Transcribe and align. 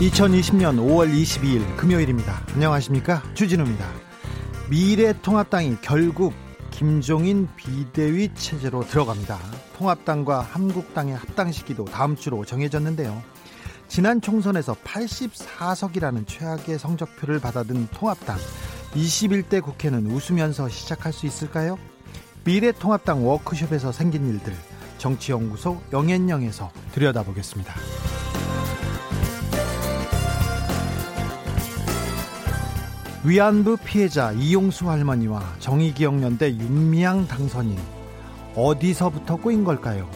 2020년 0.00 0.76
5월 0.76 1.10
22일 1.10 1.74
금요일입니다. 1.78 2.42
안녕하십니까? 2.52 3.22
주진우입니다. 3.32 3.88
미래통합당이 4.68 5.78
결국 5.80 6.34
김종인 6.70 7.48
비대위 7.56 8.34
체제로 8.34 8.86
들어갑니다. 8.86 9.38
통합당과 9.78 10.40
한국당의 10.40 11.16
합당 11.16 11.50
시기도 11.50 11.86
다음 11.86 12.14
주로 12.14 12.44
정해졌는데요. 12.44 13.22
지난 13.88 14.20
총선에서 14.20 14.74
84석이라는 14.84 16.26
최악의 16.26 16.78
성적표를 16.78 17.40
받아든 17.40 17.88
통합당 17.88 18.36
21대 18.92 19.62
국회는 19.62 20.08
웃으면서 20.08 20.68
시작할 20.68 21.14
수 21.14 21.24
있을까요? 21.24 21.78
미래통합당 22.44 23.26
워크숍에서 23.26 23.92
생긴 23.92 24.28
일들 24.28 24.54
정치연구소 24.98 25.80
영앤영에서 25.90 26.70
들여다보겠습니다. 26.92 27.74
위안부 33.26 33.78
피해자 33.78 34.30
이용수 34.30 34.88
할머니와 34.88 35.56
정의기억연대 35.58 36.58
윤미향 36.58 37.26
당선인 37.26 37.76
어디서부터 38.54 39.34
꼬인 39.34 39.64
걸까요? 39.64 40.08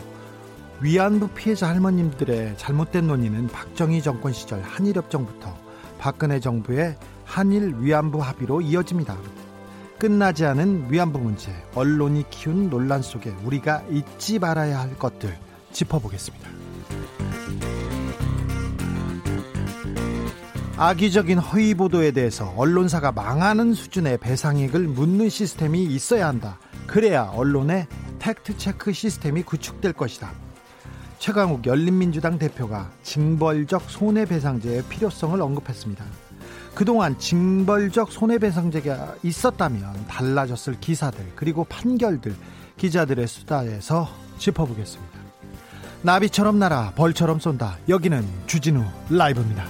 위안부 0.80 1.30
피해자 1.30 1.68
할머님들의 1.70 2.56
잘못된 2.56 3.08
논의는 3.08 3.48
박정희 3.48 4.00
정권 4.00 4.32
시절 4.32 4.62
한일협정부터 4.62 5.52
박근혜 5.98 6.38
정부의 6.38 6.96
한일 7.24 7.74
위안부 7.80 8.22
합의로 8.22 8.60
이어집니다. 8.60 9.18
끝나지 9.98 10.46
않은 10.46 10.86
위안부 10.88 11.18
문제, 11.18 11.50
언론이 11.74 12.30
키운 12.30 12.70
논란 12.70 13.02
속에 13.02 13.30
우리가 13.42 13.82
잊지 13.90 14.38
말아야 14.38 14.78
할 14.78 14.96
것들 14.96 15.36
짚어보겠습니다. 15.72 16.59
악의적인 20.80 21.36
허위 21.36 21.74
보도에 21.74 22.10
대해서 22.10 22.54
언론사가 22.56 23.12
망하는 23.12 23.74
수준의 23.74 24.16
배상액을 24.16 24.88
묻는 24.88 25.28
시스템이 25.28 25.84
있어야 25.84 26.26
한다. 26.26 26.58
그래야 26.86 27.24
언론의 27.34 27.86
팩트 28.18 28.56
체크 28.56 28.90
시스템이 28.90 29.42
구축될 29.42 29.92
것이다. 29.92 30.30
최강욱 31.18 31.66
열린민주당 31.66 32.38
대표가 32.38 32.90
징벌적 33.02 33.90
손해배상제의 33.90 34.84
필요성을 34.88 35.38
언급했습니다. 35.38 36.02
그동안 36.74 37.18
징벌적 37.18 38.10
손해배상제가 38.10 39.16
있었다면 39.22 40.06
달라졌을 40.08 40.80
기사들 40.80 41.32
그리고 41.36 41.64
판결들 41.64 42.34
기자들의 42.78 43.28
수다에서 43.28 44.08
짚어보겠습니다. 44.38 45.20
나비처럼 46.00 46.58
날아 46.58 46.94
벌처럼 46.96 47.38
쏜다. 47.38 47.76
여기는 47.86 48.26
주진우 48.46 48.82
라이브입니다. 49.10 49.66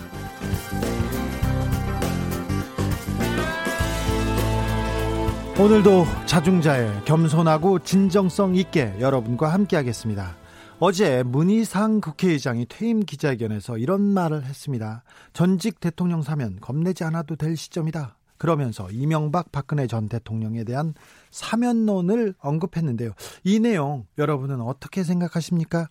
오늘도 5.59 6.05
자중자애 6.27 7.03
겸손하고 7.05 7.81
진정성 7.81 8.55
있게 8.57 8.95
여러분과 9.01 9.53
함께하겠습니다. 9.53 10.37
어제 10.79 11.23
문희상 11.23 12.01
국회의장이 12.01 12.67
퇴임 12.67 13.01
기자회견에서 13.01 13.77
이런 13.77 14.01
말을 14.01 14.45
했습니다. 14.45 15.03
전직 15.35 15.81
대통령 15.81 16.23
사면 16.23 16.59
겁내지 16.61 17.05
않아도 17.05 17.37
될 17.37 17.57
시점이다. 17.57 18.17
그러면서 18.39 18.91
이명박 18.91 19.53
박근혜 19.53 19.87
전 19.87 20.09
대통령에 20.09 20.65
대한 20.65 20.95
사면론을 21.31 22.35
언급했는데요. 22.39 23.13
이 23.45 23.61
내용 23.61 24.07
여러분은 24.17 24.63
어떻게 24.63 25.05
생각하십니까? 25.05 25.89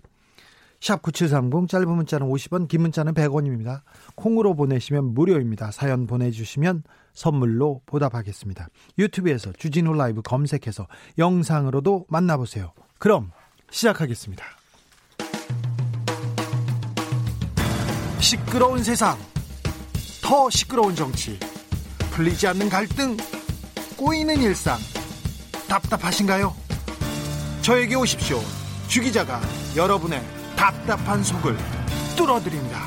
샵 0.81 1.03
9730 1.03 1.67
짧은 1.67 1.87
문자는 1.87 2.27
50원 2.27 2.67
긴 2.67 2.81
문자는 2.81 3.13
100원입니다. 3.13 3.81
콩으로 4.15 4.55
보내시면 4.55 5.13
무료입니다. 5.13 5.69
사연 5.69 6.07
보내주시면 6.07 6.83
선물로 7.19 7.81
보답하겠습니다. 7.85 8.69
유튜브에서 8.97 9.51
주진우 9.51 9.93
라이브 9.93 10.21
검색해서 10.21 10.87
영상으로도 11.17 12.05
만나보세요. 12.07 12.71
그럼 12.97 13.31
시작하겠습니다. 13.71 14.45
시끄러운 18.19 18.83
세상, 18.83 19.17
더 20.23 20.49
시끄러운 20.49 20.95
정치, 20.95 21.37
풀리지 22.11 22.47
않는 22.47 22.69
갈등, 22.69 23.17
꼬이는 23.97 24.41
일상, 24.41 24.77
답답하신가요? 25.67 26.55
저에게 27.61 27.95
오십시오. 27.95 28.39
주 28.87 29.01
기자가 29.01 29.41
여러분의 29.75 30.21
답답한 30.55 31.21
속을 31.21 31.57
뚫어드립니다. 32.15 32.79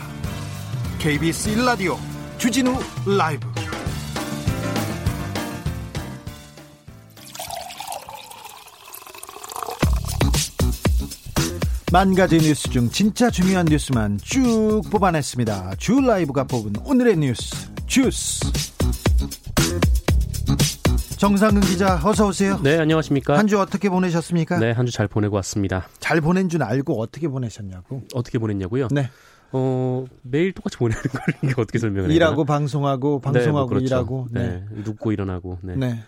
KBS 0.98 1.54
1라디오 1.54 1.98
주진우 2.38 2.78
라이브 3.06 3.51
만 11.92 12.14
가지 12.14 12.38
뉴스 12.38 12.70
중 12.70 12.88
진짜 12.88 13.30
중요한 13.30 13.66
뉴스만 13.66 14.18
쭉 14.22 14.80
뽑아냈습니다. 14.90 15.74
주 15.76 16.00
라이브가 16.00 16.44
뽑은 16.44 16.72
오늘의 16.84 17.18
뉴스 17.18 17.54
주스. 17.86 18.40
정상근 21.18 21.60
기자 21.62 22.00
어서 22.02 22.26
오세요. 22.28 22.58
네, 22.62 22.78
안녕하십니까? 22.78 23.36
한 23.38 23.46
주 23.46 23.60
어떻게 23.60 23.88
보내셨습니까? 23.90 24.58
네, 24.58 24.70
한 24.72 24.86
주 24.86 24.92
잘 24.92 25.06
보내고 25.06 25.36
왔습니다. 25.36 25.86
잘 26.00 26.20
보낸 26.20 26.48
줄 26.48 26.62
알고 26.62 27.00
어떻게 27.00 27.28
보내셨냐고? 27.28 28.02
어떻게 28.14 28.38
보냈냐고요? 28.38 28.88
네. 28.90 29.10
어, 29.52 30.04
매일 30.22 30.52
똑같이 30.52 30.78
보내는 30.78 31.00
걸 31.12 31.20
이게 31.44 31.54
어떻게 31.60 31.78
설명을 31.78 32.08
해야 32.08 32.16
일하고 32.16 32.44
방송하고 32.46 33.20
방송하고 33.20 33.50
네, 33.50 33.52
뭐 33.52 33.66
그렇죠. 33.66 33.84
일하고 33.86 34.26
네. 34.30 34.64
눕고 34.84 35.12
일어나고. 35.12 35.58
네. 35.62 35.76
네. 35.76 36.02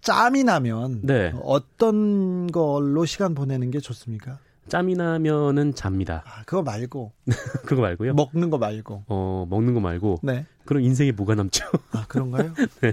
짬이 0.00 0.42
나면 0.44 1.00
네. 1.02 1.32
어떤 1.42 2.46
걸로 2.50 3.04
시간 3.04 3.34
보내는 3.34 3.70
게 3.70 3.78
좋습니까? 3.80 4.38
짬이 4.68 4.94
나면은 4.94 5.74
잡니다. 5.74 6.22
아, 6.26 6.42
그거 6.44 6.62
말고 6.62 7.12
그거 7.66 7.82
말고요. 7.82 8.14
먹는 8.14 8.50
거 8.50 8.58
말고. 8.58 9.04
어, 9.08 9.46
먹는 9.48 9.74
거 9.74 9.80
말고. 9.80 10.20
네. 10.22 10.46
그럼 10.64 10.82
인생에 10.82 11.12
뭐가 11.12 11.34
남죠? 11.34 11.64
아, 11.92 12.04
그런가요? 12.08 12.52
네. 12.82 12.92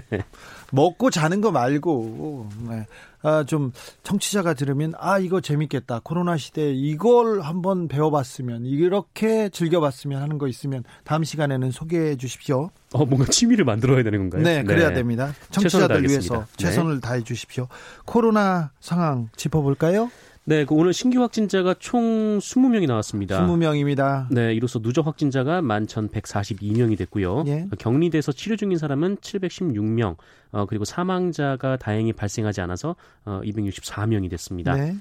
먹고 0.72 1.10
자는 1.10 1.42
거 1.42 1.50
말고, 1.50 2.48
네. 2.70 2.86
아, 3.20 3.44
좀, 3.44 3.70
청취자가 4.02 4.54
들으면, 4.54 4.94
아, 4.98 5.18
이거 5.18 5.42
재밌겠다. 5.42 6.00
코로나 6.02 6.38
시대에 6.38 6.72
이걸 6.72 7.42
한번 7.42 7.86
배워 7.86 8.10
봤으면, 8.10 8.64
이렇게 8.64 9.50
즐겨 9.50 9.80
봤으면 9.80 10.22
하는 10.22 10.38
거 10.38 10.48
있으면, 10.48 10.84
다음 11.04 11.22
시간에는 11.22 11.70
소개해 11.70 12.16
주십시오. 12.16 12.70
어, 12.94 13.04
뭔가 13.04 13.26
취미를 13.30 13.66
만들어야 13.66 14.02
되는 14.02 14.20
건가요? 14.20 14.42
네, 14.42 14.62
그래야 14.62 14.94
됩니다. 14.94 15.34
최선을 15.50 15.70
청취자들 15.70 16.08
위해서. 16.08 16.38
네. 16.38 16.44
최선을 16.56 17.00
다해 17.02 17.24
주십시오. 17.24 17.68
코로나 18.06 18.70
상황 18.80 19.28
짚어 19.36 19.60
볼까요? 19.60 20.10
네, 20.48 20.64
그 20.64 20.76
오늘 20.76 20.92
신규 20.92 21.20
확진자가 21.20 21.74
총 21.80 22.38
20명이 22.38 22.86
나왔습니다. 22.86 23.44
20명입니다. 23.44 24.28
네, 24.30 24.54
이로써 24.54 24.78
누적 24.78 25.04
확진자가 25.04 25.60
11,142명이 25.60 26.96
됐고요. 26.98 27.42
예. 27.48 27.66
격리돼서 27.76 28.30
치료 28.30 28.54
중인 28.54 28.78
사람은 28.78 29.16
716명, 29.16 30.14
어, 30.52 30.66
그리고 30.66 30.84
사망자가 30.84 31.78
다행히 31.78 32.12
발생하지 32.12 32.60
않아서 32.60 32.94
어, 33.24 33.40
264명이 33.42 34.30
됐습니다. 34.30 34.74
네. 34.74 34.94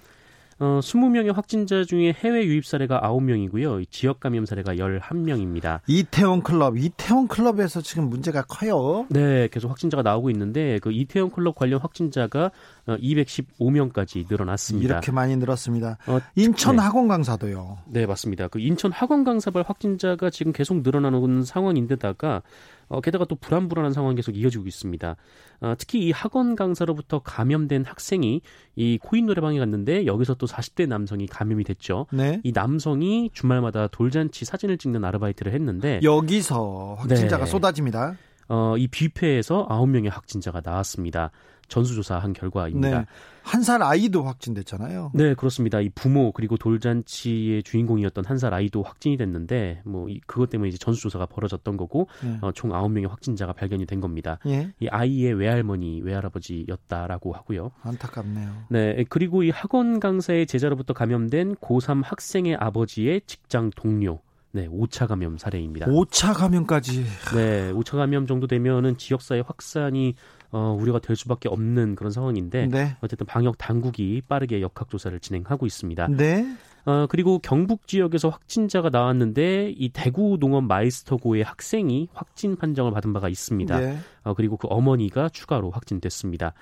어, 0.58 0.80
20명의 0.82 1.34
확진자 1.34 1.84
중에 1.84 2.14
해외 2.14 2.46
유입 2.46 2.66
사례가 2.66 3.02
9명이고요. 3.02 3.86
지역 3.92 4.22
감염 4.22 4.46
사례가 4.46 4.76
11명입니다. 4.76 5.82
이태원 5.88 6.44
클럽, 6.44 6.78
이태원 6.78 7.28
클럽에서 7.28 7.82
지금 7.82 8.10
문제가 8.10 8.44
커요. 8.44 9.06
네, 9.10 9.50
계속 9.52 9.70
확진자가 9.70 10.02
나오고 10.02 10.30
있는데 10.30 10.80
그 10.80 10.92
이태원 10.94 11.30
클럽 11.32 11.56
관련 11.56 11.82
확진자가 11.82 12.46
어, 12.46 12.52
215명까지 12.88 14.26
늘어났습니다. 14.30 14.94
이렇게 14.94 15.12
많이 15.12 15.36
늘었습니다. 15.36 15.98
어, 16.08 16.20
인천 16.36 16.76
네. 16.76 16.82
학원 16.82 17.08
강사도요. 17.08 17.80
네, 17.88 18.06
맞습니다. 18.06 18.48
그 18.48 18.60
인천 18.60 18.92
학원 18.92 19.24
강사발 19.24 19.64
확진자가 19.68 20.30
지금 20.30 20.52
계속 20.52 20.82
늘어나는 20.82 21.44
상황인데다가 21.44 22.44
어, 22.88 23.02
게다가 23.02 23.26
또 23.26 23.36
불안불안한 23.36 23.94
상황이 23.94 24.16
계속 24.16 24.38
이어지고 24.38 24.68
있습니다. 24.68 25.16
어, 25.62 25.74
특히 25.78 26.06
이 26.06 26.12
학원 26.12 26.56
강사로부터 26.56 27.20
감염된 27.20 27.86
학생이 27.86 28.42
이 28.76 29.00
코인 29.02 29.26
노래방에 29.26 29.58
갔는데 29.58 30.06
여기서 30.06 30.36
또 30.36 30.46
40대 30.46 30.88
남성이 30.88 31.26
감염이 31.26 31.64
됐죠. 31.64 32.06
네. 32.12 32.42
이 32.44 32.52
남성이 32.54 33.32
주말마다 33.34 33.88
돌잔치 33.88 34.46
사진을 34.46 34.78
찍는 34.78 35.04
아르바이트를 35.04 35.54
했는데 35.54 36.00
여기서 36.04 36.98
확진자가 37.00 37.46
네. 37.46 37.52
쏟아집니다. 37.52 38.18
어, 38.48 38.76
이 38.78 38.88
뷔페에서 38.88 39.68
9명의 39.68 40.10
확진자가 40.12 40.62
나왔습니다. 40.64 41.32
전수조사한 41.68 42.34
결과입니다. 42.34 43.00
네. 43.00 43.06
한 43.42 43.64
살 43.64 43.82
아이도 43.82 44.24
확진됐잖아요. 44.24 45.12
네, 45.16 45.34
그렇습니다. 45.34 45.80
이 45.82 45.90
부모 45.90 46.32
그리고 46.32 46.58
돌잔치의 46.58 47.64
주인공이었던 47.64 48.24
한 48.26 48.38
살 48.38 48.54
아이도 48.54 48.84
확진이 48.84 49.18
됐는데 49.18 49.82
뭐 49.86 50.08
그것 50.28 50.50
때문에 50.52 50.70
이제 50.70 50.78
전수조사가 50.78 51.26
벌어졌던 51.28 51.76
거고 51.78 52.08
네. 52.24 52.38
어, 52.42 52.52
총 52.52 52.70
9명의 52.72 53.08
확진자가 53.10 53.54
발견이 53.54 53.86
된 53.88 54.00
겁니다. 54.00 54.38
예. 54.46 54.72
이 54.80 54.88
아이의 54.88 55.34
외할머니, 55.34 56.02
외할아버지였다라고 56.02 57.34
하고요. 57.34 57.72
안타깝네요. 57.82 58.52
네, 58.70 59.04
그리고 59.10 59.44
이 59.44 59.50
학원 59.50 60.00
강사의 60.00 60.46
제자로부터 60.48 60.94
감염된 60.94 61.56
고3 61.56 62.04
학생의 62.04 62.56
아버지의 62.60 63.22
직장 63.26 63.70
동료 63.76 64.20
네, 64.56 64.70
5차 64.70 65.06
감염 65.06 65.38
사례입니다. 65.38 65.88
5차 65.88 66.34
감염까지. 66.34 67.04
네, 67.36 67.74
5차 67.74 67.98
감염 67.98 68.26
정도 68.26 68.48
되면은 68.48 68.96
지역사회 68.96 69.42
확산이 69.46 70.16
어, 70.50 70.74
우려가 70.80 71.00
될 71.00 71.18
수밖에 71.18 71.50
없는 71.50 71.96
그런 71.96 72.10
상황인데 72.10 72.68
네. 72.68 72.96
어쨌든 73.02 73.28
방역 73.28 73.58
당국이 73.58 74.22
빠르게 74.30 74.62
역학 74.62 74.90
조사를 74.90 75.20
진행하고 75.20 75.66
있습니다. 75.66 76.08
네. 76.08 76.56
어, 76.86 77.06
그리고 77.10 77.40
경북 77.40 77.86
지역에서 77.86 78.30
확진자가 78.30 78.90
나왔는데 78.90 79.74
이 79.76 79.90
대구 79.90 80.38
농업 80.40 80.64
마이스터고의 80.64 81.44
학생이 81.44 82.08
확진 82.14 82.56
판정을 82.56 82.94
받은 82.94 83.12
바가 83.12 83.28
있습니다. 83.28 83.78
네. 83.78 83.98
어, 84.24 84.34
그리고 84.36 84.56
그 84.56 84.70
어머니가 84.70 85.28
추가로 85.28 85.72
확진됐습니다. 85.72 86.54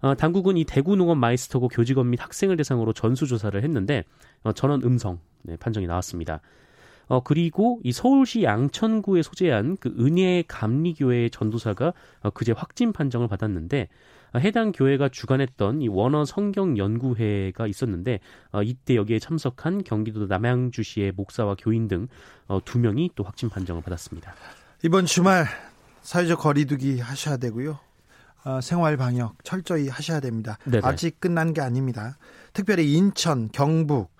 어, 0.00 0.16
당국은 0.16 0.56
이 0.56 0.64
대구 0.64 0.96
농업 0.96 1.18
마이스터고 1.18 1.68
교직원 1.68 2.10
및 2.10 2.20
학생을 2.20 2.56
대상으로 2.56 2.92
전수조사를 2.92 3.62
했는데 3.62 4.02
어, 4.42 4.50
전원 4.50 4.82
음성 4.82 5.20
네, 5.42 5.56
판정이 5.56 5.86
나왔습니다. 5.86 6.40
어, 7.08 7.22
그리고 7.22 7.80
이 7.82 7.92
서울시 7.92 8.42
양천구에 8.42 9.22
소재한 9.22 9.76
그 9.78 9.94
은혜 9.98 10.44
감리교회 10.46 11.30
전도사가 11.30 11.92
어, 12.20 12.30
그제 12.30 12.52
확진 12.52 12.92
판정을 12.92 13.28
받았는데 13.28 13.88
어, 14.34 14.38
해당 14.38 14.72
교회가 14.72 15.08
주관했던 15.08 15.80
이 15.80 15.88
원어 15.88 16.24
성경 16.24 16.76
연구회가 16.76 17.66
있었는데 17.66 18.20
어, 18.52 18.62
이때 18.62 18.94
여기에 18.94 19.18
참석한 19.18 19.82
경기도 19.82 20.26
남양주시의 20.26 21.12
목사와 21.12 21.56
교인 21.58 21.88
등두 21.88 22.08
어, 22.48 22.60
명이 22.78 23.10
또 23.16 23.24
확진 23.24 23.48
판정을 23.48 23.82
받았습니다. 23.82 24.34
이번 24.84 25.06
주말 25.06 25.46
사회적 26.02 26.40
거리두기 26.40 27.00
하셔야 27.00 27.38
되고요. 27.38 27.78
어, 28.44 28.60
생활 28.60 28.96
방역 28.96 29.42
철저히 29.44 29.88
하셔야 29.88 30.20
됩니다. 30.20 30.58
네네. 30.64 30.80
아직 30.84 31.20
끝난 31.20 31.52
게 31.52 31.60
아닙니다. 31.60 32.18
특별히 32.52 32.94
인천, 32.94 33.48
경북, 33.50 34.10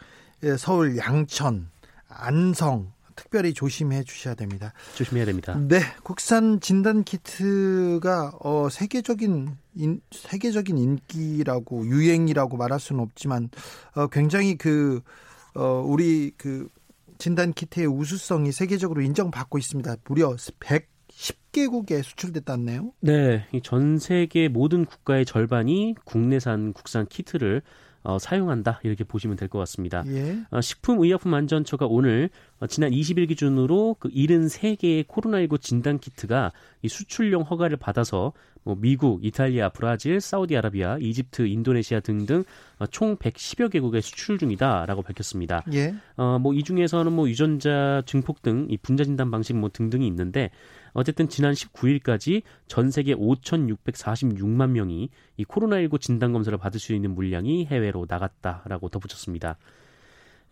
예, 0.43 0.57
서울 0.57 0.97
양천 0.97 1.71
안성 2.19 2.93
특별히 3.19 3.53
조심해 3.53 4.05
주셔야 4.05 4.35
됩니다. 4.35 4.73
조심해야 4.95 5.25
됩니다. 5.25 5.59
네, 5.59 5.81
국산 6.05 6.61
진단 6.61 7.03
키트가 7.03 8.39
어, 8.41 8.69
세계적인 8.71 9.57
인, 9.75 10.01
세계적인 10.13 10.79
인기라고 10.79 11.87
유행이라고 11.87 12.57
말할 12.57 12.79
수는 12.79 13.03
없지만 13.03 13.51
어, 13.95 14.07
굉장히 14.07 14.57
그 14.57 15.01
어, 15.55 15.83
우리 15.85 16.31
그 16.37 16.69
진단 17.19 17.53
키트의 17.53 17.89
우수성이 17.89 18.53
세계적으로 18.53 19.03
인정받고 19.03 19.59
있습니다. 19.59 19.97
무려 20.05 20.37
110개국에 20.37 22.05
수출됐다네요. 22.05 22.93
네, 23.01 23.49
전 23.65 23.99
세계 23.99 24.47
모든 24.47 24.85
국가의 24.85 25.27
절반이 25.27 25.97
국내산 26.05 26.73
국산 26.73 27.07
키트를 27.07 27.63
어, 28.03 28.19
사용한다 28.19 28.81
이렇게 28.85 29.05
보시면 29.05 29.37
될 29.37 29.49
것 29.49 29.59
같습니다. 29.61 30.03
예. 30.09 30.39
어, 30.51 30.61
식품의약품안전처가 30.61 31.87
오늘 31.87 32.31
어, 32.61 32.67
지난 32.67 32.91
20일 32.91 33.29
기준으로 33.29 33.97
그 33.99 34.09
73개의 34.11 35.07
코로나19 35.07 35.61
진단 35.61 35.99
키트가 35.99 36.53
이 36.83 36.89
수출용 36.89 37.43
허가를 37.43 37.77
받아서 37.77 38.33
뭐 38.65 38.77
미국, 38.79 39.25
이탈리아, 39.25 39.71
브라질, 39.71 40.21
사우디아라비아, 40.21 40.99
이집트, 41.01 41.47
인도네시아 41.47 42.01
등등 42.01 42.45
어, 42.79 42.87
총 42.87 43.17
110여 43.17 43.71
개국에 43.71 44.01
수출 44.01 44.37
중이다라고 44.39 45.03
밝혔습니다. 45.03 45.65
예. 45.73 45.95
어, 46.17 46.39
뭐 46.39 46.53
이 46.53 46.63
중에서는 46.63 47.13
뭐 47.13 47.29
유전자 47.29 48.03
증폭 48.07 48.43
등 48.43 48.67
이 48.69 48.77
분자 48.77 49.05
진단 49.05 49.31
방식 49.31 49.57
뭐 49.57 49.71
등등이 49.73 50.07
있는데 50.09 50.51
어쨌든 50.99 51.29
지난 51.29 51.53
19일까지 51.53 52.43
전 52.67 52.91
세계 52.91 53.15
5,646만 53.15 54.71
명이 54.71 55.11
이 55.37 55.45
코로나19 55.45 56.01
진단 56.01 56.33
검사를 56.33 56.57
받을 56.59 56.81
수 56.81 56.93
있는 56.93 57.15
물량이 57.15 57.67
해외로 57.67 58.05
나갔다라고 58.09 58.89
덧붙였습니다. 58.89 59.59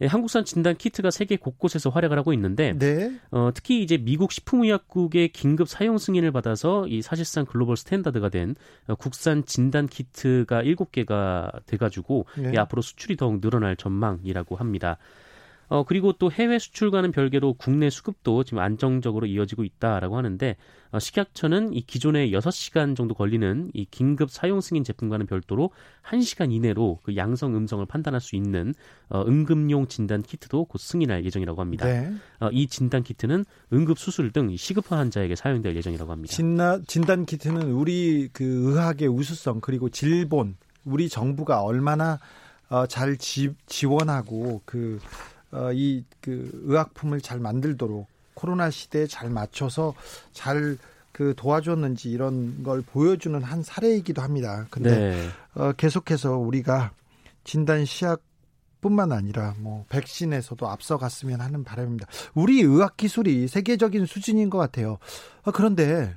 예, 0.03 0.07
한국산 0.07 0.45
진단 0.45 0.77
키트가 0.77 1.11
세계 1.11 1.37
곳곳에서 1.37 1.91
활약을 1.91 2.19
하고 2.19 2.33
있는데 2.35 2.75
네. 2.79 3.19
어, 3.31 3.51
특히 3.55 3.83
이제 3.83 3.97
미국 3.97 4.31
식품의약국의 4.31 5.31
긴급 5.31 5.69
사용 5.69 5.99
승인을 5.99 6.33
받아서 6.33 6.87
이 6.87 7.03
사실상 7.03 7.47
global 7.47 7.77
standard가 7.77 8.29
된 8.29 8.55
어, 8.87 8.95
국산 8.95 9.45
진단 9.45 9.87
키트가 9.87 10.63
7개가 10.63 11.65
돼가지고 11.67 12.27
네. 12.37 12.57
앞으로 12.57 12.83
수출이 12.83 13.17
더욱 13.17 13.41
늘어날 13.41 13.75
전망이라고 13.75 14.57
합니다. 14.57 14.99
어, 15.69 15.85
그리고 15.85 16.13
또 16.13 16.31
해외 16.31 16.59
수출과는 16.59 17.13
별개로 17.13 17.55
국내 17.55 17.91
수급도 17.91 18.45
지금 18.45 18.61
안정적으로 18.61 19.27
이어지고 19.27 19.65
있다라고 19.65 20.17
하는데 20.17 20.57
어, 20.93 20.99
식약처는 20.99 21.73
이 21.73 21.83
기존의 21.83 22.33
6시간 22.33 22.97
정도 22.97 23.15
걸리는 23.15 23.71
이 23.75 23.85
긴급 23.91 24.31
사용 24.31 24.61
승인 24.61 24.85
제품과는 24.85 25.27
별도로 25.27 25.71
1시간 26.05 26.53
이내로 26.53 27.01
그 27.03 27.17
양성 27.17 27.57
음성을 27.57 27.85
판단할 27.87 28.21
수 28.21 28.37
있는 28.37 28.75
어, 29.09 29.25
응급용 29.27 29.89
진단 29.89 30.23
키트도 30.23 30.67
곧 30.67 30.79
승인할 30.79 31.25
예정이라고 31.25 31.61
합니다. 31.61 31.87
네. 31.87 32.13
어, 32.41 32.49
이 32.53 32.69
진단 32.69 33.03
키트는 33.03 33.45
응급 33.73 33.99
수술 33.99 34.31
등 34.31 34.57
시급화 34.57 34.99
환자에게 34.99 35.35
사용될 35.35 35.77
예정이라고 35.77 36.13
합니다. 36.13 36.33
진나, 36.33 36.81
진단 36.87 37.27
키트는 37.27 37.73
우리 37.73 38.29
그 38.33 38.45
의학의 38.45 39.09
우수성 39.09 39.61
그리고 39.61 39.89
질본 39.89 40.57
우리 40.85 41.09
정부가 41.09 41.63
얼마나 41.63 42.21
어, 42.69 42.87
잘 42.87 43.17
지, 43.17 43.55
지원하고 43.67 44.63
그 44.65 44.99
어, 45.57 45.73
이그 45.73 46.63
의약품을 46.65 47.21
잘 47.21 47.41
만들도록 47.41 48.07
코로나 48.35 48.71
시대에 48.71 49.07
잘 49.07 49.31
맞춰서 49.31 49.95
잘 50.33 50.77
그 51.17 51.33
도와줬는지 51.35 52.11
이런 52.11 52.63
걸 52.63 52.83
보여주는 52.83 53.43
한 53.43 53.63
사례이기도 53.63 54.21
합니다. 54.21 54.67
근데 54.69 54.91
네. 54.95 55.29
어, 55.55 55.73
계속해서 55.73 56.37
우리가 56.37 56.91
진단 57.43 57.87
시약 57.87 58.21
뿐만 58.83 59.13
아니라 59.13 59.55
뭐 59.57 59.87
백신에서도 59.89 60.69
앞서갔으면 60.69 61.41
하는 61.41 61.65
바람입니다. 61.65 62.07
우리 62.35 62.61
의학 62.61 62.99
기술이 62.99 63.49
세계적인 63.49 64.05
수준인 64.05 64.51
것 64.51 64.59
같아요. 64.59 64.99
어, 65.45 65.53
그런데 65.53 66.15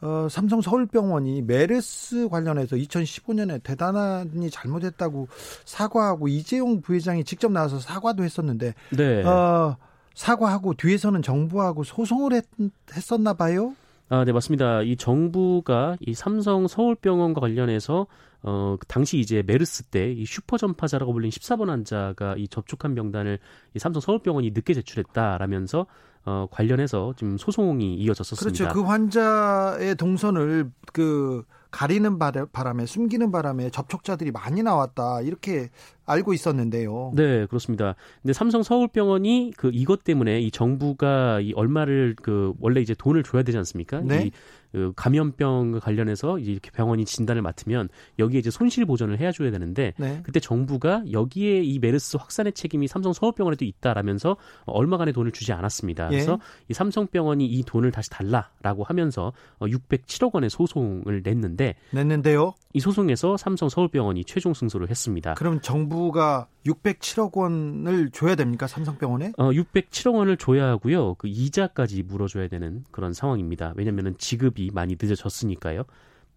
어, 0.00 0.28
삼성 0.30 0.60
서울병원이 0.60 1.42
메르스 1.42 2.28
관련해서 2.28 2.76
2015년에 2.76 3.62
대단히 3.62 4.48
잘못했다고 4.50 5.28
사과하고 5.64 6.28
이재용 6.28 6.80
부회장이 6.80 7.24
직접 7.24 7.50
나와서 7.50 7.80
사과도 7.80 8.22
했었는데 8.22 8.74
네. 8.96 9.24
어, 9.24 9.76
사과하고 10.14 10.74
뒤에서는 10.74 11.22
정부하고 11.22 11.84
소송을 11.84 12.32
했, 12.32 12.44
했었나 12.92 13.34
봐요. 13.34 13.74
아, 14.08 14.24
네, 14.24 14.32
맞습니다. 14.32 14.82
이 14.82 14.96
정부가 14.96 15.96
이 16.00 16.14
삼성 16.14 16.66
서울병원과 16.66 17.40
관련해서 17.40 18.06
어, 18.42 18.76
당시 18.86 19.18
이제 19.18 19.42
메르스 19.44 19.82
때 19.82 20.12
이 20.12 20.24
슈퍼 20.24 20.56
전파자라고 20.56 21.12
불린 21.12 21.30
14번 21.30 21.66
환자가 21.66 22.36
이 22.38 22.46
접촉한 22.48 22.94
명단을 22.94 23.38
이 23.74 23.78
삼성 23.78 24.00
서울병원이 24.00 24.52
늦게 24.52 24.74
제출했다라면서 24.74 25.86
어, 26.28 26.46
관련해서 26.50 27.14
지금 27.16 27.38
소송이 27.38 27.94
이어졌었습니다. 27.94 28.68
그렇죠. 28.68 28.74
그 28.74 28.86
환자의 28.86 29.94
동선을 29.96 30.70
그 30.92 31.42
가리는 31.70 32.18
바람에 32.18 32.84
숨기는 32.84 33.30
바람에 33.30 33.70
접촉자들이 33.70 34.30
많이 34.30 34.62
나왔다 34.62 35.22
이렇게 35.22 35.68
알고 36.04 36.34
있었는데요. 36.34 37.12
네, 37.14 37.46
그렇습니다. 37.46 37.94
근데 38.22 38.32
삼성 38.32 38.62
서울병원이 38.62 39.52
그 39.56 39.70
이것 39.72 40.04
때문에 40.04 40.40
이 40.40 40.50
정부가 40.50 41.40
이 41.40 41.52
얼마를 41.54 42.14
그 42.20 42.52
원래 42.60 42.80
이제 42.80 42.94
돈을 42.94 43.22
줘야 43.22 43.42
되지 43.42 43.56
않습니까? 43.58 44.00
네? 44.00 44.26
이 44.26 44.30
그 44.78 44.92
감염병 44.94 45.80
관련해서 45.80 46.38
이렇게 46.38 46.70
병원이 46.70 47.04
진단을 47.04 47.42
맡으면 47.42 47.88
여기에 48.20 48.38
이제 48.38 48.50
손실 48.50 48.86
보전을 48.86 49.18
해 49.18 49.32
줘야 49.32 49.50
되는데 49.50 49.92
네. 49.98 50.20
그때 50.22 50.38
정부가 50.38 51.02
여기에 51.10 51.64
이 51.64 51.80
메르스 51.80 52.16
확산의 52.16 52.52
책임이 52.52 52.86
삼성 52.86 53.12
서울병원에도 53.12 53.64
있다라면서 53.64 54.36
얼마간의 54.66 55.14
돈을 55.14 55.32
주지 55.32 55.52
않았습니다. 55.52 56.06
예. 56.06 56.10
그래서 56.10 56.38
이 56.68 56.74
삼성병원이 56.74 57.44
이 57.44 57.64
돈을 57.64 57.90
다시 57.90 58.08
달라라고 58.10 58.84
하면서 58.84 59.32
607억 59.58 60.26
어, 60.26 60.30
원의 60.34 60.50
소송을 60.50 61.22
냈는데 61.24 61.74
냈는데요. 61.90 62.54
이 62.74 62.80
소송에서 62.80 63.36
삼성 63.36 63.68
서울병원이 63.68 64.24
최종 64.24 64.54
승소를 64.54 64.90
했습니다. 64.90 65.34
그럼 65.34 65.60
정부가 65.60 66.46
607억 66.66 67.34
원을 67.34 68.10
줘야 68.10 68.34
됩니까 68.34 68.66
삼성병원에? 68.66 69.32
어, 69.38 69.50
607억 69.50 70.14
원을 70.14 70.36
줘야 70.36 70.68
하고요. 70.68 71.14
그 71.14 71.28
이자까지 71.28 72.02
물어줘야 72.02 72.48
되는 72.48 72.84
그런 72.90 73.12
상황입니다. 73.12 73.72
왜냐하면 73.76 74.14
지급이 74.18 74.67
많이 74.72 74.96
늦어졌으니까요. 75.00 75.84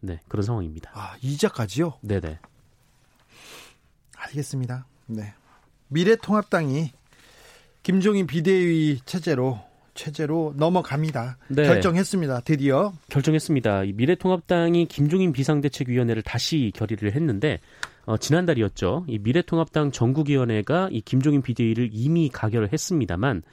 네, 0.02 0.20
그런 0.28 0.44
상황입니다. 0.44 0.92
아, 0.94 1.16
이자까지요? 1.22 1.94
네네. 2.02 2.40
알겠습니다. 4.18 4.86
네. 5.08 5.34
미래통합당이 5.90 6.92
김종인 7.84 8.28
비대위 8.28 9.00
체제로 9.06 9.60
체제로 9.94 10.54
넘어갑니다. 10.56 11.38
네. 11.50 11.68
결정했습니다. 11.68 12.42
드디어 12.42 12.94
결정했습니다. 13.10 13.84
미래통합당이 13.94 14.86
김종인 14.86 15.34
비상대책위원회를 15.34 16.24
다시 16.24 16.72
결의를 16.76 17.14
했는데 17.14 17.60
어, 18.06 18.18
지난달이었죠. 18.18 19.06
이 19.08 19.20
미래통합당 19.20 19.92
전국위원회가 19.92 20.90
이 20.92 21.02
김종인 21.02 21.42
비대위를 21.42 21.90
이미 21.92 22.30
가결을 22.30 22.72
했습니다만 22.72 23.40
어, 23.40 23.44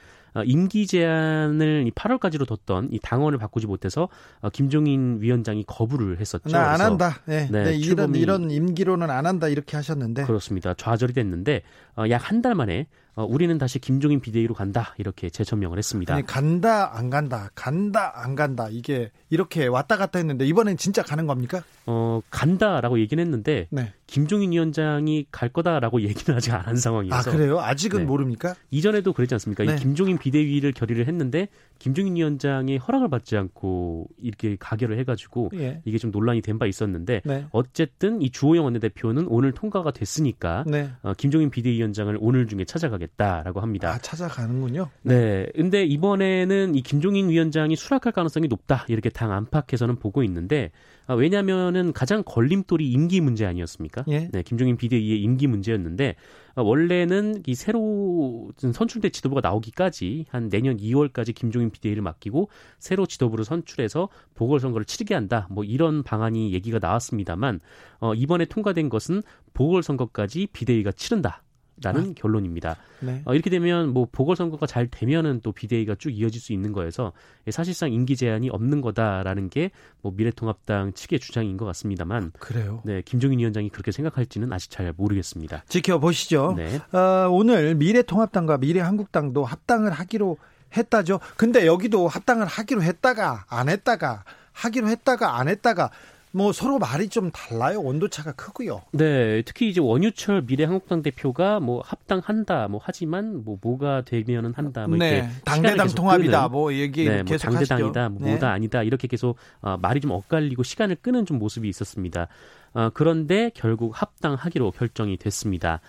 임기 0.44 0.86
제한을 0.86 1.90
8월까지로 1.94 2.46
뒀던 2.46 2.88
이 2.92 2.98
당원을 3.00 3.38
바꾸지 3.38 3.66
못해서 3.66 4.08
어, 4.40 4.50
김종인 4.50 5.18
위원장이 5.20 5.64
거부를 5.66 6.20
했었죠. 6.20 6.48
나 6.50 6.68
안 6.72 6.80
한다. 6.80 7.20
네, 7.26 7.48
네, 7.50 7.64
네 7.64 7.74
이런 7.74 8.14
이런 8.14 8.50
임기로는 8.50 9.10
안 9.10 9.26
한다 9.26 9.48
이렇게 9.48 9.76
하셨는데 9.76 10.24
그렇습니다. 10.24 10.74
좌절이 10.74 11.12
됐는데 11.12 11.62
어, 11.96 12.04
약한 12.10 12.42
달 12.42 12.54
만에 12.54 12.86
어, 13.14 13.24
우리는 13.24 13.56
다시 13.58 13.78
김종인 13.80 14.20
비대위로 14.20 14.54
간다 14.54 14.94
이렇게 14.98 15.28
재천명을 15.28 15.76
했습니다. 15.78 16.14
아니, 16.14 16.24
간다 16.24 16.96
안 16.96 17.10
간다 17.10 17.50
간다 17.54 18.12
안 18.14 18.36
간다 18.36 18.68
이게 18.70 19.10
이렇게 19.30 19.66
왔다 19.66 19.96
갔다 19.96 20.18
했는데 20.18 20.46
이번엔 20.46 20.76
진짜 20.76 21.02
가는 21.02 21.26
겁니까? 21.26 21.62
어 21.86 22.20
간다라고 22.30 23.00
얘기는 23.00 23.20
했는데 23.20 23.66
네. 23.70 23.92
김종인 24.08 24.52
위원장이 24.52 25.26
갈 25.30 25.50
거다라고 25.50 26.00
얘기는 26.00 26.36
아직 26.36 26.52
안 26.52 26.62
한 26.66 26.76
상황이어서 26.76 27.30
아 27.30 27.32
그래요? 27.32 27.60
아직은 27.60 28.00
네. 28.00 28.04
모릅니까? 28.06 28.54
이전에도 28.70 29.12
그랬지 29.12 29.34
않습니까? 29.34 29.64
네. 29.64 29.74
이 29.74 29.76
김종인 29.76 30.18
비대위를 30.18 30.72
결의를 30.72 31.06
했는데 31.06 31.48
김종인 31.78 32.16
위원장의 32.16 32.78
허락을 32.78 33.08
받지 33.10 33.36
않고 33.36 34.08
이렇게 34.18 34.56
가결을 34.58 34.98
해가지고 34.98 35.50
예. 35.54 35.80
이게 35.84 35.98
좀 35.98 36.10
논란이 36.10 36.42
된 36.42 36.58
바 36.58 36.66
있었는데 36.66 37.20
네. 37.24 37.44
어쨌든 37.52 38.20
이 38.20 38.30
주호영 38.30 38.64
원내대표는 38.64 39.26
오늘 39.28 39.52
통과가 39.52 39.92
됐으니까 39.92 40.64
네. 40.66 40.90
어, 41.02 41.12
김종인 41.16 41.50
비대위원장을 41.50 42.16
오늘 42.20 42.48
중에 42.48 42.64
찾아가겠다라고 42.64 43.60
합니다. 43.60 43.90
아, 43.92 43.98
찾아가는군요. 43.98 44.88
네. 45.02 45.46
근데 45.54 45.84
이번에는 45.84 46.74
이 46.74 46.82
김종인 46.82 47.28
위원장이 47.28 47.76
수락할 47.76 48.12
가능성이 48.12 48.48
높다 48.48 48.86
이렇게 48.88 49.08
당 49.10 49.30
안팎에서는 49.32 49.96
보고 50.00 50.22
있는데 50.24 50.72
아, 51.08 51.14
왜냐하면은 51.14 51.94
가장 51.94 52.22
걸림돌이 52.22 52.88
임기 52.88 53.22
문제 53.22 53.46
아니었습니까? 53.46 54.04
예. 54.08 54.28
네, 54.30 54.42
김종인 54.42 54.76
비대위의 54.76 55.20
임기 55.22 55.46
문제였는데 55.46 56.16
아, 56.54 56.62
원래는 56.62 57.42
이 57.46 57.54
새로 57.54 58.50
선출된 58.58 59.10
지도부가 59.10 59.40
나오기까지 59.40 60.26
한 60.28 60.50
내년 60.50 60.76
2월까지 60.76 61.34
김종인 61.34 61.70
비대위를 61.70 62.02
맡기고 62.02 62.50
새로 62.78 63.06
지도부를 63.06 63.46
선출해서 63.46 64.10
보궐선거를 64.34 64.84
치르게 64.84 65.14
한다. 65.14 65.48
뭐 65.50 65.64
이런 65.64 66.02
방안이 66.02 66.52
얘기가 66.52 66.78
나왔습니다만 66.78 67.60
어, 68.00 68.14
이번에 68.14 68.44
통과된 68.44 68.90
것은 68.90 69.22
보궐선거까지 69.54 70.48
비대위가 70.52 70.92
치른다. 70.92 71.42
라는 71.82 72.10
아. 72.10 72.12
결론입니다. 72.16 72.76
네. 73.00 73.22
어, 73.24 73.34
이렇게 73.34 73.50
되면 73.50 73.90
뭐 73.92 74.06
보궐선거가 74.10 74.66
잘 74.66 74.88
되면은 74.88 75.40
또 75.42 75.52
비대위가 75.52 75.94
쭉 75.96 76.10
이어질 76.10 76.40
수 76.40 76.52
있는 76.52 76.72
거여서 76.72 77.12
사실상 77.50 77.92
임기 77.92 78.16
제한이 78.16 78.50
없는 78.50 78.80
거다라는 78.80 79.50
게 79.50 79.70
뭐 80.02 80.12
미래통합당 80.16 80.92
측의 80.92 81.18
주장인 81.18 81.56
것 81.56 81.64
같습니다만 81.66 82.32
그래요. 82.38 82.82
네, 82.84 83.02
김종인 83.02 83.38
위원장이 83.38 83.70
그렇게 83.70 83.92
생각할지는 83.92 84.52
아직 84.52 84.70
잘 84.70 84.92
모르겠습니다. 84.96 85.64
지켜보시죠. 85.68 86.54
네. 86.56 86.80
어, 86.96 87.28
오늘 87.30 87.74
미래통합당과 87.74 88.58
미래한국당도 88.58 89.44
합당을 89.44 89.90
하기로 89.90 90.38
했다죠. 90.76 91.20
근데 91.36 91.66
여기도 91.66 92.08
합당을 92.08 92.46
하기로 92.46 92.82
했다가 92.82 93.46
안 93.48 93.68
했다가 93.68 94.24
하기로 94.52 94.88
했다가 94.88 95.38
안 95.38 95.48
했다가 95.48 95.90
뭐 96.32 96.52
서로 96.52 96.78
말이 96.78 97.08
좀 97.08 97.30
달라요. 97.30 97.80
온도차가 97.80 98.32
크고요. 98.32 98.82
네, 98.92 99.42
특히 99.42 99.68
이제 99.68 99.80
원유철 99.80 100.42
미래한국당 100.42 101.02
대표가 101.02 101.60
뭐 101.60 101.82
합당한다, 101.84 102.68
뭐 102.68 102.80
하지만 102.82 103.44
뭐 103.44 103.58
뭐가 103.60 104.02
되면은 104.02 104.52
한다, 104.54 104.86
뭐 104.86 104.98
네, 104.98 105.16
이렇게 105.16 105.28
당대당 105.44 105.88
통합이다, 105.88 106.48
뭐 106.48 106.72
얘기 106.74 107.04
네, 107.04 107.22
뭐 107.22 107.24
계속 107.24 107.48
뭐 107.48 107.58
당대당이다, 107.58 108.08
뭐 108.10 108.20
네. 108.22 108.30
뭐다 108.30 108.50
아니다 108.50 108.82
이렇게 108.82 109.08
계속 109.08 109.36
어, 109.60 109.76
말이 109.80 110.00
좀 110.00 110.10
엇갈리고 110.10 110.62
시간을 110.62 110.96
끄는 110.96 111.26
좀 111.26 111.38
모습이 111.38 111.68
있었습니다. 111.68 112.28
어, 112.74 112.90
그런데 112.92 113.50
결국 113.54 113.92
합당하기로 114.00 114.72
결정이 114.72 115.16
됐습니다. 115.16 115.80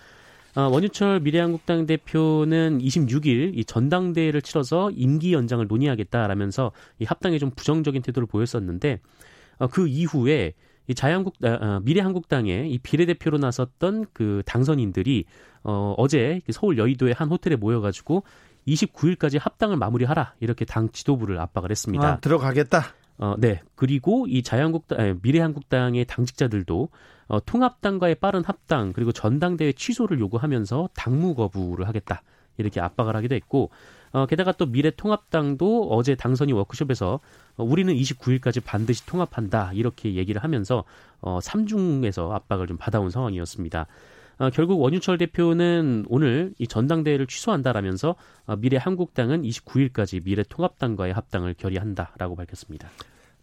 어, 0.56 0.62
원유철 0.62 1.20
미래한국당 1.20 1.86
대표는 1.86 2.80
26일 2.80 3.52
이 3.56 3.64
전당대회를 3.64 4.42
치러서 4.42 4.90
임기 4.90 5.32
연장을 5.32 5.64
논의하겠다라면서 5.66 6.72
이 6.98 7.04
합당에 7.04 7.38
좀 7.38 7.50
부정적인 7.50 8.02
태도를 8.02 8.26
보였었는데 8.26 8.94
어, 8.94 8.98
그 9.68 9.86
이후에 9.88 10.54
이 10.86 10.94
자유한국 10.94 11.34
아, 11.44 11.48
어, 11.48 11.80
미래한국당의 11.84 12.70
이 12.70 12.78
비례대표로 12.78 13.38
나섰던 13.38 14.06
그 14.12 14.42
당선인들이 14.44 15.24
어, 15.62 15.94
어제 15.96 16.40
서울 16.50 16.78
여의도의 16.78 17.14
한 17.14 17.28
호텔에 17.28 17.56
모여가지고 17.56 18.24
29일까지 18.66 19.38
합당을 19.40 19.76
마무리하라 19.76 20.34
이렇게 20.40 20.64
당 20.64 20.90
지도부를 20.90 21.38
압박을 21.38 21.70
했습니다. 21.70 22.06
아, 22.06 22.20
들어가겠다. 22.20 22.94
어, 23.18 23.34
네. 23.38 23.60
그리고 23.74 24.26
이 24.26 24.42
자유한국당, 24.42 24.98
아니, 24.98 25.14
미래한국당의 25.22 26.06
당직자들도 26.06 26.88
어, 27.28 27.44
통합당과의 27.44 28.16
빠른 28.16 28.42
합당 28.44 28.92
그리고 28.92 29.12
전당대회 29.12 29.72
취소를 29.72 30.18
요구하면서 30.18 30.90
당무 30.94 31.34
거부를 31.34 31.86
하겠다 31.86 32.22
이렇게 32.56 32.80
압박을 32.80 33.14
하기도 33.14 33.34
했고 33.34 33.70
어, 34.12 34.26
게다가 34.26 34.52
또 34.52 34.66
미래통합당도 34.66 35.88
어제 35.90 36.14
당선인 36.14 36.54
워크숍에서 36.56 37.20
어, 37.56 37.64
우리는 37.64 37.94
29일까지 37.94 38.62
반드시 38.64 39.06
통합한다 39.06 39.72
이렇게 39.74 40.14
얘기를 40.14 40.42
하면서 40.42 40.84
어, 41.20 41.38
3중에서 41.40 42.30
압박을 42.32 42.66
좀 42.66 42.76
받아온 42.76 43.10
상황이었습니다. 43.10 43.86
어, 44.38 44.50
결국 44.50 44.80
원유철 44.80 45.18
대표는 45.18 46.06
오늘 46.08 46.54
이 46.58 46.66
전당대회를 46.66 47.26
취소한다라면서 47.26 48.16
어, 48.46 48.56
미래 48.56 48.78
한국당은 48.78 49.42
29일까지 49.42 50.24
미래 50.24 50.42
통합당과의 50.48 51.12
합당을 51.12 51.54
결의한다라고 51.54 52.36
밝혔습니다. 52.36 52.88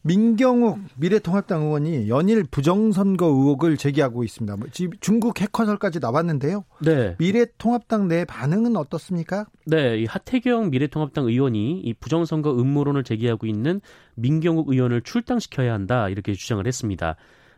민경욱 0.07 0.79
미래통합당 0.95 1.63
의원이 1.63 2.09
연일 2.09 2.43
부정선거 2.43 3.25
의혹을 3.25 3.77
제기하고 3.77 4.23
있습니다. 4.23 4.55
뭐 4.55 4.67
중국 4.99 5.39
해커설까지 5.41 5.99
나왔는데요. 5.99 6.63
네. 6.79 7.15
미래통합당 7.19 8.07
내 8.07 8.25
반응은 8.25 8.77
어떻습니까? 8.77 9.45
네, 9.65 9.99
이 9.99 10.05
하태경 10.05 10.69
미래통합당 10.69 11.25
의원이 11.25 11.81
이 11.81 11.93
부정선거 11.93 12.53
음모론을 12.53 13.03
제기하고 13.03 13.45
있는 13.45 13.81
민경욱 14.15 14.69
의원을 14.69 15.01
출당시켜야 15.01 15.73
한다 15.73 16.09
이렇게 16.09 16.33
주장을 16.33 16.65
했습니다. 16.65 17.15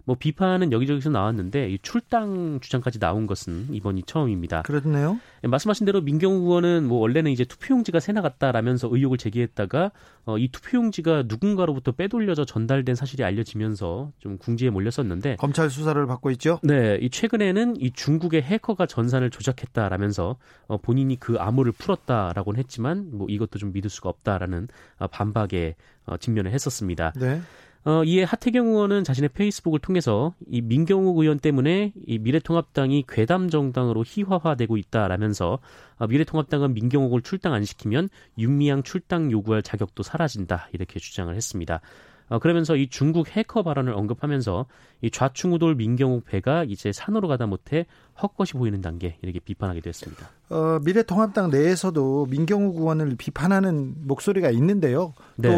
뭐 0.10 0.16
비판은 0.20 0.72
여기저기서 0.72 1.12
나왔는데 1.12 1.70
이 1.70 1.78
출당 1.84 2.60
주장까지 2.62 2.98
나온 2.98 3.28
것은 3.28 3.68
이번이 3.72 4.02
처음입니다. 4.08 4.64
그렇네요. 4.64 5.20
예, 5.44 5.48
말씀하신 5.48 5.86
대로 5.86 6.02
민경우 6.02 6.48
의원은 6.48 6.88
뭐 6.88 6.98
원래는 6.98 7.30
이제 7.30 7.46
투표용지가 7.46 8.00
새 8.00 8.12
나갔다라면서 8.12 8.90
의혹을 8.92 9.20
제기했다가 9.20 9.92
어, 10.26 10.40
이 10.40 10.48
투표용지가 10.48 11.26
누군가로부터 11.28 11.92
빼돌려져 11.92 12.44
전달된 12.44 12.96
사실이 12.96 13.24
알려지면서 13.24 14.12
좀 14.18 14.40
궁지에 14.40 14.72
몰렸었는데 14.72 15.36
검찰 15.36 15.70
수사를 15.70 16.04
받고 16.08 16.32
있죠. 16.32 16.60
네, 16.64 16.98
이 17.00 17.12
최근에는 17.12 17.80
이 17.80 17.92
중국의 17.92 18.42
해커가 18.42 18.88
전산을 18.88 19.30
조작했다라면서 19.30 20.38
어, 20.70 20.78
본인이 20.78 21.20
그 21.20 21.36
암호를 21.38 21.72
풀었다라고는 21.74 22.58
했지만 22.58 23.10
뭐 23.12 23.28
이것도 23.30 23.60
좀 23.60 23.74
믿을 23.74 23.92
수가 23.92 24.10
없다라는 24.10 24.70
어, 24.98 25.06
반박에 25.06 25.76
어, 26.08 26.18
직면을 26.18 26.52
했었습니다. 26.52 27.14
네. 27.16 27.42
어, 27.86 28.04
이에 28.04 28.24
하태경 28.24 28.68
의원은 28.68 29.04
자신의 29.04 29.30
페이스북을 29.30 29.80
통해서 29.80 30.34
이 30.48 30.62
민경욱 30.62 31.18
의원 31.18 31.40
때문에 31.40 31.94
이 32.06 32.18
미래통합당이 32.20 33.06
괴담 33.08 33.50
정당으로 33.50 34.04
희화화되고 34.06 34.76
있다라면서 34.76 35.60
어, 35.98 36.08
미래통합당은 36.08 36.74
민경욱을 36.74 37.22
출당 37.22 37.54
안 37.54 37.64
시키면 37.64 38.10
윤미향 38.38 38.84
출당 38.84 39.32
요구할 39.32 39.64
자격도 39.64 40.04
사라진다 40.04 40.68
이렇게 40.74 41.00
주장을 41.00 41.34
했습니다. 41.34 41.80
어, 42.28 42.38
그러면서 42.38 42.76
이 42.76 42.88
중국 42.90 43.30
해커 43.30 43.64
발언을 43.64 43.94
언급하면서 43.94 44.66
이 45.02 45.10
좌충우돌 45.10 45.76
민경욱 45.76 46.26
배가 46.26 46.64
이제 46.64 46.92
산으로 46.92 47.28
가다 47.28 47.48
못해 47.48 47.86
헛것이 48.22 48.54
보이는 48.54 48.82
단계 48.82 49.18
이렇게 49.22 49.40
비판하게 49.40 49.82
됐습니다. 49.82 50.30
어, 50.50 50.80
미래통합당 50.84 51.50
내에서도 51.50 52.28
민경욱 52.30 52.78
의원을 52.78 53.16
비판하는 53.18 53.96
목소리가 54.02 54.52
있는데요. 54.52 55.14
네. 55.38 55.50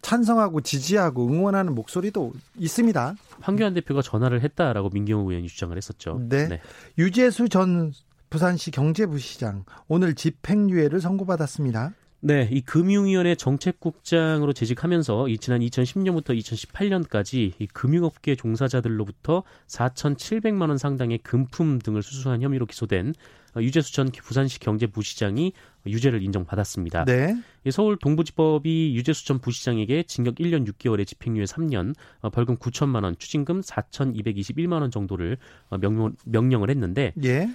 또 0.00 0.08
찬성하고 0.08 0.60
지지하고 0.60 1.26
응원하는 1.28 1.74
목소리도 1.74 2.32
있습니다. 2.56 3.14
황교안 3.40 3.74
대표가 3.74 4.02
전화를 4.02 4.42
했다라고 4.42 4.90
민경호 4.90 5.30
의원이 5.30 5.48
주장을 5.48 5.76
했었죠. 5.76 6.20
네. 6.28 6.48
네. 6.48 6.60
유재수 6.96 7.48
전 7.48 7.92
부산시 8.30 8.70
경제부시장 8.70 9.64
오늘 9.88 10.14
집행유예를 10.14 11.00
선고받았습니다. 11.00 11.92
네, 12.20 12.48
이 12.50 12.62
금융위원회 12.62 13.36
정책국장으로 13.36 14.52
재직하면서 14.52 15.28
이 15.28 15.38
지난 15.38 15.60
2010년부터 15.60 16.36
2018년까지 16.36 17.52
이 17.56 17.66
금융업계 17.68 18.34
종사자들로부터 18.34 19.44
4,700만 19.68 20.68
원 20.68 20.78
상당의 20.78 21.18
금품 21.18 21.78
등을 21.78 22.02
수수한 22.02 22.42
혐의로 22.42 22.66
기소된 22.66 23.14
유재수 23.56 23.92
전 23.92 24.10
부산시 24.10 24.58
경제부시장이 24.58 25.52
유죄를 25.90 26.22
인정받았습니다. 26.22 27.04
네. 27.04 27.36
서울 27.70 27.96
동부지법이 27.96 28.94
유재수 28.94 29.26
전 29.26 29.38
부시장에게 29.40 30.04
징역 30.04 30.36
1년 30.36 30.66
6개월에 30.66 31.06
집행유예 31.06 31.44
3년, 31.44 31.94
어, 32.20 32.30
벌금 32.30 32.56
9천만 32.56 33.04
원, 33.04 33.16
추징금 33.18 33.60
4,221만 33.60 34.80
원 34.80 34.90
정도를 34.90 35.36
어, 35.68 35.78
명령, 35.78 36.14
명령을 36.24 36.70
했는데 36.70 37.12
예. 37.24 37.48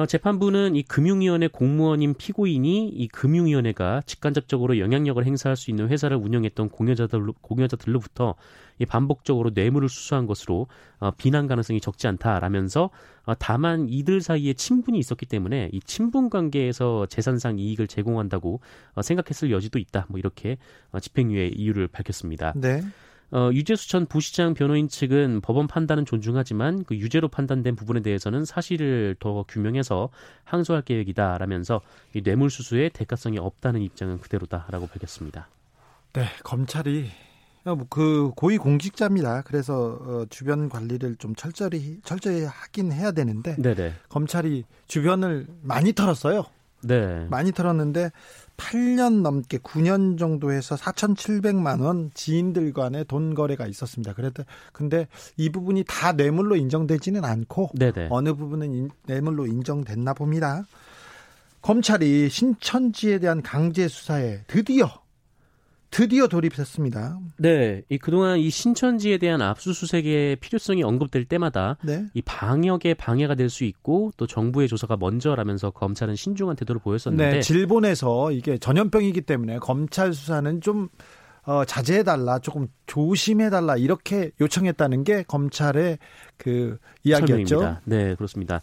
어, 0.00 0.06
재판부는 0.06 0.76
이 0.76 0.82
금융위원회 0.82 1.48
공무원인 1.48 2.14
피고인이 2.14 2.88
이 2.88 3.08
금융위원회가 3.08 4.00
직간접적으로 4.06 4.78
영향력을 4.78 5.22
행사할 5.22 5.56
수 5.56 5.68
있는 5.68 5.90
회사를 5.90 6.16
운영했던 6.16 6.70
공여자들 6.70 7.26
공여자들로부터 7.42 8.34
이 8.78 8.86
반복적으로 8.86 9.50
뇌물을 9.52 9.90
수수한 9.90 10.24
것으로 10.24 10.68
어, 11.00 11.10
비난 11.10 11.46
가능성이 11.46 11.82
적지 11.82 12.06
않다라면서 12.06 12.88
어, 13.26 13.34
다만 13.38 13.90
이들 13.90 14.22
사이에 14.22 14.54
친분이 14.54 14.98
있었기 14.98 15.26
때문에 15.26 15.68
이 15.70 15.80
친분 15.80 16.30
관계에서 16.30 17.04
재산상 17.04 17.58
이익을 17.58 17.86
제공한다고 17.86 18.60
어, 18.94 19.02
생각했을 19.02 19.50
여지도 19.50 19.78
있다. 19.78 20.06
뭐 20.08 20.18
이렇게 20.18 20.56
어, 20.92 21.00
집행유예 21.00 21.48
이유를 21.48 21.88
밝혔습니다. 21.88 22.54
네. 22.56 22.80
어, 23.32 23.50
유재수 23.52 23.88
전 23.88 24.06
부시장 24.06 24.54
변호인 24.54 24.88
측은 24.88 25.40
법원 25.40 25.66
판단은 25.66 26.04
존중하지만 26.04 26.84
그 26.84 26.96
유죄로 26.96 27.28
판단된 27.28 27.76
부분에 27.76 28.00
대해서는 28.00 28.44
사실을 28.44 29.16
더 29.20 29.44
규명해서 29.48 30.08
항소할 30.44 30.82
계획이다라면서 30.82 31.80
이 32.14 32.22
뇌물수수에 32.22 32.88
대가성이 32.90 33.38
없다는 33.38 33.82
입장은 33.82 34.18
그대로다라고 34.20 34.88
밝혔습니다. 34.88 35.48
네, 36.12 36.24
검찰이 36.42 37.08
어, 37.64 37.74
뭐그 37.76 38.32
고위 38.36 38.58
공직자입니다. 38.58 39.42
그래서 39.42 39.98
어, 40.00 40.26
주변 40.30 40.68
관리를 40.68 41.16
좀 41.16 41.34
철저히 41.34 42.00
철저히 42.04 42.44
하긴 42.44 42.90
해야 42.90 43.12
되는데 43.12 43.54
네네. 43.56 43.94
검찰이 44.08 44.64
주변을 44.86 45.46
많이 45.62 45.92
털었어요. 45.92 46.46
네. 46.82 47.26
많이 47.28 47.52
털었는데 47.52 48.10
8년 48.60 49.22
넘게 49.22 49.58
9년 49.58 50.18
정도 50.18 50.52
해서 50.52 50.76
4,700만 50.76 51.80
원 51.80 52.10
지인들 52.14 52.72
간의 52.72 53.06
돈 53.06 53.34
거래가 53.34 53.66
있었습니다. 53.66 54.12
그래도 54.12 54.44
근데 54.72 55.08
이 55.36 55.48
부분이 55.48 55.84
다 55.88 56.12
뇌물로 56.12 56.56
인정되지는 56.56 57.24
않고 57.24 57.70
네네. 57.74 58.08
어느 58.10 58.34
부분은 58.34 58.72
인, 58.72 58.90
뇌물로 59.06 59.46
인정됐나 59.46 60.12
봅니다. 60.12 60.64
검찰이 61.62 62.28
신천지에 62.28 63.18
대한 63.18 63.42
강제 63.42 63.88
수사에 63.88 64.40
드디어 64.46 64.99
드디어 65.90 66.28
돌입했습니다. 66.28 67.18
네, 67.38 67.82
이 67.88 67.98
그동안 67.98 68.38
이 68.38 68.48
신천지에 68.48 69.18
대한 69.18 69.42
압수수색의 69.42 70.36
필요성이 70.36 70.82
언급될 70.82 71.24
때마다 71.24 71.76
네. 71.82 72.06
이 72.14 72.22
방역에 72.22 72.94
방해가 72.94 73.34
될 73.34 73.50
수 73.50 73.64
있고 73.64 74.12
또 74.16 74.26
정부의 74.26 74.68
조사가 74.68 74.96
먼저라면서 74.96 75.70
검찰은 75.70 76.14
신중한 76.14 76.54
태도를 76.56 76.80
보였었는데 76.80 77.30
네, 77.32 77.40
질본에서 77.40 78.30
이게 78.30 78.56
전염병이기 78.58 79.22
때문에 79.22 79.58
검찰 79.58 80.12
수사는 80.12 80.60
좀 80.60 80.88
어, 81.42 81.64
자제해달라, 81.64 82.38
조금 82.38 82.68
조심해달라 82.86 83.76
이렇게 83.76 84.30
요청했다는 84.40 85.04
게 85.04 85.24
검찰의 85.24 85.98
그 86.36 86.78
이야기였죠. 87.02 87.46
설명입니다. 87.58 87.80
네, 87.86 88.14
그렇습니다. 88.14 88.60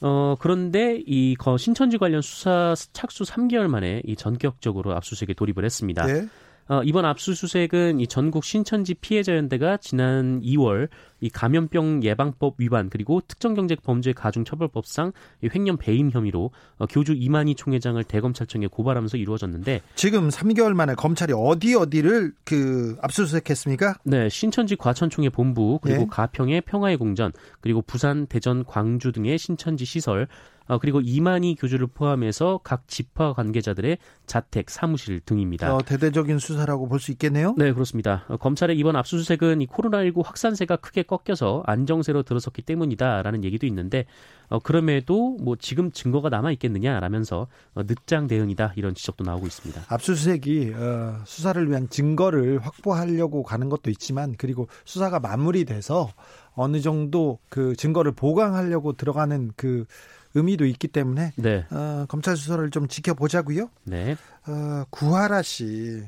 어, 0.00 0.36
그런데 0.40 1.02
이 1.06 1.36
신천지 1.58 1.98
관련 1.98 2.22
수사 2.22 2.74
착수 2.92 3.24
3개월 3.24 3.66
만에 3.66 4.00
이 4.04 4.16
전격적으로 4.16 4.94
압수수색에 4.96 5.34
돌입을 5.34 5.64
했습니다. 5.64 6.06
네. 6.06 6.26
어, 6.70 6.84
이번 6.84 7.04
압수수색은 7.04 7.98
이 7.98 8.06
전국 8.06 8.44
신천지 8.44 8.94
피해자 8.94 9.34
연대가 9.34 9.76
지난 9.76 10.40
2월 10.40 10.88
이 11.20 11.28
감염병 11.28 12.04
예방법 12.04 12.54
위반 12.58 12.88
그리고 12.88 13.20
특정경제범죄 13.26 14.12
가중처벌법상 14.12 15.10
횡령 15.52 15.78
배임 15.78 16.12
혐의로 16.12 16.52
어, 16.78 16.86
교주 16.86 17.14
이만희 17.16 17.56
총회장을 17.56 18.02
대검찰청에 18.04 18.68
고발하면서 18.68 19.16
이루어졌는데 19.16 19.82
지금 19.96 20.28
3개월 20.28 20.72
만에 20.72 20.94
검찰이 20.94 21.32
어디 21.36 21.74
어디를 21.74 22.34
그 22.44 22.96
압수수색했습니까? 23.02 23.96
네, 24.04 24.28
신천지 24.28 24.76
과천총회 24.76 25.30
본부 25.30 25.80
그리고 25.82 26.02
네. 26.02 26.06
가평의 26.08 26.60
평화의 26.60 26.98
공전 26.98 27.32
그리고 27.60 27.82
부산, 27.82 28.28
대전, 28.28 28.64
광주 28.64 29.10
등의 29.10 29.38
신천지 29.38 29.84
시설 29.84 30.28
어, 30.70 30.78
그리고 30.78 31.00
이만희 31.00 31.56
교주를 31.56 31.88
포함해서 31.88 32.60
각 32.62 32.86
지파 32.86 33.32
관계자들의 33.32 33.98
자택, 34.26 34.70
사무실 34.70 35.18
등입니다. 35.20 35.74
어, 35.74 35.82
대대적인 35.82 36.38
수사라고 36.38 36.86
볼 36.88 37.00
수 37.00 37.10
있겠네요. 37.10 37.54
네, 37.56 37.72
그렇습니다. 37.72 38.24
어, 38.28 38.36
검찰의 38.36 38.78
이번 38.78 38.94
압수수색은 38.94 39.62
이 39.62 39.66
코로나19 39.66 40.24
확산세가 40.24 40.76
크게 40.76 41.02
꺾여서 41.02 41.64
안정세로 41.66 42.22
들어섰기 42.22 42.62
때문이다라는 42.62 43.42
얘기도 43.42 43.66
있는데 43.66 44.04
어, 44.48 44.60
그럼에도 44.60 45.36
뭐 45.40 45.56
지금 45.56 45.90
증거가 45.90 46.28
남아 46.28 46.52
있겠느냐라면서 46.52 47.48
어, 47.74 47.82
늦장 47.82 48.28
대응이다 48.28 48.74
이런 48.76 48.94
지적도 48.94 49.24
나오고 49.24 49.46
있습니다. 49.46 49.82
압수수색이 49.88 50.74
어, 50.76 51.22
수사를 51.24 51.68
위한 51.68 51.88
증거를 51.88 52.60
확보하려고 52.60 53.42
가는 53.42 53.68
것도 53.68 53.90
있지만 53.90 54.34
그리고 54.38 54.68
수사가 54.84 55.18
마무리돼서 55.18 56.10
어느 56.52 56.80
정도 56.80 57.38
그 57.48 57.74
증거를 57.74 58.12
보강하려고 58.12 58.92
들어가는 58.92 59.52
그 59.56 59.86
의미도 60.34 60.64
있기 60.66 60.88
때문에 60.88 61.32
네. 61.36 61.66
어, 61.70 62.06
검찰 62.08 62.36
수사를 62.36 62.70
좀 62.70 62.88
지켜보자고요. 62.88 63.68
네. 63.84 64.16
어, 64.46 64.84
구하라 64.90 65.42
씨, 65.42 66.02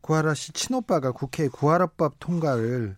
구하라 0.00 0.34
씨 0.34 0.52
친오빠가 0.52 1.12
국회 1.12 1.48
구하라법 1.48 2.14
통과를 2.18 2.96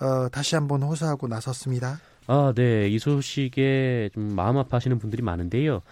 어, 0.00 0.28
다시 0.30 0.54
한번 0.54 0.82
호소하고 0.82 1.28
나섰습니다. 1.28 2.00
아, 2.26 2.52
네. 2.54 2.88
이 2.88 2.98
소식에 2.98 4.10
좀 4.14 4.34
마음 4.34 4.56
아파하시는 4.56 4.98
분들이 4.98 5.22
많은데요. 5.22 5.82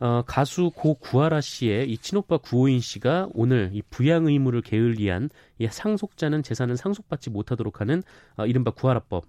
어, 0.00 0.22
가수 0.26 0.70
고 0.74 0.94
구하라 0.94 1.40
씨의 1.40 1.90
이 1.90 1.98
친오빠 1.98 2.38
구호인 2.38 2.80
씨가 2.80 3.28
오늘 3.32 3.70
이 3.72 3.82
부양 3.90 4.26
의무를 4.26 4.60
게을리한 4.60 5.30
이 5.58 5.68
상속자는 5.70 6.42
재산을 6.42 6.76
상속받지 6.76 7.30
못하도록 7.30 7.80
하는 7.80 8.02
어, 8.36 8.46
이른바 8.46 8.70
구하라법 8.72 9.24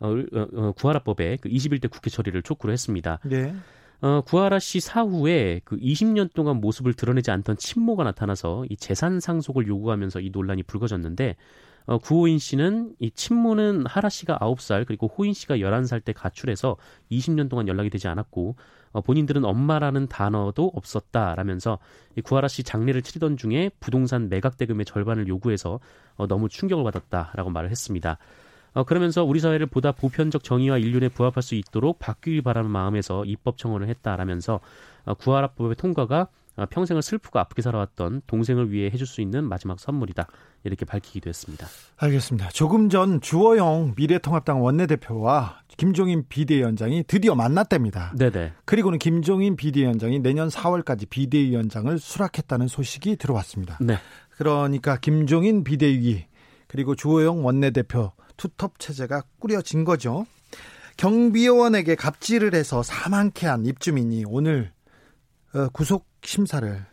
구하라법에 0.00 1.38
그 1.40 1.48
21대 1.48 1.90
국회 1.90 2.10
처리를 2.10 2.42
촉구를 2.42 2.72
했습니다. 2.72 3.18
네. 3.24 3.54
어, 4.00 4.20
구하라 4.20 4.60
씨 4.60 4.78
사후에 4.78 5.60
그 5.64 5.76
20년 5.76 6.32
동안 6.32 6.60
모습을 6.60 6.94
드러내지 6.94 7.30
않던 7.32 7.56
친모가 7.56 8.04
나타나서 8.04 8.64
이 8.70 8.76
재산 8.76 9.18
상속을 9.18 9.66
요구하면서 9.66 10.20
이 10.20 10.30
논란이 10.30 10.62
불거졌는데 10.62 11.36
어, 11.86 11.98
구호인 11.98 12.38
씨는 12.38 12.94
이 13.00 13.10
친모는 13.10 13.86
하라 13.86 14.08
씨가 14.08 14.38
9살 14.38 14.86
그리고 14.86 15.08
호인 15.08 15.32
씨가 15.32 15.56
11살 15.56 16.04
때 16.04 16.12
가출해서 16.12 16.76
20년 17.10 17.48
동안 17.48 17.66
연락이 17.66 17.90
되지 17.90 18.06
않았고 18.06 18.56
어, 18.92 19.00
본인들은 19.00 19.44
엄마라는 19.44 20.06
단어도 20.06 20.70
없었다라면서 20.74 21.78
이 22.16 22.20
구하라 22.20 22.46
씨 22.46 22.62
장례를 22.62 23.02
치르던 23.02 23.36
중에 23.36 23.70
부동산 23.80 24.28
매각 24.28 24.58
대금의 24.58 24.84
절반을 24.84 25.26
요구해서 25.28 25.80
어, 26.16 26.26
너무 26.28 26.48
충격을 26.48 26.84
받았다라고 26.84 27.50
말을 27.50 27.70
했습니다. 27.70 28.18
어, 28.78 28.84
그러면서 28.84 29.24
우리 29.24 29.40
사회를 29.40 29.66
보다 29.66 29.90
보편적 29.90 30.44
정의와 30.44 30.78
인륜에 30.78 31.08
부합할 31.08 31.42
수 31.42 31.56
있도록 31.56 31.98
바뀌길 31.98 32.42
바라는 32.42 32.70
마음에서 32.70 33.24
입법 33.24 33.58
청원을 33.58 33.88
했다라면서 33.88 34.60
어, 35.04 35.14
구하라법의 35.14 35.74
통과가 35.74 36.28
어, 36.54 36.66
평생을 36.70 37.02
슬프고 37.02 37.40
아프게 37.40 37.60
살아왔던 37.60 38.22
동생을 38.28 38.70
위해 38.70 38.88
해줄 38.88 39.04
수 39.08 39.20
있는 39.20 39.42
마지막 39.42 39.80
선물이다. 39.80 40.28
이렇게 40.62 40.84
밝히기도 40.84 41.28
했습니다. 41.28 41.66
알겠습니다. 41.96 42.50
조금 42.50 42.88
전 42.88 43.20
주호영 43.20 43.94
미래통합당 43.96 44.62
원내대표와 44.62 45.62
김종인 45.76 46.24
비대위원장이 46.28 47.02
드디어 47.08 47.34
만났답니다. 47.34 48.12
네네. 48.16 48.52
그리고는 48.64 49.00
김종인 49.00 49.56
비대위원장이 49.56 50.20
내년 50.20 50.48
4월까지 50.50 51.08
비대위원장을 51.08 51.98
수락했다는 51.98 52.68
소식이 52.68 53.16
들어왔습니다. 53.16 53.78
네. 53.80 53.98
그러니까 54.36 54.98
김종인 54.98 55.64
비대위 55.64 56.26
그리고 56.68 56.94
주호영 56.94 57.44
원내대표 57.44 58.12
투톱 58.38 58.78
체제가 58.78 59.24
꾸려진 59.38 59.84
거죠. 59.84 60.26
경비원에게 60.96 61.94
갑질을 61.94 62.54
해서 62.54 62.82
사망케 62.82 63.46
한 63.46 63.66
입주민이 63.66 64.24
오늘 64.26 64.72
어, 65.54 65.68
구속 65.68 66.06
심사를 66.22 66.84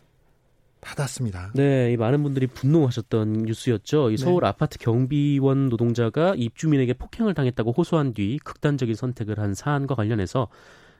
받았습니다. 0.80 1.50
네, 1.54 1.92
이 1.92 1.96
많은 1.96 2.22
분들이 2.22 2.46
분노하셨던 2.46 3.44
뉴스였죠. 3.44 4.10
이 4.10 4.16
서울 4.16 4.42
네. 4.42 4.48
아파트 4.48 4.78
경비원 4.78 5.68
노동자가 5.68 6.34
입주민에게 6.36 6.92
폭행을 6.92 7.34
당했다고 7.34 7.72
호소한 7.72 8.14
뒤 8.14 8.38
극단적인 8.44 8.94
선택을 8.94 9.40
한 9.40 9.54
사안과 9.54 9.96
관련해서 9.96 10.48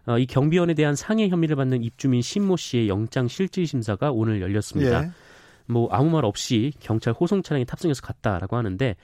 어, 0.07 0.19
이 0.19 0.27
경비원에 0.27 0.75
대한 0.75 0.97
상해 0.97 1.29
혐의를 1.29 1.55
받는 1.57 1.83
입주민 1.83 2.23
신모 2.23 2.57
씨의 2.57 2.89
영장 2.89 3.29
실질 3.29 3.67
심사가 3.67 4.11
오늘 4.11 4.41
열렸습니다. 4.41 5.05
예. 5.05 5.11
뭐 5.67 5.89
아무 5.91 6.11
말 6.11 6.25
없이 6.25 6.73
경찰 6.81 7.13
호송 7.13 7.43
차량에 7.43 7.65
탑승해서 7.65 8.03
갔다라고 8.03 8.57
하는데 8.57 8.91
어, 8.91 8.95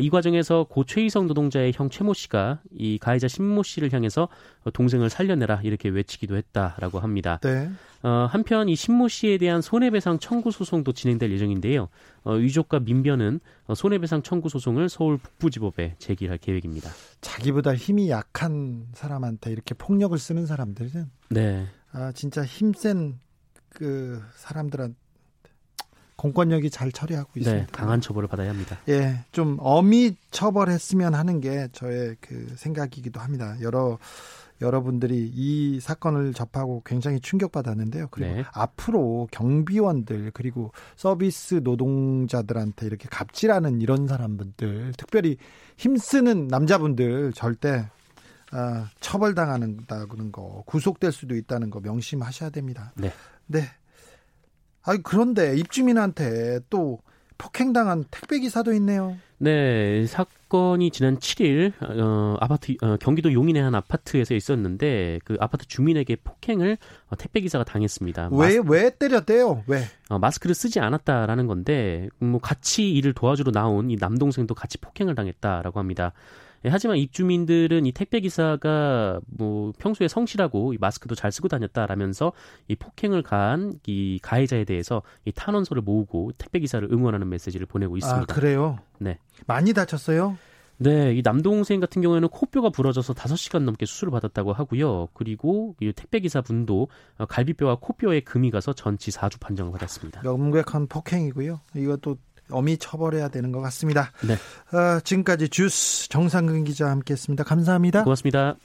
이 0.00 0.10
과정에서 0.10 0.64
고 0.64 0.84
최희성 0.84 1.26
노동자의 1.26 1.72
형 1.74 1.90
최모 1.90 2.14
씨가 2.14 2.60
이 2.72 2.98
가해자 2.98 3.28
신모 3.28 3.62
씨를 3.62 3.92
향해서 3.92 4.28
동생을 4.72 5.10
살려내라 5.10 5.60
이렇게 5.64 5.88
외치기도 5.88 6.36
했다라고 6.36 7.00
합니다. 7.00 7.38
네. 7.42 7.70
어, 8.02 8.26
한편 8.28 8.68
이 8.68 8.74
신모 8.74 9.08
씨에 9.08 9.38
대한 9.38 9.60
손해배상 9.60 10.18
청구 10.18 10.50
소송도 10.50 10.92
진행될 10.92 11.30
예정인데요. 11.32 11.88
어, 12.24 12.36
유족과 12.36 12.80
민변은 12.80 13.40
어, 13.66 13.74
손해배상 13.74 14.22
청구 14.22 14.48
소송을 14.48 14.88
서울 14.88 15.18
북부지법에 15.18 15.96
제기할 15.98 16.38
계획입니다. 16.38 16.90
자기보다 17.20 17.74
힘이 17.74 18.10
약한 18.10 18.86
사람한테 18.94 19.52
이렇게 19.52 19.74
폭력을 19.74 20.16
쓰는 20.18 20.46
사람들은 20.46 21.10
네. 21.30 21.66
아, 21.92 22.12
진짜 22.12 22.44
힘센 22.44 23.20
그 23.68 24.20
사람들한 24.34 24.96
공권력이 26.22 26.70
잘 26.70 26.92
처리하고 26.92 27.30
네, 27.34 27.40
있습니다. 27.40 27.66
네, 27.66 27.72
강한 27.72 28.00
처벌을 28.00 28.28
받아야 28.28 28.50
합니다. 28.50 28.78
예, 28.88 29.24
좀 29.32 29.56
엄히 29.58 30.14
처벌했으면 30.30 31.14
하는 31.14 31.40
게 31.40 31.66
저의 31.72 32.14
그 32.20 32.46
생각이기도 32.54 33.18
합니다. 33.18 33.56
여러 33.60 33.98
여러분들이 34.60 35.32
이 35.34 35.80
사건을 35.80 36.32
접하고 36.32 36.82
굉장히 36.86 37.18
충격받았는데요. 37.18 38.06
그리고 38.12 38.34
네. 38.36 38.44
앞으로 38.52 39.26
경비원들 39.32 40.30
그리고 40.32 40.70
서비스 40.94 41.60
노동자들한테 41.64 42.86
이렇게 42.86 43.08
갑질하는 43.10 43.80
이런 43.80 44.06
사람들, 44.06 44.92
특별히 44.96 45.38
힘쓰는 45.76 46.46
남자분들 46.46 47.32
절대 47.32 47.88
아, 48.52 48.88
처벌당하는다는 49.00 50.30
거, 50.30 50.62
구속될 50.66 51.10
수도 51.10 51.34
있다는 51.34 51.70
거 51.70 51.80
명심하셔야 51.80 52.50
됩니다. 52.50 52.92
네. 52.94 53.10
네. 53.46 53.62
아 54.84 54.96
그런데 55.02 55.56
입주민한테 55.56 56.60
또 56.70 57.00
폭행당한 57.38 58.04
택배 58.10 58.38
기사도 58.38 58.72
있네요. 58.74 59.16
네, 59.38 60.06
사건이 60.06 60.92
지난 60.92 61.18
7일 61.18 61.72
어, 62.00 62.36
아파트 62.38 62.76
어, 62.80 62.96
경기도 62.98 63.32
용인의 63.32 63.60
한 63.60 63.74
아파트에서 63.74 64.34
있었는데 64.34 65.18
그 65.24 65.36
아파트 65.40 65.66
주민에게 65.66 66.16
폭행을 66.22 66.78
어, 67.08 67.16
택배 67.16 67.40
기사가 67.40 67.64
당했습니다. 67.64 68.28
왜왜 68.30 68.60
왜 68.64 68.90
때렸대요? 68.96 69.64
왜? 69.66 69.82
어, 70.08 70.20
마스크를 70.20 70.54
쓰지 70.54 70.78
않았다라는 70.78 71.48
건데 71.48 72.08
뭐 72.20 72.40
같이 72.40 72.92
일을 72.92 73.14
도와주러 73.14 73.50
나온 73.50 73.90
이 73.90 73.96
남동생도 73.98 74.54
같이 74.54 74.78
폭행을 74.78 75.16
당했다라고 75.16 75.80
합니다. 75.80 76.12
예, 76.64 76.68
하지만 76.68 76.96
입주민들은 76.96 77.86
이 77.86 77.92
택배 77.92 78.20
기사가 78.20 79.20
뭐 79.26 79.72
평소에 79.78 80.08
성실하고 80.08 80.74
이 80.74 80.78
마스크도 80.80 81.14
잘 81.14 81.32
쓰고 81.32 81.48
다녔다라면서 81.48 82.32
이 82.68 82.76
폭행을 82.76 83.22
가한 83.22 83.74
이 83.86 84.18
가해자에 84.22 84.64
대해서 84.64 85.02
이 85.24 85.32
탄원서를 85.32 85.82
모으고 85.82 86.32
택배 86.38 86.58
기사를 86.58 86.86
응원하는 86.92 87.28
메시지를 87.28 87.66
보내고 87.66 87.96
있습니다. 87.96 88.32
아, 88.32 88.34
그래요? 88.34 88.78
네. 88.98 89.18
많이 89.46 89.72
다쳤어요? 89.72 90.36
네, 90.78 91.14
이 91.14 91.22
남동생 91.22 91.78
같은 91.78 92.02
경우에는 92.02 92.28
코뼈가 92.28 92.70
부러져서 92.70 93.14
5시간 93.14 93.62
넘게 93.62 93.86
수술을 93.86 94.10
받았다고 94.10 94.52
하고요. 94.52 95.08
그리고 95.14 95.76
이 95.80 95.92
택배기사 95.92 96.40
분도 96.40 96.88
갈비뼈와 97.28 97.76
코뼈에 97.80 98.20
금이 98.20 98.50
가서 98.50 98.72
전치 98.72 99.12
4주 99.12 99.38
판정을 99.38 99.70
받았습니다. 99.72 100.22
명백한 100.22 100.88
폭행이고요. 100.88 101.60
이것도 101.76 102.16
엄히 102.50 102.76
처벌해야 102.76 103.28
되는 103.28 103.52
것 103.52 103.60
같습니다. 103.60 104.12
네. 104.26 104.34
어, 104.76 105.00
지금까지 105.00 105.48
주스 105.48 106.08
정상근 106.08 106.64
기자 106.64 106.90
함께했습니다. 106.90 107.44
감사합니다. 107.44 108.04
고맙습니다. 108.04 108.56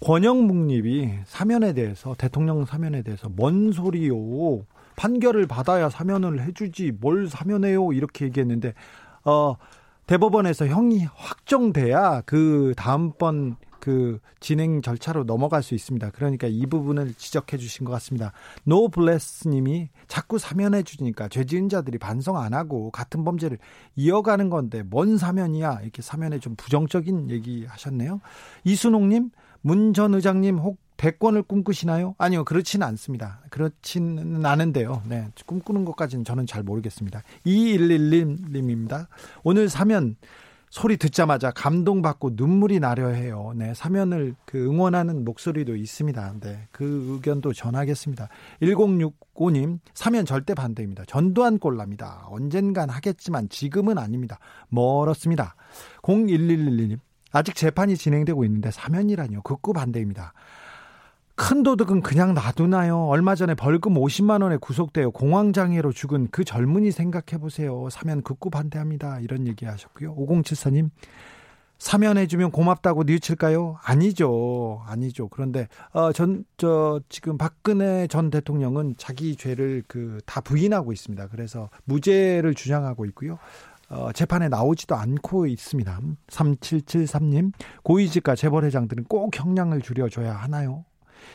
권영묵님이 0.00 1.20
사면에 1.26 1.72
대해서 1.74 2.14
대통령 2.16 2.64
사면에 2.64 3.02
대해서 3.02 3.28
뭔 3.28 3.72
소리요? 3.72 4.64
판결을 4.96 5.46
받아야 5.46 5.88
사면을 5.88 6.42
해주지 6.42 6.92
뭘 7.00 7.28
사면해요? 7.28 7.92
이렇게 7.92 8.26
얘기했는데 8.26 8.74
어, 9.24 9.56
대법원에서 10.06 10.66
형이 10.66 11.06
확정돼야 11.14 12.22
그 12.26 12.74
다음번 12.76 13.56
그 13.80 14.20
진행 14.38 14.82
절차로 14.82 15.24
넘어갈 15.24 15.62
수 15.62 15.74
있습니다. 15.74 16.10
그러니까 16.10 16.46
이 16.46 16.66
부분을 16.66 17.14
지적해 17.14 17.56
주신 17.56 17.84
것 17.84 17.92
같습니다. 17.92 18.32
노블레스 18.64 19.48
님이 19.48 19.88
자꾸 20.06 20.38
사면해 20.38 20.82
주니까 20.82 21.28
죄 21.28 21.44
지은 21.44 21.68
자들이 21.68 21.98
반성 21.98 22.36
안 22.36 22.54
하고 22.54 22.90
같은 22.90 23.24
범죄를 23.24 23.58
이어가는 23.96 24.50
건데 24.50 24.82
뭔 24.82 25.16
사면이야? 25.16 25.80
이렇게 25.82 26.02
사면에 26.02 26.38
좀 26.38 26.54
부정적인 26.56 27.30
얘기 27.30 27.64
하셨네요. 27.66 28.20
이순옥 28.64 29.06
님, 29.06 29.30
문 29.62 29.92
전 29.92 30.14
의장님 30.14 30.58
혹 30.58 30.78
대권을 30.96 31.42
꿈꾸시나요? 31.44 32.14
아니요, 32.18 32.44
그렇지는 32.44 32.86
않습니다. 32.88 33.40
그렇지는 33.48 34.44
않은데요. 34.44 35.02
네, 35.06 35.28
꿈꾸는 35.46 35.86
것까지는 35.86 36.24
저는 36.24 36.46
잘 36.46 36.62
모르겠습니다. 36.62 37.22
2211님입니다. 37.46 39.06
오늘 39.42 39.70
사면 39.70 40.16
소리 40.70 40.96
듣자마자 40.96 41.50
감동받고 41.50 42.30
눈물이 42.34 42.78
나려 42.78 43.08
해요. 43.08 43.52
네, 43.56 43.74
사면을 43.74 44.36
그 44.44 44.66
응원하는 44.66 45.24
목소리도 45.24 45.74
있습니다. 45.74 46.34
네, 46.40 46.68
그 46.70 47.08
의견도 47.10 47.52
전하겠습니다. 47.52 48.28
1065님, 48.62 49.80
사면 49.94 50.24
절대 50.24 50.54
반대입니다. 50.54 51.04
전두환 51.06 51.58
꼴랍니다. 51.58 52.24
언젠간 52.30 52.88
하겠지만 52.88 53.48
지금은 53.48 53.98
아닙니다. 53.98 54.38
멀었습니다. 54.68 55.56
0111님, 56.02 56.98
아직 57.32 57.56
재판이 57.56 57.96
진행되고 57.96 58.44
있는데 58.44 58.70
사면이라뇨. 58.70 59.42
극구 59.42 59.72
반대입니다. 59.72 60.34
큰 61.40 61.62
도둑은 61.62 62.02
그냥 62.02 62.34
놔두나요? 62.34 63.06
얼마 63.06 63.34
전에 63.34 63.54
벌금 63.54 63.94
50만 63.94 64.42
원에 64.42 64.58
구속되어 64.58 65.08
공황장애로 65.08 65.90
죽은 65.90 66.28
그 66.30 66.44
젊은이 66.44 66.90
생각해 66.90 67.40
보세요. 67.40 67.88
사면 67.90 68.20
극구 68.20 68.50
반대합니다. 68.50 69.20
이런 69.20 69.46
얘기 69.46 69.64
하셨고요. 69.64 70.14
5074님 70.16 70.90
사면해주면 71.78 72.50
고맙다고 72.50 73.04
뉘우칠까요? 73.04 73.78
아니죠. 73.82 74.82
아니죠. 74.84 75.28
그런데, 75.28 75.68
어, 75.92 76.12
전, 76.12 76.44
저, 76.58 77.00
지금 77.08 77.38
박근혜 77.38 78.06
전 78.06 78.28
대통령은 78.28 78.96
자기 78.98 79.34
죄를 79.34 79.82
그, 79.88 80.18
다 80.26 80.42
부인하고 80.42 80.92
있습니다. 80.92 81.28
그래서 81.28 81.70
무죄를 81.84 82.52
주장하고 82.54 83.06
있고요. 83.06 83.38
어, 83.88 84.12
재판에 84.12 84.50
나오지도 84.50 84.94
않고 84.94 85.46
있습니다. 85.46 86.00
3773님, 86.28 87.52
고위직과 87.82 88.36
재벌회장들은 88.36 89.04
꼭 89.04 89.34
형량을 89.34 89.80
줄여줘야 89.80 90.34
하나요? 90.34 90.84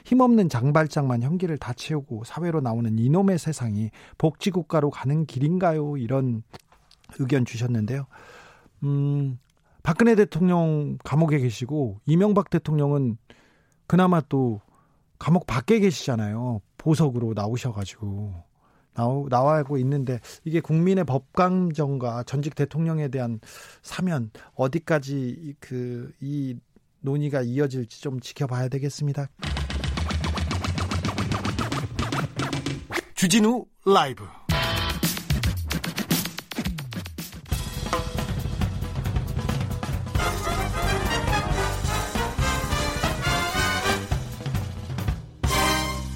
힘없는 0.06 0.50
장발장만 0.50 1.24
형기를 1.24 1.58
다 1.58 1.74
채우고 1.74 2.24
사회로 2.24 2.62
나오는 2.62 2.98
이놈의 2.98 3.38
세상이 3.40 3.92
복지국가로 4.18 4.90
가는 4.90 5.26
길인가요? 5.26 5.98
이런 5.98 6.44
의견 7.20 7.46
주셨는데요. 7.46 8.08
음, 8.84 9.40
박근혜 9.84 10.16
대통령 10.16 10.98
감옥에 11.04 11.40
계시고 11.40 12.00
이명박 12.06 12.50
대통령은 12.50 13.18
그나마 13.88 14.22
또 14.22 14.62
감옥 15.20 15.48
밖에 15.48 15.80
계시잖아요. 15.80 16.62
보석으로 16.78 17.34
나오셔가지고. 17.36 18.44
나오, 18.96 19.28
나와고 19.28 19.78
있는데 19.80 20.22
이게 20.46 20.62
국민의 20.62 21.04
법감정과 21.04 22.24
전직 22.24 22.56
대통령에 22.56 23.10
대한 23.10 23.42
사면 23.82 24.32
어디까지 24.56 25.56
그 25.60 26.14
이 26.22 26.56
논의가 27.06 27.44
이어질지 27.44 28.02
좀 28.02 28.20
지켜봐야 28.20 28.68
되겠습니다. 28.68 29.30
주진우 33.16 33.66
라이브 33.86 34.26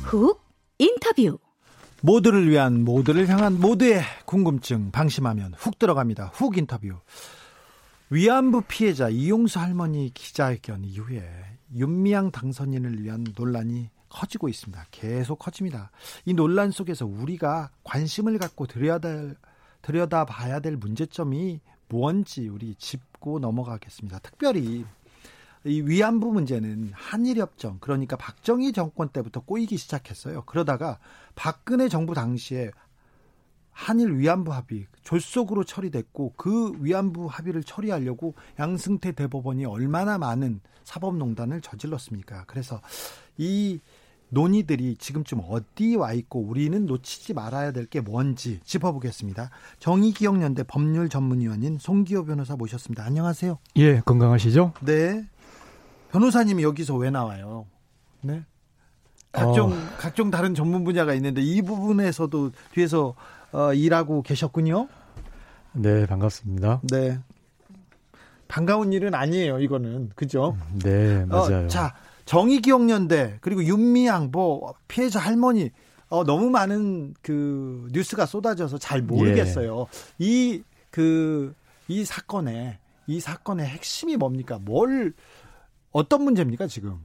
훅 0.03 0.41
인터뷰 0.77 1.39
모두를 2.01 2.49
위한 2.49 2.83
모두를 2.83 3.29
향한 3.29 3.57
모두의 3.61 4.01
궁금증 4.25 4.91
방심하면 4.91 5.53
훅 5.57 5.79
들어갑니다. 5.79 6.31
훅 6.33 6.57
인터뷰. 6.57 6.99
위안부 8.09 8.63
피해자 8.67 9.07
이용수 9.07 9.59
할머니 9.59 10.11
기자회견 10.13 10.83
이후에 10.83 11.23
윤미향 11.73 12.31
당선인을 12.31 13.01
위한 13.01 13.25
논란이 13.37 13.89
커지고 14.09 14.49
있습니다. 14.49 14.85
계속 14.91 15.39
커집니다. 15.39 15.91
이 16.25 16.33
논란 16.33 16.71
속에서 16.71 17.05
우리가 17.05 17.71
관심을 17.83 18.37
갖고 18.37 18.67
들여다, 18.67 20.25
봐야 20.25 20.59
될 20.59 20.77
문제점이 20.77 21.61
무언지 21.87 22.47
우리 22.47 22.75
짚고 22.75 23.39
넘어가겠습니다. 23.39 24.19
특별히 24.19 24.85
이 25.65 25.81
위안부 25.81 26.31
문제는 26.31 26.91
한일협정 26.93 27.79
그러니까 27.81 28.15
박정희 28.15 28.71
정권 28.71 29.09
때부터 29.09 29.41
꼬이기 29.41 29.77
시작했어요. 29.77 30.43
그러다가 30.45 30.99
박근혜 31.35 31.89
정부 31.89 32.13
당시에 32.13 32.71
한일 33.71 34.17
위안부 34.17 34.53
합의 34.53 34.87
졸속으로 35.03 35.63
처리됐고 35.63 36.33
그 36.35 36.73
위안부 36.79 37.27
합의를 37.27 37.63
처리하려고 37.63 38.35
양승태 38.59 39.13
대법원이 39.13 39.65
얼마나 39.65 40.17
많은 40.17 40.61
사법농단을 40.83 41.61
저질렀습니까? 41.61 42.45
그래서 42.47 42.81
이 43.37 43.79
논의들이 44.29 44.95
지금쯤 44.97 45.41
어디 45.49 45.95
와 45.95 46.13
있고 46.13 46.39
우리는 46.41 46.85
놓치지 46.85 47.33
말아야 47.33 47.71
될 47.71 47.85
게 47.89 48.01
뭔지 48.01 48.59
짚어보겠습니다. 48.63 49.49
정의기억연대 49.79 50.63
법률 50.63 51.09
전문위원인 51.09 51.77
송기호 51.79 52.25
변호사 52.25 52.55
모셨습니다. 52.55 53.03
안녕하세요. 53.03 53.57
예, 53.77 53.99
건강하시죠? 54.01 54.73
네. 54.81 55.25
변호사님이 56.11 56.61
여기서 56.63 56.95
왜 56.95 57.09
나와요? 57.09 57.65
네. 58.21 58.43
각종 59.31 59.71
어. 59.71 59.75
각종 59.97 60.29
다른 60.31 60.53
전문 60.53 60.83
분야가 60.83 61.13
있는데 61.15 61.41
이 61.41 61.61
부분에서도 61.61 62.51
뒤에서 62.73 63.15
어, 63.51 63.73
일하고 63.73 64.21
계셨군요. 64.21 64.87
네, 65.73 66.05
반갑습니다. 66.05 66.81
네. 66.91 67.19
반가운 68.47 68.91
일은 68.93 69.13
아니에요, 69.15 69.59
이거는. 69.59 70.09
그죠? 70.15 70.57
네, 70.83 71.25
맞아요. 71.25 71.65
어, 71.65 71.67
자, 71.67 71.95
정의기억연대, 72.29 73.39
그리고 73.41 73.63
윤미향, 73.63 74.29
뭐, 74.31 74.75
피해자 74.87 75.19
할머니, 75.19 75.71
어, 76.09 76.23
너무 76.23 76.51
많은 76.51 77.15
그 77.23 77.87
뉴스가 77.91 78.27
쏟아져서 78.27 78.77
잘 78.77 79.01
모르겠어요. 79.01 79.87
예. 80.21 80.23
이, 80.23 80.61
그, 80.91 81.55
이 81.87 82.05
사건의, 82.05 82.77
이 83.07 83.19
사건의 83.19 83.65
핵심이 83.65 84.15
뭡니까? 84.15 84.59
뭘, 84.61 85.13
어떤 85.91 86.23
문제입니까, 86.23 86.67
지금? 86.67 87.03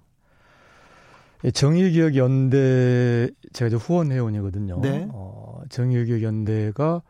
예, 1.45 1.51
정의기억연대, 1.51 3.31
제가 3.55 3.69
이제 3.69 3.77
후원회원이거든요. 3.77 4.81
네. 4.83 5.09
어, 5.11 5.63
정의기억연대가 5.71 7.01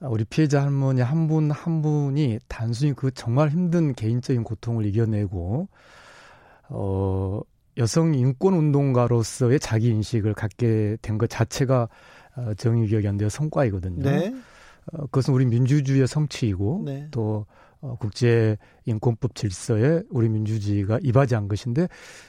우리 0.00 0.24
피해자 0.24 0.60
할머니 0.60 1.00
한 1.00 1.28
분한 1.28 1.50
한 1.50 1.80
분이 1.80 2.40
단순히 2.46 2.92
그 2.92 3.10
정말 3.10 3.48
힘든 3.48 3.94
개인적인 3.94 4.44
고통을 4.44 4.84
이겨내고 4.84 5.68
어 6.74 7.40
여성 7.78 8.14
인권 8.14 8.54
운동가로서의 8.54 9.60
자기 9.60 9.88
인식을 9.88 10.34
갖게 10.34 10.96
된 11.02 11.18
것 11.18 11.28
자체가 11.28 11.88
어, 12.36 12.54
정의기억연대의 12.54 13.30
성과이거든요. 13.30 14.02
네. 14.02 14.34
어, 14.92 15.02
그것은 15.06 15.34
우리 15.34 15.44
민주주의의 15.46 16.06
성취이고 16.06 16.82
네. 16.84 17.08
또 17.10 17.46
어, 17.82 17.96
국제 17.98 18.56
인권법 18.84 19.34
질서에 19.34 20.02
우리 20.10 20.28
민주주의가 20.28 20.98
이바지한 21.02 21.48
것인데 21.48 21.88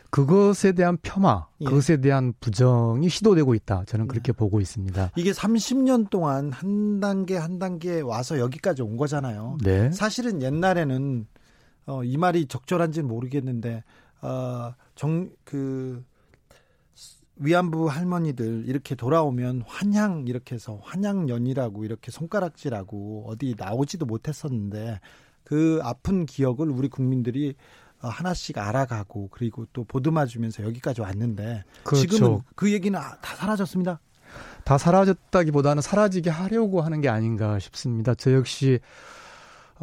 그것에 0.10 0.72
대한 0.74 0.98
폄하, 1.02 1.48
예. 1.62 1.66
그것에 1.66 1.98
대한 1.98 2.34
부정이 2.40 3.08
시도되고 3.08 3.54
있다. 3.54 3.84
저는 3.86 4.08
그렇게 4.08 4.32
네. 4.32 4.38
보고 4.38 4.60
있습니다. 4.60 5.12
이게 5.16 5.32
30년 5.32 6.10
동안 6.10 6.52
한 6.52 7.00
단계 7.00 7.38
한 7.38 7.60
단계 7.60 8.02
와서 8.02 8.40
여기까지 8.40 8.82
온 8.82 8.98
거잖아요. 8.98 9.58
네. 9.64 9.92
사실은 9.92 10.42
옛날에는 10.42 11.28
어, 11.86 12.04
이 12.04 12.18
말이 12.18 12.46
적절한지는 12.48 13.08
모르겠는데 13.08 13.84
어, 14.24 14.74
정 14.96 15.30
그 15.44 16.04
위안부 17.36 17.90
할머니들 17.90 18.64
이렇게 18.68 18.96
돌아오면 18.96 19.64
환향 19.66 20.26
이렇게 20.28 20.56
해서 20.56 20.80
환향연이라고 20.84 21.84
이렇게 21.84 22.12
손가락질하고 22.12 23.26
어디 23.28 23.56
나오지도 23.58 24.06
못했었는데 24.06 25.00
그 25.44 25.80
아픈 25.84 26.26
기억을 26.26 26.70
우리 26.70 26.88
국민들이 26.88 27.56
어, 28.02 28.08
하나씩 28.08 28.58
알아가고 28.58 29.30
그리고 29.32 29.66
또 29.74 29.84
보듬어주면서 29.84 30.64
여기까지 30.64 31.02
왔는데 31.02 31.64
그렇죠. 31.84 32.08
지금은 32.08 32.42
그 32.56 32.72
얘기는 32.72 32.98
아, 32.98 33.18
다 33.22 33.36
사라졌습니다. 33.36 34.00
다 34.64 34.78
사라졌다기보다는 34.78 35.82
사라지게 35.82 36.30
하려고 36.30 36.82
하는 36.82 37.02
게 37.02 37.10
아닌가 37.10 37.60
싶습니다. 37.60 38.14
저 38.16 38.34
역시 38.34 38.80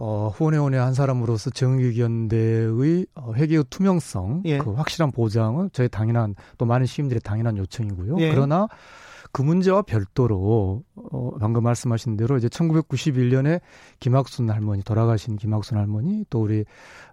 어, 0.03 0.33
후원회원의 0.35 0.81
한 0.81 0.95
사람으로서 0.95 1.51
정의연대의 1.51 3.07
어, 3.15 3.35
회계의 3.35 3.65
투명성, 3.69 4.45
예. 4.47 4.57
그 4.57 4.73
확실한 4.73 5.13
보장은 5.13 5.69
저희 5.75 5.91
당연한 5.91 6.35
또 6.57 6.65
많은 6.65 6.87
시민들의 6.87 7.21
당연한 7.21 7.59
요청이고요. 7.59 8.19
예. 8.21 8.31
그러나 8.31 8.67
그 9.31 9.43
문제와 9.43 9.83
별도로 9.83 10.85
어, 10.95 11.31
방금 11.39 11.65
말씀하신 11.65 12.17
대로 12.17 12.39
이제 12.39 12.49
1991년에 12.49 13.61
김학순 14.01 14.49
할머니 14.49 14.83
돌아가신 14.83 15.37
김학순 15.37 15.77
할머니 15.77 16.25
또 16.31 16.41
우리 16.41 16.65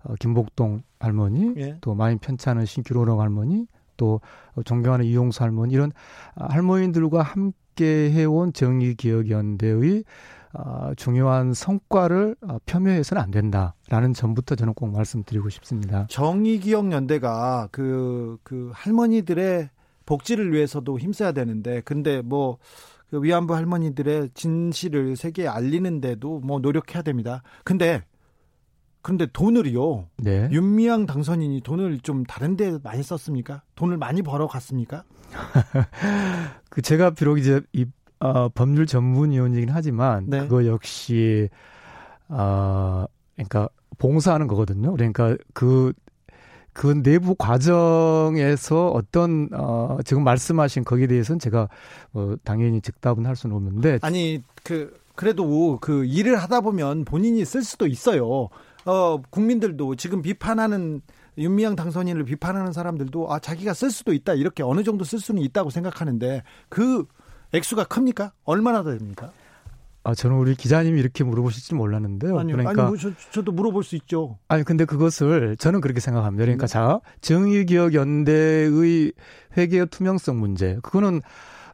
어, 0.04 0.14
김복동 0.18 0.84
할머니 0.98 1.56
예. 1.58 1.78
또 1.82 1.94
많이 1.94 2.18
편찮은 2.18 2.66
신규로령 2.66 3.20
할머니 3.20 3.68
또 3.98 4.22
존경하는 4.64 5.06
이용수 5.06 5.44
할머니 5.44 5.74
이런 5.74 5.92
할머니들과 6.36 7.22
함께 7.22 8.12
해온 8.12 8.54
정의기억연대의 8.54 10.06
어, 10.54 10.92
중요한 10.96 11.54
성과를 11.54 12.36
어, 12.42 12.58
폄훼해서는 12.66 13.22
안 13.22 13.32
된다라는 13.32 14.14
점부터 14.14 14.56
저는 14.56 14.74
꼭 14.74 14.92
말씀드리고 14.92 15.50
싶습니다. 15.50 16.08
정의기억연대가 16.10 17.70
그, 17.72 18.38
그 18.44 18.72
할머니들의 18.74 19.70
복지를 20.06 20.54
위해서도 20.54 21.00
힘써야 21.00 21.32
되는데 21.32 21.82
근데 21.82 22.22
뭐 22.22 22.58
그 23.10 23.24
위안부 23.24 23.56
할머니들의 23.56 24.32
진실을 24.34 25.16
세계에 25.16 25.48
알리는데도 25.48 26.40
뭐 26.40 26.60
노력해야 26.60 27.02
됩니다. 27.02 27.42
근데 27.64 28.04
그런데 29.02 29.26
돈을요. 29.28 30.10
네. 30.18 30.50
윤미향 30.52 31.06
당선인이 31.06 31.62
돈을 31.62 32.00
좀 32.00 32.26
다른 32.26 32.58
데 32.58 32.78
많이 32.84 33.02
썼습니까? 33.02 33.62
돈을 33.76 33.96
많이 33.96 34.22
벌어 34.22 34.48
갔습니까? 34.48 35.06
그 36.70 36.82
제가 36.82 37.12
비록 37.12 37.38
이제 37.38 37.62
이 37.72 37.86
어, 38.20 38.50
법률 38.50 38.86
전문위원이긴 38.86 39.70
하지만 39.70 40.26
네. 40.28 40.40
그거 40.42 40.66
역시 40.66 41.50
어, 42.30 43.06
그러니까 43.36 43.70
봉사하는 43.98 44.48
거거든요. 44.48 44.94
그러니까 44.94 45.36
그그 45.54 47.02
내부 47.04 47.36
과정에서 47.36 48.90
어떤 48.90 49.50
어 49.54 49.98
지금 50.06 50.24
말씀하신 50.24 50.84
거기에 50.84 51.08
대해서는 51.08 51.40
제가 51.40 51.70
뭐 52.12 52.38
당연히 52.44 52.82
즉답은 52.82 53.26
할 53.26 53.36
수는 53.36 53.56
없는데 53.56 54.00
아니 54.02 54.44
그 54.64 54.96
그래도 55.16 55.80
그 55.82 56.06
일을 56.06 56.38
하다 56.38 56.62
보면 56.62 57.06
본인이 57.06 57.44
쓸 57.46 57.64
수도 57.64 57.88
있어요. 57.88 58.50
어 58.86 59.22
국민들도 59.30 59.96
지금 59.96 60.22
비판하는 60.22 61.02
윤미향 61.38 61.76
당선인을 61.76 62.24
비판하는 62.24 62.72
사람들도 62.72 63.32
아 63.32 63.40
자기가 63.40 63.74
쓸 63.74 63.92
수도 63.92 64.14
있다 64.14 64.34
이렇게 64.34 64.64
어느 64.64 64.84
정도 64.84 65.04
쓸 65.04 65.20
수는 65.20 65.42
있다고 65.42 65.70
생각하는데 65.70 66.44
그 66.70 67.06
액수가 67.54 67.86
큽니까? 67.86 68.34
얼마나 68.44 68.84
됩니까? 68.84 69.32
아, 70.04 70.16
저는 70.16 70.38
우리 70.38 70.56
기자님이 70.56 71.00
이렇게 71.02 71.26
물어보실지 71.26 71.76
몰랐는데요. 71.76 72.40
아니요, 72.40 72.56
그러니까 72.56 72.84
아니, 72.84 72.92
뭐 72.92 72.98
저, 72.98 73.12
저도 73.32 73.52
물어볼 73.52 73.84
수 73.84 73.98
있죠. 73.98 74.38
아니, 74.48 74.64
근데 74.64 74.86
그것을 74.86 75.58
저는 75.58 75.82
그렇게 75.82 76.00
생각합니다. 76.00 76.46
그러니까 76.46 76.66
음. 76.66 76.68
자, 76.68 77.02
정의기억연대의 77.20 79.12
회계의 79.58 79.88
투명성 79.88 80.40
문제. 80.40 80.78
그거는 80.82 81.22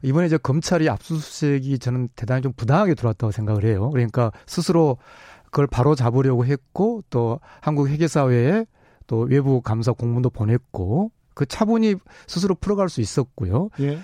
이번에 0.02 0.26
이제 0.26 0.36
검찰이 0.36 0.88
압수수색이 0.88 1.78
저는 1.78 2.08
대단히 2.16 2.42
좀 2.42 2.52
부당하게 2.56 2.94
들어왔다고 2.94 3.30
생각을 3.30 3.64
해요. 3.64 3.88
그러니까 3.90 4.32
스스로 4.46 4.98
그걸 5.44 5.68
바로 5.68 5.94
잡으려고 5.94 6.44
했고 6.44 7.02
또 7.10 7.38
한국 7.60 7.88
회계사회에 7.88 8.66
또 9.06 9.20
외부 9.20 9.60
감사 9.60 9.92
공문도 9.92 10.30
보냈고 10.30 11.12
그 11.34 11.46
차분히 11.46 11.94
스스로 12.26 12.54
풀어갈 12.56 12.88
수 12.88 13.00
있었고요. 13.00 13.70
예. 13.80 13.98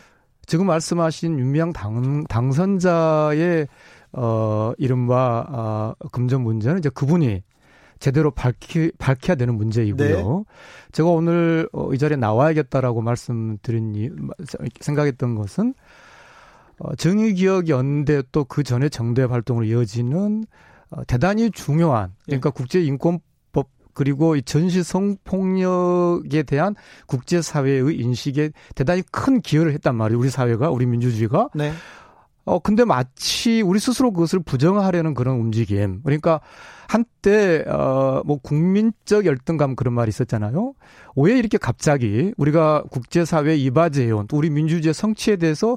지금 0.50 0.66
말씀하신 0.66 1.38
윤미향 1.38 1.72
당, 1.72 2.24
당선자의 2.24 3.68
어, 4.10 4.72
이른바, 4.78 5.46
어, 5.48 5.94
금전 6.10 6.40
문제는 6.42 6.80
이제 6.80 6.88
그분이 6.88 7.44
제대로 8.00 8.32
밝히, 8.32 8.90
밝혀야 8.98 9.36
되는 9.36 9.54
문제이고요. 9.54 10.08
네. 10.08 10.44
제가 10.90 11.08
오늘 11.08 11.68
어, 11.72 11.94
이 11.94 11.98
자리에 11.98 12.16
나와야겠다라고 12.16 13.00
말씀드린 13.00 13.94
이, 13.94 14.10
생각했던 14.80 15.36
것은 15.36 15.72
어, 16.80 16.96
정의기억연대 16.96 18.24
또 18.32 18.42
그 18.42 18.64
전에 18.64 18.88
정대 18.88 19.22
활동으로 19.22 19.64
이어지는 19.66 20.46
어, 20.90 21.04
대단히 21.04 21.52
중요한 21.52 22.12
그러니까 22.24 22.50
네. 22.50 22.54
국제인권법 22.56 23.22
그리고 24.00 24.34
이 24.34 24.40
전시 24.40 24.82
성폭력에 24.82 26.44
대한 26.44 26.74
국제 27.04 27.42
사회의 27.42 27.94
인식에 27.94 28.50
대단히 28.74 29.02
큰 29.12 29.42
기여를 29.42 29.74
했단 29.74 29.94
말이에요. 29.94 30.18
우리 30.18 30.30
사회가 30.30 30.70
우리 30.70 30.86
민주주의가. 30.86 31.50
네. 31.54 31.70
어, 32.46 32.58
근데 32.60 32.86
마치 32.86 33.60
우리 33.60 33.78
스스로 33.78 34.10
그것을 34.10 34.38
부정하려는 34.38 35.12
그런 35.12 35.36
움직임. 35.36 36.00
그러니까 36.02 36.40
한때, 36.88 37.62
어, 37.68 38.22
뭐 38.24 38.38
국민적 38.38 39.26
열등감 39.26 39.76
그런 39.76 39.92
말이 39.92 40.08
있었잖아요. 40.08 40.72
왜 41.16 41.38
이렇게 41.38 41.58
갑자기 41.58 42.32
우리가 42.38 42.84
국제 42.90 43.26
사회에 43.26 43.54
이바지해온 43.56 44.28
또 44.28 44.38
우리 44.38 44.48
민주주의 44.48 44.94
성취에 44.94 45.36
대해서 45.36 45.76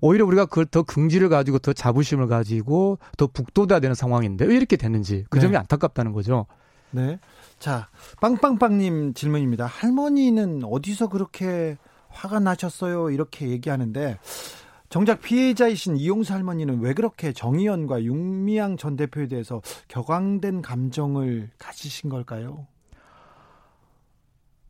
오히려 0.00 0.24
우리가 0.24 0.46
그걸 0.46 0.66
더 0.66 0.84
긍지를 0.84 1.30
가지고 1.30 1.58
더 1.58 1.72
자부심을 1.72 2.28
가지고 2.28 3.00
더 3.16 3.26
북돋아야 3.26 3.80
되는 3.80 3.96
상황인데 3.96 4.44
왜 4.44 4.54
이렇게 4.54 4.76
됐는지 4.76 5.24
그 5.30 5.40
점이 5.40 5.54
네. 5.54 5.58
안타깝다는 5.58 6.12
거죠. 6.12 6.46
네. 6.92 7.18
자, 7.58 7.88
빵빵빵님 8.20 9.14
질문입니다. 9.14 9.66
할머니는 9.66 10.62
어디서 10.64 11.08
그렇게 11.08 11.76
화가 12.08 12.40
나셨어요? 12.40 13.10
이렇게 13.10 13.48
얘기하는데 13.48 14.18
정작 14.88 15.20
피해자이신 15.20 15.96
이용수 15.96 16.32
할머니는 16.32 16.80
왜 16.80 16.94
그렇게 16.94 17.32
정의연과 17.32 18.04
윤미향 18.04 18.76
전 18.76 18.96
대표에 18.96 19.26
대해서 19.26 19.60
격앙된 19.88 20.62
감정을 20.62 21.50
가지신 21.58 22.08
걸까요? 22.08 22.66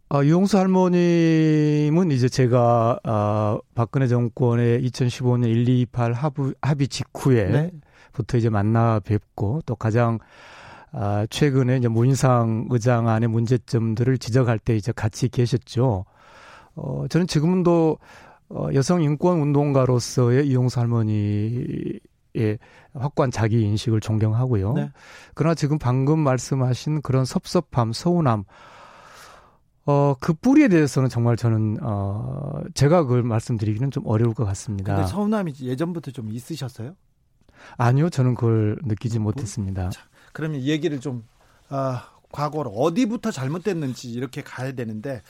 아, 0.09 0.23
유용수 0.23 0.57
할머님은 0.57 2.13
이제 2.13 2.29
제가 2.29 3.01
아, 3.03 3.59
박근혜 3.75 4.07
정권의 4.07 4.81
2015년 4.89 5.43
128 5.43 6.13
합의, 6.13 6.55
합의 6.63 6.89
직후에 6.89 7.45
네. 7.47 7.71
부터 8.13 8.39
이제 8.39 8.49
만나 8.49 9.01
뵙고 9.01 9.63
또 9.67 9.75
가장 9.75 10.19
아, 10.93 11.27
최근에 11.29 11.77
이제 11.79 11.89
문희상 11.89 12.69
의장 12.71 13.09
안의 13.09 13.29
문제점들을 13.29 14.19
지적할 14.19 14.59
때 14.59 14.77
이제 14.77 14.93
같이 14.93 15.29
계셨죠. 15.29 16.05
어, 16.75 17.05
저는 17.09 17.27
지금도 17.27 17.99
어, 18.49 18.69
여성 18.75 19.03
인권 19.03 19.41
운동가로서의 19.41 20.47
이용수 20.49 20.79
할머니의 20.79 22.01
확고한 22.95 23.31
자기 23.31 23.63
인식을 23.63 24.01
존경하고요. 24.01 24.73
네. 24.75 24.91
그러나 25.35 25.55
지금 25.55 25.79
방금 25.79 26.21
말씀하신 26.21 27.03
그런 27.03 27.25
섭섭함, 27.25 27.93
서운함, 27.93 28.45
어, 29.87 30.15
그 30.21 30.33
뿌리에 30.35 30.69
대해서는 30.69 31.09
정말 31.09 31.37
저는, 31.37 31.79
어, 31.83 32.61
제가 32.75 33.05
그걸 33.05 33.23
말씀드리기는 33.23 33.91
좀 33.91 34.05
어려울 34.07 34.35
것 34.35 34.45
같습니다. 34.45 34.97
근데 34.97 35.09
서운함이 35.09 35.55
예전부터 35.61 36.11
좀 36.11 36.31
있으셨어요? 36.33 36.95
아니요, 37.77 38.11
저는 38.11 38.35
그걸 38.35 38.79
느끼지 38.85 39.19
뭐? 39.19 39.27
못했습니다. 39.27 39.91
자, 39.91 40.03
그러면 40.37 40.61
얘기를 40.61 41.01
좀, 41.01 41.25
아, 41.71 42.11
과거로 42.31 42.69
어디부터 42.71 43.31
잘못됐는지 43.31 44.11
이렇게 44.13 44.43
가야 44.43 44.73
되는데, 44.73 45.23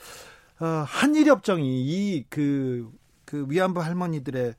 어, 0.59 0.65
한일협정이 0.85 1.81
이 1.85 2.25
그, 2.29 2.91
그 3.23 3.45
위안부 3.47 3.81
할머니들의 3.81 4.53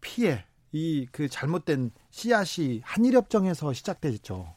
피해, 0.00 0.44
이 0.70 1.06
그 1.10 1.28
잘못된 1.28 1.90
씨앗이 2.10 2.80
한일협정에서 2.84 3.72
시작되죠. 3.72 4.54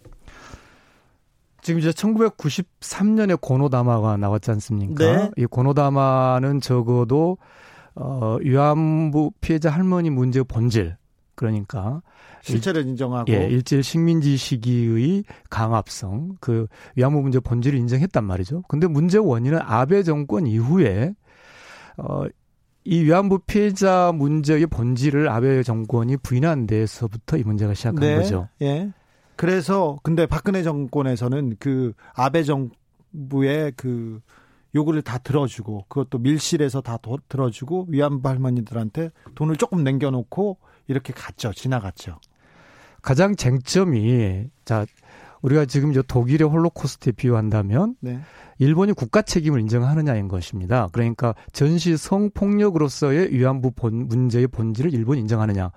지금 1.63 1.79
이제 1.79 1.89
1993년에 1.89 3.41
고노다마가 3.41 4.17
나왔지 4.17 4.51
않습니까? 4.51 5.03
네. 5.03 5.31
이 5.37 5.45
고노다마는 5.47 6.61
적어도 6.61 7.39
어 7.95 8.37
위안부 8.39 9.31
피해자 9.41 9.71
할머니 9.71 10.11
문제의 10.11 10.43
본질 10.43 10.95
그러니까 11.33 12.03
실체를 12.51 12.85
인정하고 12.87 13.31
예, 13.31 13.47
일제 13.47 13.81
식민지 13.81 14.37
시기의 14.37 15.23
강압성 15.49 16.37
그 16.39 16.67
위안부 16.95 17.21
문제 17.21 17.39
본질을 17.39 17.77
인정했단 17.79 18.23
말이죠. 18.23 18.63
근데 18.67 18.87
문제 18.87 19.17
원인은 19.17 19.59
아베 19.61 20.03
정권 20.03 20.47
이후에 20.47 21.13
어 21.97 22.25
이 22.85 23.03
위안부 23.03 23.39
피해자 23.47 24.11
문제의 24.13 24.67
본질을 24.67 25.27
아베 25.27 25.63
정권이 25.63 26.17
부인한 26.17 26.67
데서부터 26.67 27.35
이 27.35 27.43
문제가 27.43 27.73
시작한 27.73 27.99
네. 27.99 28.15
거죠. 28.15 28.47
예. 28.61 28.91
그래서 29.35 29.97
근데 30.03 30.27
박근혜 30.27 30.61
정권에서는 30.61 31.57
그 31.59 31.93
아베 32.13 32.43
정부의 32.43 33.73
그 33.75 34.21
요구를 34.75 35.01
다 35.01 35.17
들어주고 35.17 35.85
그것도 35.87 36.19
밀실에서 36.19 36.81
다 36.81 36.97
도, 36.97 37.17
들어주고 37.27 37.87
위안부 37.89 38.29
할머니들한테 38.29 39.09
돈을 39.33 39.55
조금 39.55 39.83
남겨놓고 39.83 40.59
이렇게 40.87 41.11
갔죠 41.11 41.53
지나갔죠. 41.53 42.19
가장 43.05 43.35
쟁점이 43.35 44.49
자 44.65 44.83
우리가 45.43 45.65
지금 45.65 45.93
저 45.93 46.01
독일의 46.01 46.49
홀로코스트에 46.49 47.11
비유한다면 47.11 47.97
네. 47.99 48.19
일본이 48.57 48.93
국가 48.93 49.21
책임을 49.21 49.59
인정하느냐인 49.59 50.27
것입니다. 50.27 50.87
그러니까 50.91 51.35
전시 51.53 51.97
성폭력으로서의 51.97 53.31
위안부 53.31 53.73
본, 53.75 54.07
문제의 54.07 54.47
본질을 54.47 54.91
일본이 54.91 55.21
인정하느냐. 55.21 55.71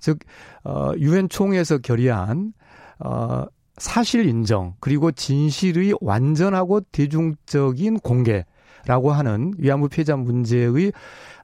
즉 0.00 0.20
어, 0.64 0.92
유엔 0.96 1.28
총회에서 1.28 1.78
결의한 1.78 2.54
어, 2.98 3.44
사실 3.76 4.24
인정 4.26 4.72
그리고 4.80 5.12
진실의 5.12 5.96
완전하고 6.00 6.80
대중적인 6.92 7.98
공개라고 7.98 9.12
하는 9.12 9.52
위안부 9.58 9.90
피해자 9.90 10.16
문제의 10.16 10.92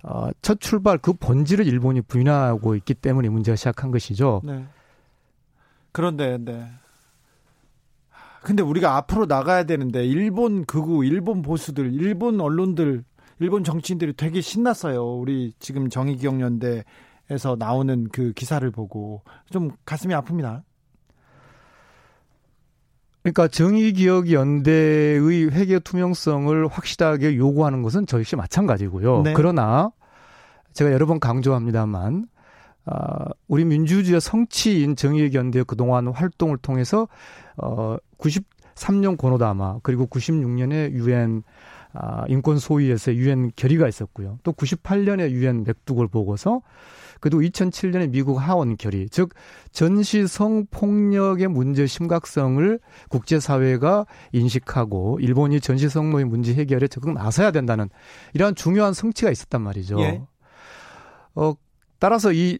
어, 0.02 0.30
첫 0.40 0.60
출발 0.60 0.96
그 0.96 1.12
본질을 1.12 1.66
일본이 1.66 2.00
부인하고 2.00 2.74
있기 2.76 2.94
때문에 2.94 3.28
문제가 3.28 3.54
시작한 3.54 3.90
것이죠. 3.90 4.40
네. 4.42 4.64
그런데 5.96 6.36
네. 6.38 6.66
근데 8.42 8.62
우리가 8.62 8.96
앞으로 8.96 9.24
나가야 9.24 9.64
되는데 9.64 10.04
일본 10.04 10.66
극우, 10.66 11.06
일본 11.06 11.40
보수들, 11.40 11.94
일본 11.94 12.38
언론들, 12.38 13.02
일본 13.38 13.64
정치인들이 13.64 14.12
되게 14.12 14.42
신났어요. 14.42 15.02
우리 15.02 15.54
지금 15.58 15.88
정의기억연대에서 15.88 17.56
나오는 17.58 18.08
그 18.12 18.34
기사를 18.34 18.70
보고 18.70 19.22
좀 19.50 19.70
가슴이 19.86 20.12
아픕니다. 20.12 20.64
그러니까 23.22 23.48
정의기억연대의 23.48 25.50
회계 25.52 25.78
투명성을 25.78 26.68
확실하게 26.68 27.36
요구하는 27.36 27.80
것은 27.80 28.04
저 28.04 28.18
역시 28.18 28.36
마찬가지고요. 28.36 29.22
네. 29.22 29.32
그러나 29.32 29.92
제가 30.74 30.92
여러 30.92 31.06
번 31.06 31.20
강조합니다만 31.20 32.26
아, 32.86 33.26
우리 33.48 33.64
민주주의의 33.64 34.20
성취인 34.20 34.96
정의기억연대의 34.96 35.64
그동안 35.66 36.08
활동을 36.08 36.56
통해서 36.58 37.08
어 37.56 37.96
93년 38.18 39.18
고노다마 39.18 39.80
그리고 39.82 40.06
96년에 40.06 40.92
유엔 40.92 41.42
아, 41.92 42.24
인권 42.28 42.58
소위에서 42.58 43.14
유엔 43.14 43.50
결의가 43.56 43.88
있었고요. 43.88 44.38
또 44.42 44.52
98년에 44.52 45.30
유엔 45.30 45.64
맥북을 45.64 46.08
보고서 46.08 46.60
그리고 47.20 47.40
2007년에 47.40 48.10
미국 48.10 48.36
하원 48.36 48.76
결의, 48.76 49.08
즉 49.08 49.30
전시 49.72 50.26
성폭력의 50.26 51.48
문제 51.48 51.86
심각성을 51.86 52.78
국제사회가 53.08 54.04
인식하고 54.32 55.18
일본이 55.22 55.60
전시 55.60 55.88
성노의 55.88 56.26
문제 56.26 56.52
해결에 56.54 56.88
적극 56.88 57.14
나서야 57.14 57.50
된다는 57.50 57.88
이러한 58.34 58.54
중요한 58.54 58.92
성취가 58.92 59.30
있었단 59.30 59.62
말이죠. 59.62 59.98
예. 60.00 60.22
어, 61.34 61.54
따라서 61.98 62.32
이 62.32 62.58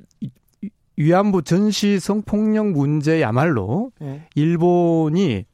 위안부 0.96 1.42
전시 1.42 2.00
성폭력 2.00 2.68
문제야말로 2.68 3.92
예. 4.02 4.26
일본이 4.34 5.44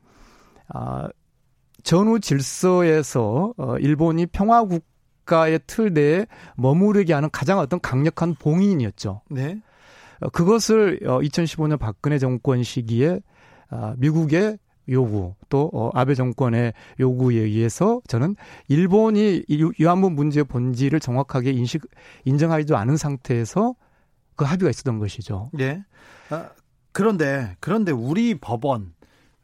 아 0.68 1.09
전후 1.83 2.21
질서에서 2.21 3.55
어 3.57 3.77
일본이 3.79 4.27
평화국 4.27 4.85
국가의 5.23 5.61
틀 5.66 5.92
내에 5.92 6.27
머무르게 6.57 7.12
하는 7.12 7.29
가장 7.31 7.59
어떤 7.59 7.81
강력한 7.81 8.35
봉인이었죠. 8.35 9.23
네. 9.31 9.61
어, 10.21 10.29
그것을 10.31 11.01
2015년 11.01 11.75
어, 11.75 11.77
박근혜 11.77 12.18
정권 12.18 12.62
시기에 12.62 13.21
아, 13.71 13.95
미국의 13.97 14.59
요구 14.88 15.35
또 15.49 15.71
어, 15.73 15.90
아베 15.95 16.14
정권의 16.14 16.73
요구에 16.99 17.37
의해서 17.37 18.01
저는 18.09 18.37
일본이 18.68 19.45
위안부 19.79 20.11
문제의 20.11 20.45
본질을 20.45 21.01
정확하게 21.01 21.53
인식 21.53 21.83
인정하지도 22.25 22.77
않은 22.77 22.97
상태에서 22.97 23.75
그 24.37 24.45
합의가 24.45 24.71
있었던 24.71 24.99
것이죠. 24.99 25.51
네. 25.53 25.85
아, 26.31 26.51
그런데 26.92 27.57
그런데 27.61 27.92
우리 27.92 28.35
법원 28.38 28.92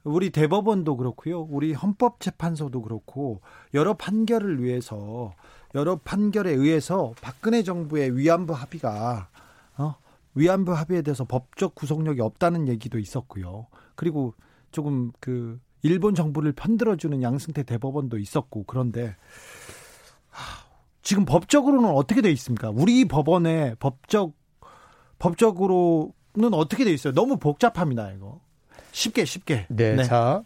우리 0.05 0.31
대법원도 0.31 0.97
그렇고요. 0.97 1.43
우리 1.43 1.73
헌법재판소도 1.73 2.83
그렇고 2.83 3.41
여러 3.75 3.95
판결을 3.95 4.63
위해서 4.63 5.35
여러 5.75 5.97
판결에 5.97 6.51
의해서 6.51 7.13
박근혜 7.21 7.63
정부의 7.63 8.17
위안부 8.17 8.55
합의가 8.55 9.29
어? 9.77 9.95
위안부 10.35 10.73
합의에 10.73 11.03
대해서 11.03 11.25
법적 11.25 11.75
구속력이 11.75 12.21
없다는 12.21 12.69
얘기도 12.69 12.99
있었고요. 12.99 13.67
그리고 13.95 14.35
조금 14.71 15.13
그 15.21 15.59
일본 15.83 16.15
정부를 16.15 16.53
편들어주는 16.53 17.23
양승태 17.23 17.63
대법원도 17.63 18.19
있었고 18.19 18.65
그런데 18.67 19.17
지금 21.03 21.25
법적으로는 21.25 21.91
어떻게 21.91 22.21
돼 22.21 22.31
있습니까? 22.33 22.71
우리 22.71 23.05
법원의 23.07 23.77
법적 23.79 24.33
법적으로는 25.19 26.53
어떻게 26.53 26.85
돼 26.85 26.93
있어요? 26.93 27.13
너무 27.13 27.39
복잡합니다 27.39 28.13
이거. 28.13 28.41
쉽게 28.93 29.25
쉽게. 29.25 29.67
네, 29.69 29.95
네. 29.95 30.05
자 30.05 30.43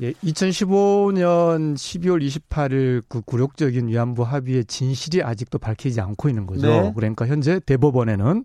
예, 0.00 0.12
2015년 0.12 1.74
12월 1.74 2.24
28일 2.24 3.02
그 3.08 3.20
굴욕적인 3.22 3.88
위안부 3.88 4.22
합의의 4.22 4.64
진실이 4.64 5.22
아직도 5.22 5.58
밝히지 5.58 6.00
않고 6.00 6.28
있는 6.28 6.46
거죠. 6.46 6.68
네. 6.68 6.92
그러니까 6.94 7.26
현재 7.26 7.58
대법원에는 7.60 8.44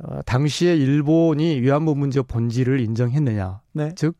어, 0.00 0.20
당시에 0.22 0.76
일본이 0.76 1.60
위안부 1.60 1.94
문제 1.94 2.22
본질을 2.22 2.80
인정했느냐. 2.80 3.60
네. 3.72 3.92
즉, 3.96 4.16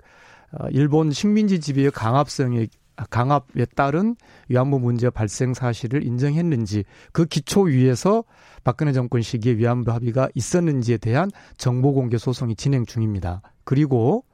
어, 0.52 0.66
일본 0.70 1.12
식민지 1.12 1.60
지배의 1.60 1.90
강압성에 1.92 2.66
강압에 3.10 3.64
따른 3.76 4.16
위안부 4.48 4.80
문제 4.80 5.08
발생 5.08 5.54
사실을 5.54 6.04
인정했는지 6.04 6.84
그 7.12 7.26
기초 7.26 7.62
위에서 7.62 8.24
박근혜 8.64 8.92
정권 8.92 9.22
시기에 9.22 9.56
위안부 9.56 9.92
합의가 9.92 10.28
있었는지에 10.34 10.96
대한 10.96 11.30
정보 11.56 11.92
공개 11.92 12.18
소송이 12.18 12.56
진행 12.56 12.86
중입니다. 12.86 13.40
그리고 13.62 14.24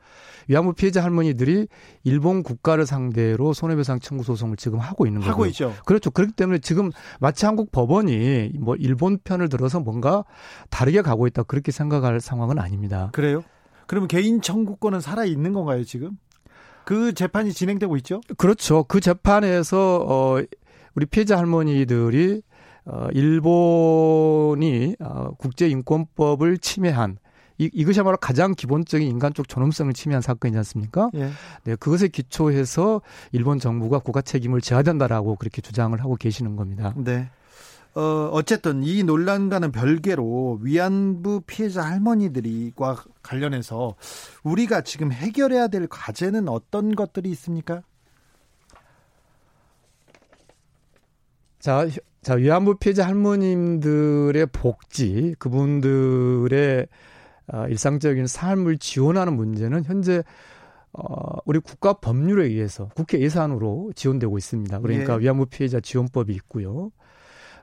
위안부 0.48 0.74
피해자 0.74 1.02
할머니들이 1.02 1.68
일본 2.04 2.42
국가를 2.42 2.86
상대로 2.86 3.52
손해배상 3.52 4.00
청구 4.00 4.24
소송을 4.24 4.56
지금 4.56 4.78
하고 4.78 5.06
있는 5.06 5.20
거죠. 5.20 5.32
하고 5.32 5.46
있죠. 5.46 5.74
그렇죠. 5.84 6.10
그렇기 6.10 6.32
때문에 6.32 6.58
지금 6.58 6.90
마치 7.20 7.46
한국 7.46 7.72
법원이 7.72 8.52
뭐 8.60 8.76
일본 8.76 9.18
편을 9.22 9.48
들어서 9.48 9.80
뭔가 9.80 10.24
다르게 10.70 11.02
가고 11.02 11.26
있다 11.26 11.44
그렇게 11.44 11.72
생각할 11.72 12.20
상황은 12.20 12.58
아닙니다. 12.58 13.10
그래요? 13.12 13.42
그러면 13.86 14.08
개인 14.08 14.40
청구권은 14.40 15.00
살아 15.00 15.24
있는 15.24 15.52
건가요, 15.52 15.84
지금? 15.84 16.16
그 16.84 17.12
재판이 17.14 17.52
진행되고 17.52 17.96
있죠? 17.98 18.20
그렇죠. 18.36 18.84
그 18.84 19.00
재판에서 19.00 20.04
어 20.06 20.42
우리 20.94 21.06
피해자 21.06 21.38
할머니들이 21.38 22.42
어 22.86 23.08
일본이 23.12 24.94
어 25.00 25.30
국제 25.38 25.68
인권법을 25.68 26.58
침해한 26.58 27.16
이, 27.58 27.70
이것이야말로 27.72 28.16
가장 28.16 28.54
기본적인 28.54 29.06
인간적 29.06 29.48
존엄성을 29.48 29.92
침해한 29.92 30.22
사건이지 30.22 30.58
않습니까? 30.58 31.10
예. 31.14 31.30
네, 31.64 31.76
그것에 31.76 32.08
기초해서 32.08 33.00
일본 33.32 33.58
정부가 33.58 34.00
국가 34.00 34.22
책임을 34.22 34.60
져야 34.60 34.82
된다라고 34.82 35.36
그렇게 35.36 35.60
주장을 35.60 35.98
하고 36.00 36.16
계시는 36.16 36.56
겁니다. 36.56 36.94
네. 36.96 37.30
어, 37.94 38.28
어쨌든 38.32 38.82
이 38.82 39.04
논란과는 39.04 39.70
별개로 39.70 40.58
위안부 40.62 41.42
피해자 41.46 41.82
할머니들과 41.82 43.04
관련해서 43.22 43.94
우리가 44.42 44.80
지금 44.80 45.12
해결해야 45.12 45.68
될 45.68 45.86
과제는 45.86 46.48
어떤 46.48 46.96
것들이 46.96 47.30
있습니까? 47.30 47.82
자, 51.60 51.86
자 52.20 52.34
위안부 52.34 52.78
피해자 52.78 53.06
할머님들의 53.06 54.46
복지, 54.46 55.36
그분들의 55.38 56.88
어, 57.52 57.66
일상적인 57.68 58.26
삶을 58.26 58.78
지원하는 58.78 59.36
문제는 59.36 59.84
현재 59.84 60.22
어, 60.92 61.38
우리 61.44 61.58
국가 61.58 61.94
법률에 61.94 62.46
의해서 62.46 62.88
국회 62.94 63.20
예산으로 63.20 63.92
지원되고 63.96 64.38
있습니다. 64.38 64.78
그러니까 64.80 65.14
예. 65.14 65.18
위안부 65.18 65.46
피해자 65.46 65.80
지원법이 65.80 66.32
있고요. 66.34 66.92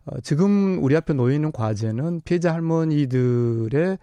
어, 0.05 0.19
지금 0.21 0.83
우리 0.83 0.95
앞에 0.95 1.13
놓여 1.13 1.33
있는 1.33 1.51
과제는 1.51 2.21
피해자 2.25 2.53
할머니들의 2.53 3.97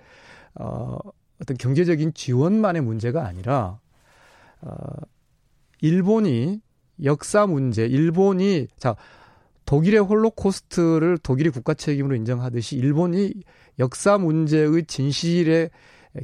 어, 0.55 0.99
어떤 1.41 1.57
경제적인 1.57 2.15
지원만의 2.15 2.83
문제가 2.83 3.27
아니라 3.27 3.79
어, 4.63 4.73
일본이 5.81 6.61
역사 7.05 7.47
문제, 7.47 7.87
일본이 7.87 8.67
자 8.77 8.97
독일의 9.69 10.01
홀로코스트를 10.01 11.19
독일이 11.19 11.51
국가 11.51 11.75
책임으로 11.75 12.15
인정하듯이 12.15 12.77
일본이 12.77 13.35
역사 13.79 14.17
문제의 14.17 14.87
진실에 14.87 15.69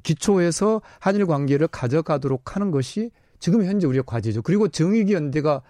기초해서 0.03 0.81
한일 0.99 1.27
관계를 1.27 1.69
가져가도록 1.69 2.57
하는 2.57 2.71
것이 2.71 3.11
지금 3.41 3.63
현재 3.67 3.87
우리의 3.87 4.05
과제죠. 4.07 4.41
그리고 4.41 4.69
정의기 4.69 5.13
연대가 5.13 5.61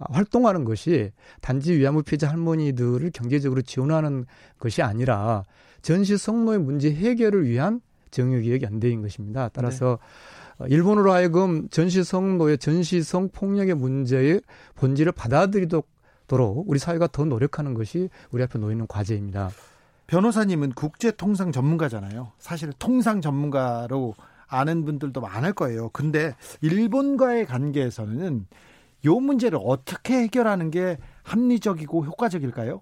활동하는 0.00 0.64
것이 0.64 1.12
단지 1.40 1.74
위안부 1.74 2.02
피해자 2.02 2.28
할머니들을 2.28 3.12
경제적으로 3.12 3.62
지원하는 3.62 4.26
것이 4.58 4.82
아니라 4.82 5.44
전시 5.82 6.16
성노의 6.16 6.58
문제 6.58 6.92
해결을 6.92 7.48
위한 7.48 7.80
정의기획 8.10 8.62
연대인 8.62 9.02
것입니다. 9.02 9.50
따라서 9.52 10.00
네. 10.58 10.66
일본으로 10.70 11.12
하여금 11.12 11.68
전시 11.68 12.02
성노의 12.02 12.58
전시 12.58 13.04
성 13.04 13.28
폭력의 13.28 13.76
문제의 13.76 14.40
본질을 14.74 15.12
받아들이도록 15.12 15.99
도록 16.30 16.64
우리 16.68 16.78
사회가 16.78 17.08
더 17.08 17.24
노력하는 17.24 17.74
것이 17.74 18.08
우리 18.30 18.40
앞에 18.44 18.60
놓이는 18.60 18.86
과제입니다. 18.86 19.50
변호사님은 20.06 20.74
국제 20.74 21.10
통상 21.10 21.50
전문가잖아요. 21.50 22.30
사실 22.38 22.72
통상 22.78 23.20
전문가로 23.20 24.14
아는 24.46 24.84
분들도 24.84 25.20
많을 25.20 25.52
거예요. 25.54 25.88
근데 25.88 26.36
일본과의 26.60 27.46
관계에서는 27.46 28.46
이 29.02 29.08
문제를 29.08 29.58
어떻게 29.60 30.22
해결하는 30.22 30.70
게 30.70 30.98
합리적이고 31.24 32.04
효과적일까요? 32.04 32.80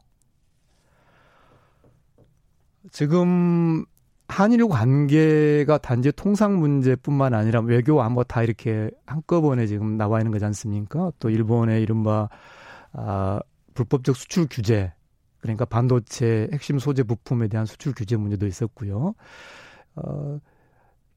지금 2.93 3.87
한일 4.27 4.69
관계가 4.69 5.79
단지 5.79 6.13
통상 6.13 6.59
문제뿐만 6.59 7.33
아니라 7.33 7.61
외교 7.61 8.03
안보 8.03 8.25
다 8.25 8.43
이렇게 8.43 8.91
한꺼번에 9.07 9.67
지금 9.67 9.97
나와 9.97 10.21
있는 10.21 10.33
거지 10.33 10.45
않습니까? 10.45 11.13
또 11.19 11.31
일본의 11.31 11.83
이른바 11.83 12.29
아, 12.93 13.41
불법적 13.75 14.17
수출 14.17 14.47
규제 14.51 14.93
그러니까 15.41 15.65
반도체 15.65 16.49
핵심 16.53 16.79
소재 16.79 17.03
부품에 17.03 17.49
대한 17.49 17.65
수출 17.67 17.93
규제 17.95 18.17
문제도 18.17 18.47
있었고요. 18.47 19.15
어, 19.97 20.39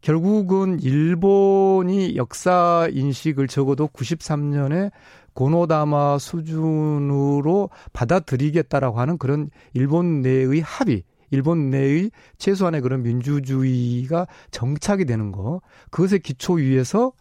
결국은 0.01 0.79
일본이 0.79 2.15
역사 2.15 2.87
인식을 2.91 3.47
적어도 3.47 3.87
93년에 3.87 4.91
고노다마 5.33 6.17
수준으로 6.17 7.69
받아들이겠다라고 7.93 8.99
하는 8.99 9.17
그런 9.17 9.49
일본 9.73 10.21
내의 10.21 10.61
합의, 10.61 11.03
일본 11.29 11.69
내의 11.69 12.11
최소한의 12.37 12.81
그런 12.81 13.03
민주주의가 13.03 14.27
정착이 14.49 15.05
되는 15.05 15.31
거, 15.31 15.61
그것의 15.91 16.19
기초 16.19 16.53
위에서 16.53 17.13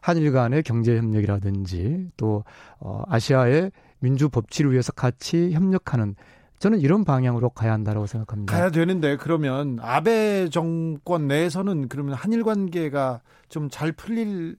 한일 0.00 0.32
간의 0.32 0.62
경제 0.62 0.96
협력이라든지 0.96 2.08
또 2.16 2.44
어, 2.78 3.02
아시아의 3.08 3.70
민주 3.98 4.28
법치를 4.28 4.72
위해서 4.72 4.92
같이 4.92 5.52
협력하는 5.52 6.14
저는 6.58 6.80
이런 6.80 7.04
방향으로 7.04 7.50
가야 7.50 7.72
한다고 7.72 8.06
생각합니다. 8.06 8.54
가야 8.54 8.70
되는데 8.70 9.16
그러면 9.16 9.78
아베 9.80 10.48
정권 10.50 11.26
내에서는 11.26 11.88
그러면 11.88 12.14
한일 12.14 12.44
관계가 12.44 13.20
좀 13.48 13.68
잘 13.70 13.92
풀릴 13.92 14.56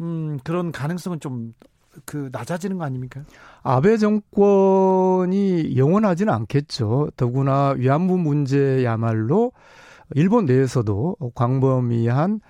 음, 0.00 0.38
그런 0.44 0.72
가능성은 0.72 1.20
좀 1.20 1.54
그 2.04 2.30
낮아지는 2.32 2.78
거 2.78 2.84
아닙니까? 2.84 3.20
아베 3.62 3.96
정권이 3.96 5.76
영원하지는 5.76 6.32
않겠죠. 6.32 7.10
더구나 7.16 7.74
위안부 7.76 8.16
문제야말로 8.18 9.52
일본 10.14 10.46
내에서도 10.46 11.16
광범위한 11.34 12.40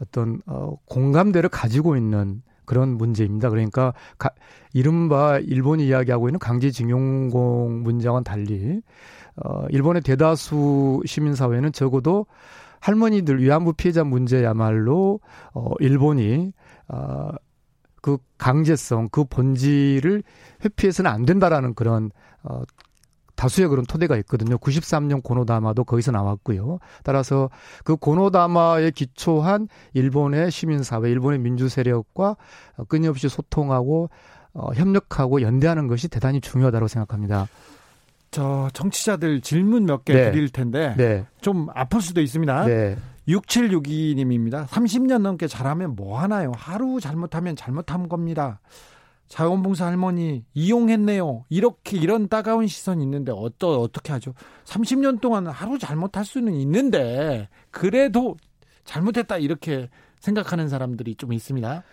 어떤 0.00 0.40
어, 0.46 0.76
공감대를 0.86 1.48
가지고 1.48 1.96
있는 1.96 2.42
그런 2.64 2.96
문제입니다. 2.96 3.50
그러니까 3.50 3.92
가, 4.18 4.30
이른바 4.72 5.38
일본이 5.38 5.86
이야기하고 5.86 6.28
있는 6.28 6.38
강제징용공 6.38 7.82
문제와는 7.82 8.24
달리 8.24 8.80
어, 9.36 9.66
일본의 9.70 10.02
대다수 10.02 11.02
시민사회는 11.04 11.72
적어도 11.72 12.26
할머니들 12.80 13.42
위안부 13.42 13.74
피해자 13.74 14.04
문제야말로 14.04 15.20
어, 15.52 15.72
일본이 15.80 16.52
어, 16.88 17.30
그 18.00 18.18
강제성, 18.38 19.08
그 19.10 19.24
본질을 19.24 20.22
회피해서는 20.64 21.10
안 21.10 21.26
된다라는 21.26 21.74
그런 21.74 22.10
어, 22.42 22.62
다수의 23.40 23.68
그런 23.68 23.86
토대가 23.86 24.18
있거든요. 24.18 24.58
93년 24.58 25.22
고노다마도 25.22 25.84
거기서 25.84 26.12
나왔고요. 26.12 26.78
따라서 27.04 27.48
그 27.84 27.96
고노다마에 27.96 28.90
기초한 28.90 29.66
일본의 29.94 30.50
시민사회, 30.50 31.10
일본의 31.10 31.38
민주 31.38 31.70
세력과 31.70 32.36
끊임없이 32.88 33.30
소통하고 33.30 34.10
어, 34.52 34.72
협력하고 34.74 35.40
연대하는 35.40 35.86
것이 35.86 36.08
대단히 36.08 36.42
중요하다고 36.42 36.86
생각합니다. 36.88 37.48
저 38.30 38.68
정치자들 38.74 39.40
질문 39.40 39.86
몇개 39.86 40.12
네. 40.12 40.32
드릴 40.32 40.50
텐데 40.50 40.94
네. 40.98 41.24
좀 41.40 41.68
아플 41.74 42.02
수도 42.02 42.20
있습니다. 42.20 42.66
네. 42.66 42.96
6762님입니다. 43.26 44.66
30년 44.66 45.22
넘게 45.22 45.46
잘하면 45.46 45.96
뭐 45.96 46.20
하나요? 46.20 46.52
하루 46.54 47.00
잘못하면 47.00 47.56
잘못한 47.56 48.10
겁니다. 48.10 48.60
자원봉사 49.30 49.86
할머니 49.86 50.44
이용했네요. 50.54 51.44
이렇게 51.48 51.96
이런 51.96 52.28
따가운 52.28 52.66
시선이 52.66 53.02
있는데 53.04 53.32
어떠 53.32 53.78
어떻게 53.80 54.12
하죠? 54.12 54.34
30년 54.64 55.20
동안 55.20 55.46
하루 55.46 55.78
잘못할 55.78 56.24
수는 56.24 56.52
있는데 56.54 57.48
그래도 57.70 58.36
잘못했다 58.84 59.38
이렇게 59.38 59.88
생각하는 60.18 60.68
사람들이 60.68 61.14
좀 61.14 61.32
있습니다. 61.32 61.84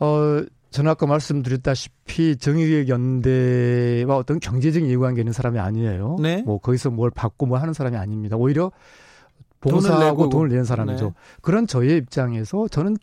어, 0.00 0.42
저는 0.70 0.90
아까 0.90 1.06
말씀드렸다시피 1.06 2.36
정의의 2.36 2.88
연대와 2.88 4.14
어떤 4.14 4.38
경제적인 4.38 4.86
이해관계 4.88 5.22
있는 5.22 5.32
사람이 5.32 5.58
아니에요. 5.58 6.18
네? 6.20 6.42
뭐 6.42 6.58
거기서 6.58 6.90
뭘 6.90 7.10
받고 7.10 7.46
뭐 7.46 7.56
하는 7.56 7.72
사람이 7.72 7.96
아닙니다. 7.96 8.36
오히려 8.36 8.70
봉사하고 9.60 10.28
돈을, 10.28 10.30
돈을 10.30 10.48
내는 10.50 10.64
사람이죠. 10.64 11.04
네. 11.06 11.12
그런 11.40 11.66
저의 11.66 11.96
입장에서 11.96 12.68
저는 12.68 12.98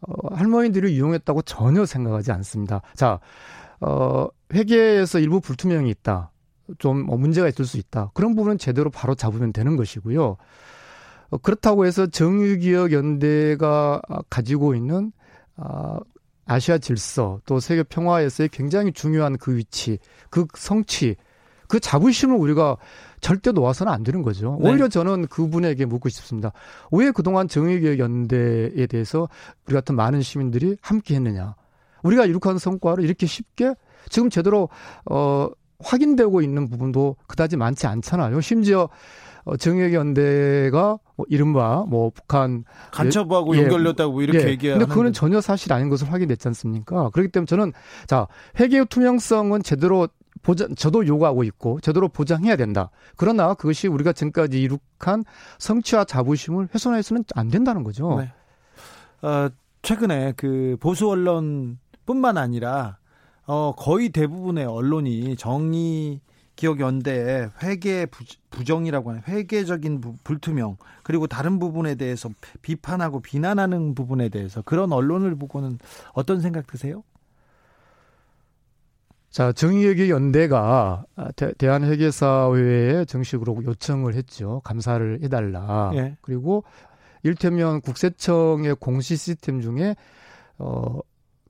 어, 0.00 0.34
할머니들을 0.34 0.88
이용했다고 0.90 1.42
전혀 1.42 1.84
생각하지 1.86 2.32
않습니다. 2.32 2.82
자, 2.94 3.20
어, 3.80 4.28
회계에서 4.52 5.18
일부 5.18 5.40
불투명이 5.40 5.90
있다. 5.90 6.30
좀뭐 6.78 7.16
문제가 7.16 7.48
있을 7.48 7.64
수 7.64 7.78
있다. 7.78 8.10
그런 8.14 8.34
부분은 8.34 8.58
제대로 8.58 8.90
바로 8.90 9.14
잡으면 9.14 9.52
되는 9.52 9.76
것이고요. 9.76 10.36
어, 11.30 11.38
그렇다고 11.38 11.86
해서 11.86 12.06
정유기업 12.06 12.92
연대가 12.92 14.00
가지고 14.28 14.74
있는 14.74 15.12
아, 15.56 15.98
아시아 16.46 16.78
질서 16.78 17.40
또 17.46 17.60
세계 17.60 17.82
평화에서의 17.82 18.48
굉장히 18.50 18.92
중요한 18.92 19.36
그 19.36 19.56
위치, 19.56 19.98
그 20.30 20.46
성취, 20.54 21.16
그 21.68 21.78
자부심을 21.80 22.36
우리가 22.36 22.76
절대 23.20 23.52
놓아서는 23.52 23.92
안 23.92 24.02
되는 24.02 24.22
거죠. 24.22 24.58
네. 24.60 24.70
오히려 24.70 24.88
저는 24.88 25.26
그분에게 25.26 25.84
묻고 25.84 26.08
싶습니다. 26.08 26.52
왜 26.90 27.10
그동안 27.10 27.46
정의개혁연대에 27.48 28.86
대해서 28.86 29.28
우리 29.66 29.74
같은 29.74 29.94
많은 29.94 30.22
시민들이 30.22 30.76
함께 30.80 31.14
했느냐. 31.14 31.54
우리가 32.02 32.24
이룩한 32.24 32.58
성과를 32.58 33.04
이렇게 33.04 33.26
쉽게 33.26 33.74
지금 34.08 34.30
제대로 34.30 34.68
어 35.10 35.48
확인되고 35.80 36.42
있는 36.42 36.68
부분도 36.68 37.16
그다지 37.26 37.56
많지 37.56 37.86
않잖아요. 37.86 38.40
심지어 38.40 38.88
어, 39.44 39.56
정의연대가 39.56 40.98
뭐 41.16 41.26
이른바 41.28 41.84
뭐 41.88 42.10
북한 42.10 42.64
간첩하고 42.92 43.56
예, 43.56 43.62
연결됐다고 43.62 44.22
이렇게 44.22 44.46
예, 44.46 44.50
얘기하는. 44.50 44.80
근데 44.80 44.90
그거는 44.90 45.12
전혀 45.12 45.40
사실 45.40 45.72
아닌 45.72 45.88
것을 45.88 46.12
확인됐지 46.12 46.48
않습니까? 46.48 47.10
그렇기 47.10 47.30
때문에 47.32 47.46
저는 47.46 47.72
자 48.06 48.26
회계 48.60 48.84
투명성은 48.84 49.62
제대로 49.62 50.08
보장, 50.42 50.74
저도 50.74 51.06
요구하고 51.06 51.44
있고 51.44 51.80
제대로 51.80 52.08
보장해야 52.08 52.56
된다. 52.56 52.90
그러나 53.16 53.54
그것이 53.54 53.88
우리가 53.88 54.12
지금까지 54.12 54.60
이룩한 54.60 55.24
성취와 55.58 56.04
자부심을 56.04 56.68
훼손해서는 56.74 57.24
안 57.34 57.48
된다는 57.48 57.84
거죠. 57.84 58.20
네. 58.20 58.32
어, 59.26 59.48
최근에 59.82 60.34
그 60.36 60.76
보수 60.80 61.08
언론뿐만 61.08 62.36
아니라 62.36 62.98
어, 63.46 63.72
거의 63.76 64.10
대부분의 64.10 64.66
언론이 64.66 65.36
정의 65.36 66.20
기억 66.58 66.80
연대에 66.80 67.48
회계 67.62 68.06
부정이라고 68.50 69.10
하는 69.10 69.22
회계적인 69.28 70.02
불투명 70.24 70.76
그리고 71.04 71.28
다른 71.28 71.60
부분에 71.60 71.94
대해서 71.94 72.28
비판하고 72.62 73.20
비난하는 73.20 73.94
부분에 73.94 74.28
대해서 74.28 74.60
그런 74.62 74.92
언론을 74.92 75.36
보고는 75.36 75.78
어떤 76.14 76.40
생각 76.40 76.66
드세요? 76.66 77.04
자, 79.38 79.52
정의회계 79.52 80.10
연대가 80.10 81.04
대, 81.36 81.68
한회계사회에 81.68 83.04
정식으로 83.04 83.62
요청을 83.66 84.14
했죠. 84.16 84.60
감사를 84.64 85.20
해달라. 85.22 85.92
예. 85.94 86.16
그리고 86.22 86.64
일테면 87.22 87.80
국세청의 87.80 88.74
공시 88.80 89.14
시스템 89.14 89.60
중에 89.60 89.94
어, 90.58 90.98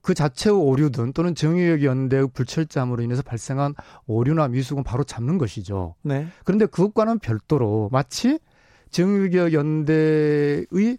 그 0.03 0.13
자체의 0.13 0.55
오류든 0.55 1.15
또는 1.15 1.35
정의회계 1.35 1.87
연대의 1.87 2.29
불철저함으로 2.35 3.03
인해서 3.03 3.23
발생한 3.23 3.75
오류나 4.07 4.49
미숙은 4.49 4.85
바로 4.85 5.03
잡는 5.03 5.39
것이죠. 5.39 5.95
네. 6.03 6.27
그런데 6.45 6.67
그것과는 6.67 7.21
별도로 7.21 7.89
마치 7.91 8.39
정의회계 8.91 9.55
연대의 9.55 10.99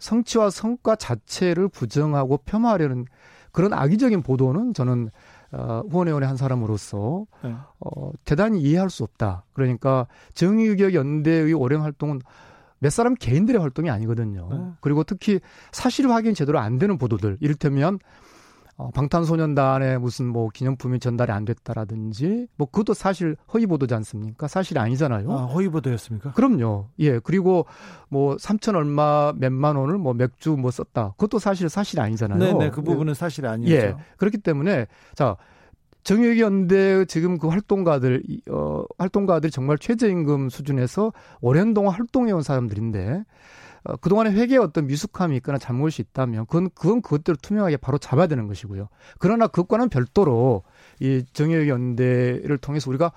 성취와 0.00 0.50
성과 0.50 0.96
자체를 0.96 1.68
부정하고 1.68 2.38
폄하하려는 2.38 3.04
그런 3.52 3.72
악의적인 3.72 4.22
보도는 4.22 4.74
저는 4.74 5.10
어, 5.54 5.82
후원회원의 5.88 6.26
한 6.26 6.36
사람으로서 6.36 7.26
네. 7.42 7.54
어, 7.80 8.10
대단히 8.24 8.60
이해할 8.60 8.90
수 8.90 9.04
없다. 9.04 9.44
그러니까 9.52 10.06
정의유격 10.34 10.94
연대의 10.94 11.52
오랜 11.52 11.80
활동은 11.80 12.20
몇 12.80 12.90
사람 12.90 13.14
개인들의 13.14 13.60
활동이 13.60 13.88
아니거든요. 13.88 14.48
네. 14.50 14.58
그리고 14.80 15.04
특히 15.04 15.40
사실 15.72 16.10
확인 16.10 16.34
제대로 16.34 16.58
안 16.58 16.78
되는 16.78 16.98
보도들, 16.98 17.38
이를테면 17.40 17.98
어, 18.76 18.90
방탄소년단의 18.90 20.00
무슨 20.00 20.26
뭐 20.26 20.48
기념품이 20.48 20.98
전달이 20.98 21.30
안 21.30 21.44
됐다라든지 21.44 22.48
뭐 22.56 22.66
그것도 22.66 22.94
사실 22.94 23.36
허위 23.52 23.66
보도지 23.66 23.94
않습니까? 23.94 24.48
사실 24.48 24.78
아니잖아요. 24.78 25.30
아, 25.30 25.44
허위 25.46 25.68
보도였습니까? 25.68 26.32
그럼요. 26.32 26.88
예. 26.98 27.20
그리고 27.20 27.66
뭐 28.08 28.36
3천 28.36 28.74
얼마 28.74 29.32
몇만 29.36 29.76
원을 29.76 29.98
뭐 29.98 30.12
맥주 30.12 30.56
뭐 30.56 30.70
썼다. 30.72 31.12
그것도 31.12 31.38
사실 31.38 31.68
사실 31.68 32.00
아니잖아요. 32.00 32.38
네, 32.38 32.52
네. 32.52 32.70
그 32.70 32.82
부분은 32.82 33.12
예. 33.12 33.14
사실 33.14 33.46
아니죠. 33.46 33.72
예. 33.72 33.94
그렇기 34.16 34.38
때문에 34.38 34.86
자, 35.14 35.36
정의연대 36.02 37.06
지금 37.06 37.38
그 37.38 37.48
활동가들 37.48 38.22
어 38.50 38.84
활동가들이 38.98 39.50
정말 39.50 39.78
최저임금 39.78 40.50
수준에서 40.50 41.12
오랜 41.40 41.74
동안 41.74 41.94
활동해 41.94 42.32
온 42.32 42.42
사람들인데 42.42 43.24
어, 43.84 43.96
그동안에 43.96 44.30
회계에 44.30 44.58
어떤 44.58 44.86
미숙함이 44.86 45.36
있거나 45.36 45.58
잘못이 45.58 46.02
있다면 46.02 46.46
그건 46.46 46.70
그건 46.74 47.02
그것대로 47.02 47.36
투명하게 47.40 47.76
바로 47.76 47.98
잡아야 47.98 48.26
되는 48.26 48.46
것이고요. 48.46 48.88
그러나 49.18 49.46
그것과는 49.46 49.88
별도로 49.90 50.62
이 51.00 51.24
정의연대를 51.32 52.58
통해서 52.58 52.90
우리가 52.90 53.12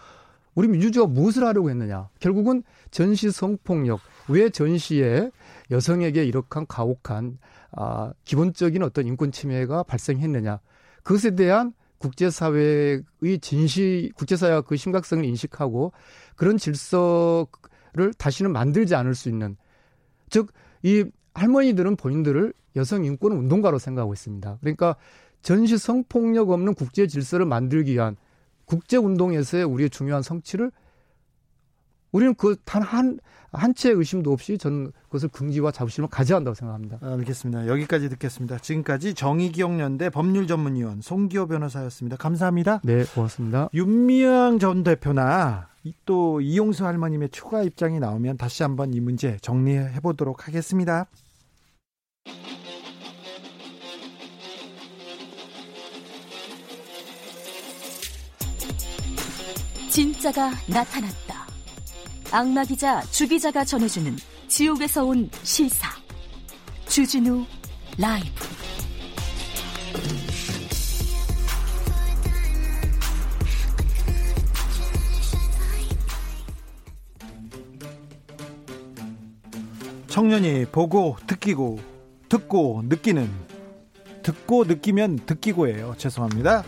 우리 0.55 0.67
민주주의가 0.67 1.07
무엇을 1.07 1.43
하려고 1.43 1.69
했느냐? 1.69 2.09
결국은 2.19 2.63
전시 2.89 3.31
성폭력 3.31 3.99
왜 4.27 4.49
전시에 4.49 5.29
여성에게 5.69 6.25
이렇게 6.25 6.61
가혹한 6.67 7.37
아, 7.71 8.11
기본적인 8.25 8.81
어떤 8.81 9.05
인권 9.05 9.31
침해가 9.31 9.83
발생했느냐? 9.83 10.59
그것에 11.03 11.35
대한 11.35 11.73
국제사회의 11.99 13.03
진시, 13.39 14.11
국제사회가 14.15 14.61
그 14.61 14.75
심각성을 14.75 15.23
인식하고 15.23 15.93
그런 16.35 16.57
질서를 16.57 18.13
다시는 18.17 18.51
만들지 18.51 18.95
않을 18.95 19.13
수 19.13 19.29
있는 19.29 19.57
즉, 20.29 20.51
이 20.83 21.05
할머니들은 21.33 21.95
본인들을 21.95 22.53
여성 22.75 23.05
인권 23.05 23.31
운동가로 23.31 23.79
생각하고 23.79 24.13
있습니다. 24.13 24.57
그러니까 24.61 24.95
전시 25.41 25.77
성폭력 25.77 26.49
없는 26.51 26.73
국제 26.73 27.07
질서를 27.07 27.45
만들기 27.45 27.93
위한 27.93 28.15
국제 28.65 28.97
운동에서의 28.97 29.63
우리의 29.63 29.89
중요한 29.89 30.21
성취를 30.21 30.71
우리는 32.11 32.33
그 32.35 32.55
단 32.65 32.81
한 32.83 33.19
한채 33.53 33.91
의심도 33.91 34.31
없이 34.33 34.57
저는 34.57 34.91
그것을 35.05 35.29
긍지와 35.29 35.71
자부심을 35.71 36.09
가져야 36.09 36.37
한다고 36.37 36.53
생각합니다. 36.53 36.99
알겠습니다. 37.01 37.67
여기까지 37.67 38.09
듣겠습니다. 38.09 38.59
지금까지 38.59 39.13
정의기억연대 39.13 40.09
법률전문위원 40.09 41.01
송기호 41.01 41.47
변호사였습니다. 41.47 42.17
감사합니다. 42.17 42.81
네, 42.83 43.03
고맙습니다. 43.15 43.69
윤미향 43.73 44.59
전 44.59 44.83
대표나 44.83 45.69
또 46.05 46.41
이용수 46.41 46.85
할머님의 46.85 47.29
추가 47.29 47.63
입장이 47.63 47.99
나오면 47.99 48.37
다시 48.37 48.63
한번 48.63 48.93
이 48.93 48.99
문제 48.99 49.37
정리해 49.41 49.99
보도록 50.01 50.47
하겠습니다. 50.47 51.07
진짜가 59.89 60.51
나타났다. 60.67 61.47
악마 62.31 62.63
기자 62.63 63.01
주 63.05 63.27
기자가 63.27 63.63
전해주는 63.63 64.15
지옥에서 64.47 65.05
온 65.05 65.29
실사. 65.43 65.89
주진우 66.87 67.45
라이브. 67.97 68.56
청년이 80.17 80.65
보고 80.71 81.15
듣기고 81.27 81.77
듣고 82.27 82.81
느끼는 82.85 83.29
듣고 84.23 84.63
느끼면 84.63 85.19
듣기고예요. 85.27 85.93
죄송합니다. 85.95 86.63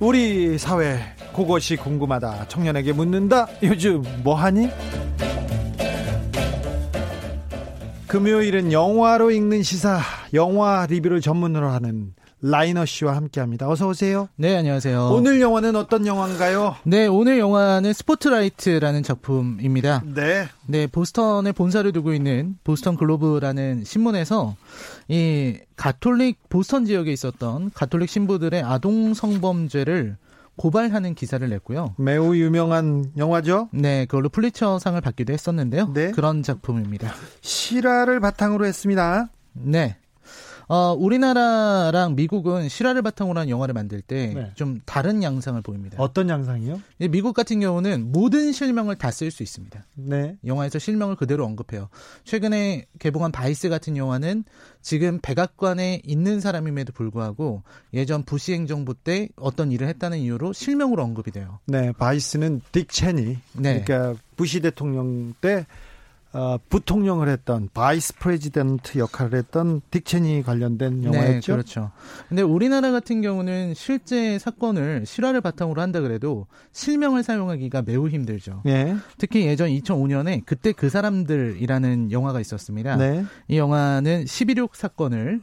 우리 0.00 0.58
사회 0.58 0.98
그것이 1.34 1.76
궁금하다. 1.76 2.48
청년에게 2.48 2.92
묻는다. 2.92 3.46
요즘 3.62 4.02
뭐 4.22 4.34
하니? 4.34 4.68
금요일은 8.06 8.70
영화로 8.70 9.30
읽는 9.30 9.62
시사, 9.62 9.98
영화 10.34 10.84
리뷰를 10.84 11.22
전문으로 11.22 11.70
하는 11.70 12.12
라이너 12.42 12.86
씨와 12.86 13.16
함께합니다. 13.16 13.68
어서 13.68 13.88
오세요. 13.88 14.28
네, 14.36 14.56
안녕하세요. 14.56 15.10
오늘 15.12 15.40
영화는 15.40 15.76
어떤 15.76 16.06
영화인가요? 16.06 16.76
네, 16.84 17.06
오늘 17.06 17.38
영화는 17.38 17.92
스포트라이트라는 17.92 19.02
작품입니다. 19.02 20.02
네. 20.14 20.48
네, 20.66 20.86
보스턴에 20.86 21.52
본사를 21.52 21.90
두고 21.92 22.14
있는 22.14 22.56
보스턴 22.64 22.96
글로브라는 22.96 23.84
신문에서 23.84 24.56
이 25.08 25.58
가톨릭 25.76 26.48
보스턴 26.48 26.86
지역에 26.86 27.12
있었던 27.12 27.72
가톨릭 27.74 28.08
신부들의 28.08 28.62
아동 28.62 29.12
성범죄를 29.12 30.16
고발하는 30.56 31.14
기사를 31.14 31.46
냈고요. 31.48 31.94
매우 31.98 32.36
유명한 32.36 33.12
영화죠? 33.16 33.68
네, 33.72 34.06
그걸로 34.06 34.28
플리처상을 34.28 35.00
받기도 35.00 35.32
했었는데요. 35.32 35.92
네. 35.92 36.10
그런 36.10 36.42
작품입니다. 36.42 37.12
실화를 37.40 38.20
바탕으로 38.20 38.66
했습니다. 38.66 39.28
네. 39.52 39.96
어, 40.72 40.94
우리나라랑 40.96 42.14
미국은 42.14 42.68
실화를 42.68 43.02
바탕으로 43.02 43.40
한 43.40 43.48
영화를 43.48 43.74
만들 43.74 44.02
때좀 44.02 44.74
네. 44.74 44.80
다른 44.86 45.20
양상을 45.20 45.60
보입니다. 45.62 45.96
어떤 45.98 46.28
양상이요? 46.28 46.80
미국 47.10 47.34
같은 47.34 47.58
경우는 47.58 48.12
모든 48.12 48.52
실명을 48.52 48.94
다 48.94 49.10
쓸 49.10 49.32
수 49.32 49.42
있습니다. 49.42 49.84
네. 49.96 50.36
영화에서 50.46 50.78
실명을 50.78 51.16
그대로 51.16 51.44
언급해요. 51.44 51.88
최근에 52.22 52.86
개봉한 53.00 53.32
바이스 53.32 53.68
같은 53.68 53.96
영화는 53.96 54.44
지금 54.80 55.18
백악관에 55.20 56.02
있는 56.04 56.38
사람임에도 56.38 56.92
불구하고 56.92 57.64
예전 57.92 58.22
부시 58.22 58.52
행정부 58.52 58.94
때 58.94 59.28
어떤 59.34 59.72
일을 59.72 59.88
했다는 59.88 60.18
이유로 60.18 60.52
실명으로 60.52 61.02
언급이 61.02 61.32
돼요. 61.32 61.58
네, 61.66 61.90
바이스는 61.90 62.60
딕 62.70 62.88
체니. 62.88 63.38
네. 63.54 63.82
그러니까 63.82 64.14
부시 64.36 64.60
대통령 64.60 65.34
때 65.40 65.66
어, 66.32 66.58
부통령을 66.68 67.28
했던 67.28 67.68
vice 67.74 68.14
president 68.16 68.98
역할을 68.98 69.38
했던 69.38 69.80
딕체니 69.90 70.44
관련된 70.44 71.00
네, 71.00 71.06
영화였죠. 71.06 71.40
네, 71.40 71.52
그렇죠. 71.52 71.90
근데 72.28 72.42
우리나라 72.42 72.92
같은 72.92 73.20
경우는 73.20 73.74
실제 73.74 74.38
사건을 74.38 75.06
실화를 75.06 75.40
바탕으로 75.40 75.80
한다 75.80 76.00
그래도 76.00 76.46
실명을 76.72 77.24
사용하기가 77.24 77.82
매우 77.82 78.08
힘들죠. 78.08 78.62
네. 78.64 78.96
특히 79.18 79.46
예전 79.46 79.70
2005년에 79.70 80.42
그때 80.46 80.72
그 80.72 80.88
사람들이라는 80.88 82.12
영화가 82.12 82.40
있었습니다. 82.40 82.96
네. 82.96 83.24
이 83.48 83.58
영화는 83.58 84.24
11.6 84.24 84.70
사건을 84.74 85.40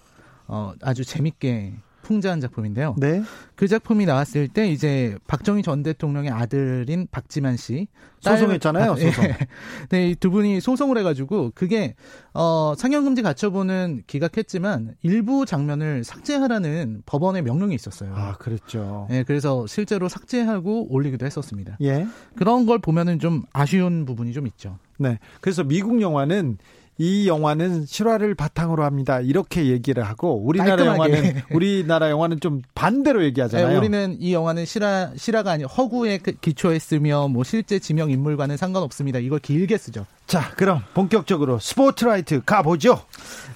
어, 0.48 0.74
아주 0.82 1.04
재밌게 1.04 1.74
풍자한 2.08 2.39
작품인데요. 2.39 2.95
네. 2.97 3.22
그 3.55 3.68
작품이 3.68 4.05
나왔을 4.05 4.47
때 4.47 4.70
이제 4.70 5.18
박정희 5.28 5.62
전 5.62 5.84
대통령의 5.84 6.32
아들인 6.32 7.08
박지만 7.12 7.58
씨 7.58 7.88
소송했잖아요. 8.22 8.93
아, 8.93 8.95
예. 8.97 9.12
소송. 9.12 9.26
네, 9.89 10.16
두 10.16 10.32
분이 10.32 10.62
소송을 10.62 10.97
해가지고 10.99 11.51
그게 11.53 11.95
어, 12.34 12.74
상영금지 12.78 13.22
가처분은 13.24 14.03
기각했지만 14.08 14.95
일부 15.03 15.45
장면을 15.45 16.05
삭제하라는 16.05 17.03
법원의 17.05 17.41
명령이 17.41 17.76
있었어요. 17.76 18.14
아, 18.16 18.34
그랬죠. 18.38 19.08
네, 19.10 19.24
그래서 19.24 19.68
실제로 19.68 20.08
삭제하고 20.08 20.88
올리기도 20.89 21.26
했었습니다. 21.26 21.78
예. 21.82 22.08
그런 22.36 22.66
걸 22.66 22.80
보면은 22.80 23.20
좀 23.20 23.43
아쉬운 23.51 24.05
부분이 24.05 24.32
좀 24.32 24.47
있죠. 24.47 24.80
네. 24.97 25.20
그래서 25.41 25.64
미국 25.64 26.01
영화는 26.01 26.58
이 27.00 27.28
영화는 27.28 27.86
실화를 27.86 28.34
바탕으로 28.34 28.84
합니다. 28.84 29.20
이렇게 29.20 29.68
얘기를 29.68 30.04
하고 30.04 30.41
우리나라 30.43 30.78
깔끔하게. 30.78 31.14
영화는 31.18 31.41
우리나라 31.52 32.10
영화는 32.10 32.39
좀 32.39 32.62
반대로 32.74 33.24
얘기하잖아요. 33.26 33.70
네, 33.70 33.78
우리는 33.78 34.18
이 34.20 34.34
영화는 34.34 34.66
실화 34.66 35.12
실화가 35.16 35.52
아니 35.52 35.64
허구에 35.64 36.18
그 36.18 36.32
기초했으며 36.32 37.28
뭐 37.28 37.43
실제 37.43 37.78
지명 37.80 38.10
인물과는 38.10 38.58
상관없습니다. 38.58 39.20
이걸 39.20 39.39
길게 39.39 39.78
쓰죠. 39.78 40.06
자, 40.26 40.52
그럼 40.58 40.82
본격적으로 40.93 41.60
스포트라이트 41.60 42.41
가보죠. 42.43 43.00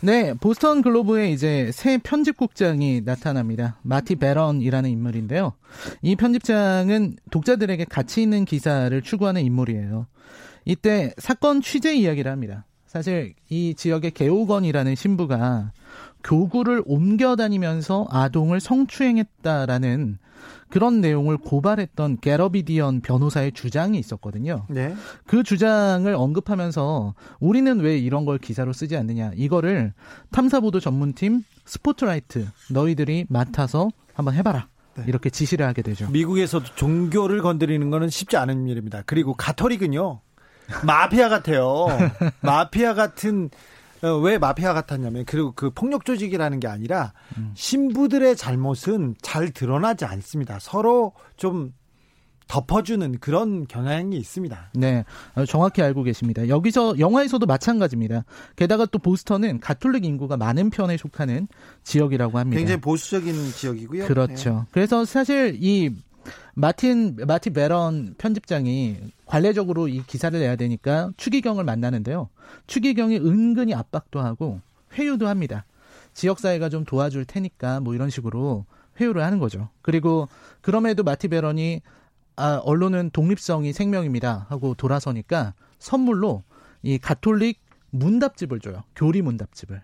네, 0.01 0.33
보스턴 0.35 0.81
글로브에 0.81 1.31
이제 1.31 1.71
새 1.73 1.97
편집국장이 1.97 3.01
나타납니다. 3.03 3.77
마티 3.81 4.15
베런이라는 4.15 4.89
인물인데요. 4.89 5.53
이 6.01 6.15
편집장은 6.15 7.17
독자들에게 7.31 7.85
가치 7.85 8.21
있는 8.21 8.45
기사를 8.45 9.01
추구하는 9.01 9.41
인물이에요. 9.41 10.05
이때 10.63 11.11
사건 11.17 11.61
취재 11.61 11.93
이야기를 11.95 12.31
합니다. 12.31 12.65
사실 12.91 13.35
이 13.47 13.73
지역의 13.73 14.11
개호건이라는 14.11 14.95
신부가 14.95 15.71
교구를 16.25 16.83
옮겨 16.85 17.37
다니면서 17.37 18.05
아동을 18.09 18.59
성추행했다라는 18.59 20.17
그런 20.67 20.99
내용을 20.99 21.37
고발했던 21.37 22.17
게러비디언 22.19 22.99
변호사의 22.99 23.53
주장이 23.53 23.97
있었거든요. 23.97 24.65
네. 24.67 24.93
그 25.25 25.41
주장을 25.41 26.13
언급하면서 26.13 27.13
우리는 27.39 27.79
왜 27.79 27.97
이런 27.97 28.25
걸 28.25 28.37
기사로 28.37 28.73
쓰지 28.73 28.97
않느냐. 28.97 29.31
이거를 29.35 29.93
탐사보도 30.31 30.81
전문팀 30.81 31.43
스포트라이트 31.63 32.45
너희들이 32.71 33.25
맡아서 33.29 33.87
한번 34.13 34.33
해봐라. 34.33 34.67
네. 34.97 35.05
이렇게 35.07 35.29
지시를 35.29 35.65
하게 35.65 35.81
되죠. 35.81 36.09
미국에서도 36.09 36.65
종교를 36.75 37.41
건드리는 37.41 37.89
것은 37.89 38.09
쉽지 38.09 38.35
않은 38.35 38.67
일입니다. 38.67 39.03
그리고 39.05 39.33
가톨릭은요. 39.33 40.19
마피아 40.85 41.29
같아요. 41.29 41.87
마피아 42.41 42.93
같은 42.93 43.49
어, 44.03 44.17
왜 44.17 44.37
마피아 44.37 44.73
같았냐면 44.73 45.25
그리고 45.25 45.51
그 45.55 45.69
폭력 45.69 46.05
조직이라는 46.05 46.59
게 46.59 46.67
아니라 46.67 47.13
음. 47.37 47.51
신부들의 47.55 48.35
잘못은 48.35 49.15
잘 49.21 49.51
드러나지 49.51 50.05
않습니다. 50.05 50.57
서로 50.59 51.13
좀 51.37 51.73
덮어주는 52.51 53.19
그런 53.19 53.65
경향이 53.65 54.17
있습니다. 54.17 54.71
네, 54.73 55.05
어, 55.35 55.45
정확히 55.45 55.81
알고 55.81 56.03
계십니다. 56.03 56.49
여기서 56.49 56.99
영화에서도 56.99 57.45
마찬가지입니다. 57.45 58.25
게다가 58.57 58.85
또 58.87 58.99
보스턴은 58.99 59.61
가톨릭 59.61 60.03
인구가 60.03 60.35
많은 60.35 60.69
편에 60.69 60.97
속하는 60.97 61.47
지역이라고 61.83 62.39
합니다. 62.39 62.57
굉장히 62.57 62.81
보수적인 62.81 63.51
지역이고요. 63.51 64.05
그렇죠. 64.05 64.49
네. 64.49 64.61
그래서 64.71 65.05
사실 65.05 65.57
이 65.61 65.95
마틴 66.53 67.15
마티 67.27 67.51
베런 67.51 68.15
편집장이 68.17 68.97
관례적으로 69.25 69.87
이 69.87 70.03
기사를 70.05 70.37
내야 70.37 70.55
되니까 70.55 71.11
추기경을 71.17 71.63
만나는데요. 71.63 72.29
추기경이 72.67 73.17
은근히 73.17 73.73
압박도 73.73 74.19
하고 74.19 74.59
회유도 74.93 75.27
합니다. 75.27 75.65
지역사회가 76.13 76.69
좀 76.69 76.83
도와줄 76.83 77.25
테니까 77.25 77.79
뭐 77.79 77.95
이런 77.95 78.09
식으로 78.09 78.65
회유를 78.99 79.23
하는 79.23 79.39
거죠. 79.39 79.69
그리고 79.81 80.27
그럼에도 80.61 81.03
마티 81.03 81.27
베런이 81.27 81.81
아, 82.35 82.61
언론은 82.63 83.11
독립성이 83.11 83.73
생명입니다 83.73 84.47
하고 84.49 84.73
돌아서니까 84.73 85.53
선물로 85.79 86.43
이 86.83 86.97
가톨릭 86.97 87.59
문답집을 87.91 88.59
줘요. 88.59 88.83
교리 88.95 89.21
문답집을. 89.21 89.81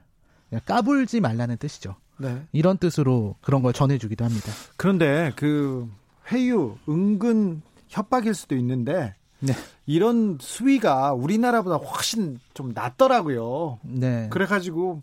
까불지 0.65 1.19
말라는 1.19 1.57
뜻이죠. 1.57 1.95
네. 2.17 2.41
이런 2.51 2.77
뜻으로 2.77 3.35
그런 3.41 3.61
걸 3.61 3.73
전해주기도 3.73 4.25
합니다. 4.25 4.51
그런데 4.77 5.31
그 5.35 5.89
회유, 6.31 6.75
은근 6.87 7.61
협박일 7.87 8.33
수도 8.33 8.55
있는데 8.55 9.15
네. 9.39 9.53
이런 9.85 10.37
수위가 10.41 11.13
우리나라보다 11.13 11.77
훨씬 11.77 12.39
좀 12.53 12.71
낮더라고요. 12.73 13.79
네. 13.83 14.27
그래가지고 14.29 15.01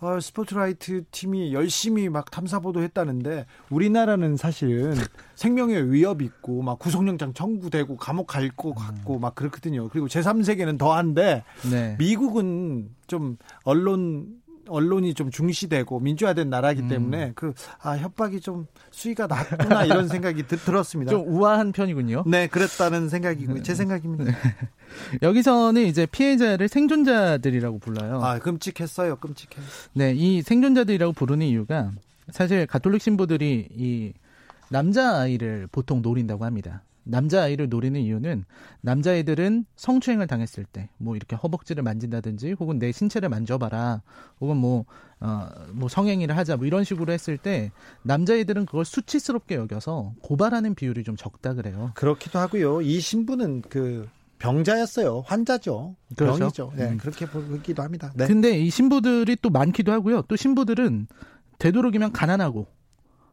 어, 0.00 0.20
스포트라이트 0.20 1.02
팀이 1.10 1.52
열심히 1.52 2.08
막 2.08 2.30
탐사 2.30 2.60
보도 2.60 2.82
했다는데 2.82 3.46
우리나라는 3.68 4.36
사실 4.36 4.94
생명의 5.34 5.90
위협 5.90 6.22
있고 6.22 6.62
막 6.62 6.78
구속영장 6.78 7.34
청구되고 7.34 7.96
감옥 7.96 8.28
갈고 8.28 8.74
갔고 8.74 9.16
음. 9.16 9.20
막 9.20 9.34
그렇거든요. 9.34 9.88
그리고 9.88 10.06
제3세계는 10.06 10.78
더한데 10.78 11.42
네. 11.68 11.96
미국은 11.98 12.90
좀 13.08 13.38
언론 13.64 14.37
언론이 14.68 15.14
좀 15.14 15.30
중시되고 15.30 16.00
민주화된 16.00 16.48
나라이기 16.50 16.82
음. 16.82 16.88
때문에 16.88 17.32
그 17.34 17.52
아 17.80 17.96
협박이 17.96 18.40
좀 18.40 18.66
수위가 18.90 19.26
낮구나 19.26 19.84
이런 19.84 20.08
생각이 20.08 20.46
드, 20.46 20.56
들었습니다. 20.56 21.10
좀 21.10 21.24
우아한 21.26 21.72
편이군요. 21.72 22.24
네, 22.26 22.46
그랬다는 22.46 23.08
생각이고 23.08 23.62
제 23.62 23.74
생각입니다. 23.74 24.24
네. 24.24 24.32
여기서는 25.22 25.82
이제 25.86 26.06
피해자를 26.06 26.68
생존자들이라고 26.68 27.78
불러요. 27.78 28.20
아, 28.22 28.38
끔찍했어요. 28.38 29.16
끔찍해. 29.16 29.56
네, 29.94 30.12
이 30.14 30.42
생존자들이라고 30.42 31.12
부르는 31.12 31.46
이유가 31.46 31.90
사실 32.30 32.66
가톨릭 32.66 33.00
신부들이 33.00 33.68
이 33.70 34.12
남자 34.70 35.18
아이를 35.18 35.68
보통 35.70 36.02
노린다고 36.02 36.44
합니다. 36.44 36.82
남자아이를 37.08 37.68
노리는 37.68 37.98
이유는 38.00 38.44
남자애들은 38.82 39.64
성추행을 39.76 40.26
당했을 40.26 40.64
때 40.64 40.88
뭐 40.98 41.16
이렇게 41.16 41.36
허벅지를 41.36 41.82
만진다든지 41.82 42.52
혹은 42.60 42.78
내 42.78 42.92
신체를 42.92 43.28
만져봐라 43.28 44.02
혹은 44.40 44.56
뭐, 44.56 44.84
어, 45.20 45.48
뭐 45.72 45.88
성행위를 45.88 46.36
하자 46.36 46.56
뭐 46.56 46.66
이런 46.66 46.84
식으로 46.84 47.12
했을 47.12 47.38
때 47.38 47.72
남자애들은 48.02 48.66
그걸 48.66 48.84
수치스럽게 48.84 49.54
여겨서 49.54 50.12
고발하는 50.22 50.74
비율이 50.74 51.04
좀 51.04 51.16
적다 51.16 51.54
그래요. 51.54 51.92
그렇기도 51.94 52.38
하고요. 52.38 52.82
이 52.82 53.00
신부는 53.00 53.62
그 53.68 54.08
병자였어요. 54.38 55.22
환자죠. 55.26 55.96
그렇죠? 56.16 56.38
병이죠. 56.38 56.72
네, 56.76 56.90
음. 56.90 56.98
그렇게 56.98 57.26
보기도 57.26 57.82
합니다. 57.82 58.12
네. 58.14 58.26
근데 58.26 58.58
이 58.58 58.70
신부들이 58.70 59.36
또 59.42 59.50
많기도 59.50 59.92
하고요. 59.92 60.22
또 60.22 60.36
신부들은 60.36 61.06
되도록이면 61.58 62.12
가난하고 62.12 62.66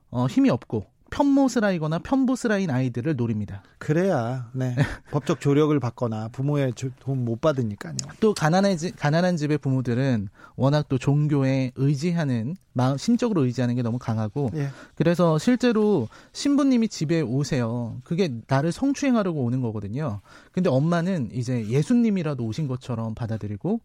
어, 0.10 0.28
힘이 0.28 0.50
없고 0.50 0.86
편모스라이거나 1.16 2.00
편부스라인 2.00 2.70
아이들을 2.70 3.16
노립니다. 3.16 3.64
그래야 3.78 4.50
네. 4.54 4.76
법적 5.12 5.40
조력을 5.40 5.78
받거나 5.80 6.28
부모의 6.28 6.74
도움 7.00 7.24
못 7.24 7.40
받으니까요. 7.40 7.96
또 8.20 8.34
가난한 8.34 8.76
가난한 8.98 9.38
집의 9.38 9.60
부모들은 9.60 10.28
워낙 10.58 10.88
또 10.90 10.98
종교에 10.98 11.72
의지하는 11.76 12.58
마음 12.74 12.98
심적으로 12.98 13.46
의지하는 13.46 13.76
게 13.76 13.82
너무 13.82 13.98
강하고 13.98 14.50
예. 14.56 14.68
그래서 14.96 15.38
실제로 15.38 16.10
신부님이 16.34 16.90
집에 16.90 17.22
오세요. 17.22 17.96
그게 18.04 18.30
나를 18.48 18.74
성추행하려고 18.74 19.42
오는 19.42 19.62
거거든요. 19.62 20.20
근데 20.52 20.70
엄마는 20.70 21.30
이제 21.32 21.66
예수님이라도 21.66 22.44
오신 22.44 22.68
것처럼 22.68 23.16
받아들이고 23.16 23.80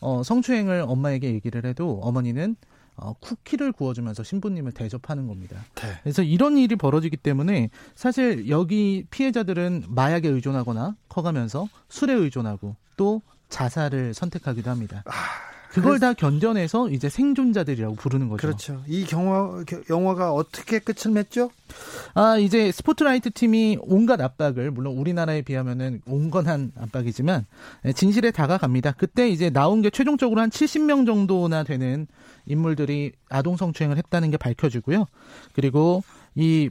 어 0.00 0.22
성추행을 0.22 0.84
엄마에게 0.86 1.32
얘기를 1.34 1.66
해도 1.66 1.98
어머니는 2.02 2.54
어, 3.00 3.14
쿠키를 3.20 3.72
구워주면서 3.72 4.22
신부님을 4.22 4.72
대접하는 4.72 5.26
겁니다. 5.26 5.64
네. 5.76 5.98
그래서 6.02 6.22
이런 6.22 6.56
일이 6.56 6.76
벌어지기 6.76 7.16
때문에 7.16 7.70
사실 7.94 8.48
여기 8.48 9.04
피해자들은 9.10 9.84
마약에 9.88 10.28
의존하거나 10.28 10.96
커가면서 11.08 11.68
술에 11.88 12.12
의존하고 12.12 12.76
또 12.96 13.22
자살을 13.48 14.14
선택하기도 14.14 14.70
합니다. 14.70 15.02
아, 15.06 15.12
그걸 15.70 15.98
다 16.00 16.12
견뎌내서 16.12 16.90
이제 16.90 17.08
생존자들이라고 17.08 17.94
부르는 17.94 18.28
거죠. 18.28 18.40
그렇죠. 18.40 18.82
이 18.86 19.04
경화, 19.04 19.64
영화가 19.90 20.32
어떻게 20.32 20.78
끝을 20.78 21.10
맺죠? 21.12 21.50
아, 22.14 22.38
이제 22.38 22.72
스포트라이트 22.72 23.30
팀이 23.30 23.78
온갖 23.80 24.20
압박을, 24.20 24.70
물론 24.70 24.96
우리나라에 24.96 25.42
비하면은 25.42 26.00
온건한 26.06 26.72
압박이지만, 26.76 27.46
예, 27.84 27.92
진실에 27.92 28.30
다가갑니다. 28.30 28.92
그때 28.92 29.28
이제 29.28 29.50
나온 29.50 29.82
게 29.82 29.90
최종적으로 29.90 30.40
한 30.40 30.50
70명 30.50 31.06
정도나 31.06 31.64
되는 31.64 32.06
인물들이 32.48 33.12
아동 33.28 33.56
성추행을 33.56 33.96
했다는 33.96 34.30
게 34.30 34.36
밝혀지고요. 34.36 35.06
그리고 35.52 36.02
이 36.34 36.70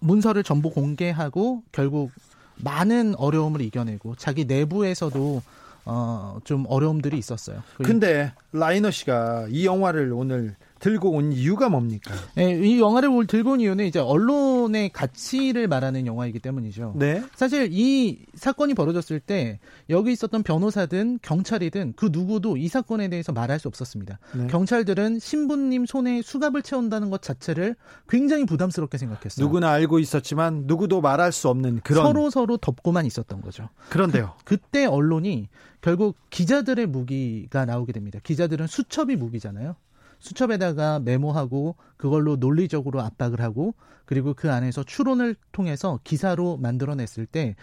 문서를 0.00 0.42
전부 0.42 0.70
공개하고 0.70 1.62
결국 1.72 2.10
많은 2.56 3.14
어려움을 3.16 3.60
이겨내고 3.60 4.14
자기 4.16 4.44
내부에서도 4.44 5.42
어, 5.86 6.38
좀 6.44 6.64
어려움들이 6.68 7.18
있었어요. 7.18 7.62
근데 7.76 8.32
라이너 8.52 8.90
씨가 8.90 9.48
이 9.50 9.66
영화를 9.66 10.12
오늘 10.12 10.56
들고 10.80 11.12
온 11.12 11.32
이유가 11.32 11.68
뭡니까? 11.68 12.14
네, 12.34 12.58
이 12.62 12.80
영화를 12.80 13.26
들고 13.26 13.52
온 13.52 13.60
이유는 13.60 13.86
이제 13.86 13.98
언론의 13.98 14.90
가치를 14.90 15.68
말하는 15.68 16.06
영화이기 16.06 16.40
때문이죠. 16.40 16.94
네. 16.96 17.22
사실 17.34 17.68
이 17.72 18.24
사건이 18.34 18.74
벌어졌을 18.74 19.20
때 19.20 19.60
여기 19.88 20.12
있었던 20.12 20.42
변호사든 20.42 21.20
경찰이든 21.22 21.94
그 21.96 22.08
누구도 22.12 22.56
이 22.56 22.68
사건에 22.68 23.08
대해서 23.08 23.32
말할 23.32 23.58
수 23.58 23.68
없었습니다. 23.68 24.18
네. 24.34 24.46
경찰들은 24.48 25.20
신부님 25.20 25.86
손에 25.86 26.22
수갑을 26.22 26.62
채운다는 26.62 27.10
것 27.10 27.22
자체를 27.22 27.76
굉장히 28.08 28.44
부담스럽게 28.44 28.98
생각했어요. 28.98 29.44
누구나 29.44 29.70
알고 29.70 29.98
있었지만 29.98 30.64
누구도 30.66 31.00
말할 31.00 31.32
수 31.32 31.48
없는 31.48 31.80
그런 31.82 32.04
서로 32.04 32.30
서로 32.30 32.56
덮고만 32.56 33.06
있었던 33.06 33.40
거죠. 33.40 33.68
그런데요. 33.90 34.34
그, 34.44 34.54
그때 34.56 34.86
언론이 34.86 35.48
결국 35.80 36.16
기자들의 36.30 36.86
무기가 36.86 37.64
나오게 37.64 37.92
됩니다. 37.92 38.18
기자들은 38.22 38.66
수첩이 38.66 39.16
무기잖아요. 39.16 39.76
수첩에다가 40.24 41.00
메모하고 41.00 41.76
그걸로 41.98 42.36
논리적으로 42.36 43.02
압박을 43.02 43.40
하고 43.42 43.74
그리고 44.06 44.34
그 44.34 44.50
안에서 44.50 44.82
추론을 44.82 45.36
통해서 45.52 46.00
기사로 46.02 46.56
만들어냈을 46.56 47.26
때 47.26 47.56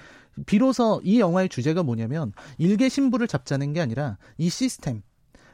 비로소 0.45 1.01
이 1.03 1.19
영화의 1.19 1.49
주제가 1.49 1.83
뭐냐면 1.83 2.33
일개 2.57 2.87
신부를 2.87 3.27
잡자는 3.27 3.73
게 3.73 3.81
아니라 3.81 4.17
이 4.37 4.49
시스템 4.49 5.01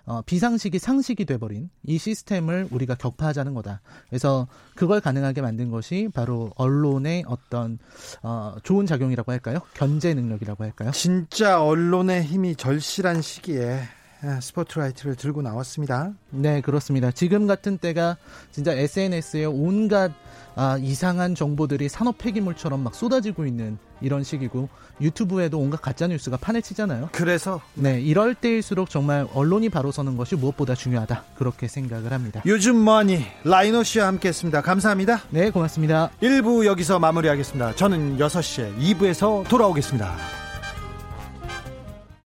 어, 0.05 0.21
비상식이 0.21 0.79
상식이 0.79 1.25
돼버린 1.25 1.69
이 1.85 1.97
시스템을 1.97 2.69
우리가 2.71 2.95
격파하자는 2.95 3.53
거다. 3.53 3.81
그래서 4.07 4.47
그걸 4.73 5.01
가능하게 5.01 5.41
만든 5.41 5.69
것이 5.69 6.07
바로 6.13 6.51
언론의 6.55 7.25
어떤 7.27 7.77
어, 8.23 8.55
좋은 8.63 8.85
작용이라고 8.85 9.33
할까요? 9.33 9.59
견제 9.73 10.13
능력이라고 10.13 10.63
할까요? 10.63 10.91
진짜 10.91 11.61
언론의 11.61 12.23
힘이 12.23 12.55
절실한 12.55 13.21
시기에 13.21 13.81
아, 13.81 13.96
스포트라이트를 14.41 15.15
들고 15.15 15.41
나왔습니다. 15.41 16.13
네, 16.29 16.61
그렇습니다. 16.61 17.11
지금 17.11 17.47
같은 17.47 17.77
때가 17.77 18.17
진짜 18.51 18.73
SNS에 18.73 19.45
온갖 19.45 20.11
아, 20.55 20.75
이상한 20.81 21.35
정보들이 21.35 21.87
산업 21.87 22.17
폐기물처럼 22.17 22.83
막 22.83 22.95
쏟아지고 22.95 23.45
있는 23.45 23.77
이런 24.01 24.23
시기고 24.23 24.69
유튜브에도 24.99 25.59
온갖 25.59 25.83
가짜 25.83 26.07
뉴스가 26.07 26.37
판을 26.37 26.63
치잖아요. 26.63 27.09
그래서 27.11 27.61
네, 27.75 28.01
이럴 28.01 28.33
때일수록 28.33 28.89
정말 28.89 29.27
언론이 29.35 29.69
바로 29.69 29.91
서는 29.91 30.17
것이 30.17 30.35
무엇보다 30.35 30.73
중요하다. 30.73 31.25
그렇게 31.37 31.67
생각을 31.67 32.11
합니다. 32.11 32.41
요즘 32.47 32.75
뭐니 32.75 33.23
라이노 33.43 33.83
씨와 33.83 34.07
함께 34.07 34.29
했습니다. 34.29 34.61
감사합니다. 34.61 35.21
네, 35.29 35.51
고맙습니다. 35.51 36.09
1부 36.23 36.65
여기서 36.65 36.97
마무리하겠습니다. 36.97 37.75
저는 37.75 38.17
6시에 38.17 38.79
2부에서 38.79 39.47
돌아오겠습니다. 39.47 40.46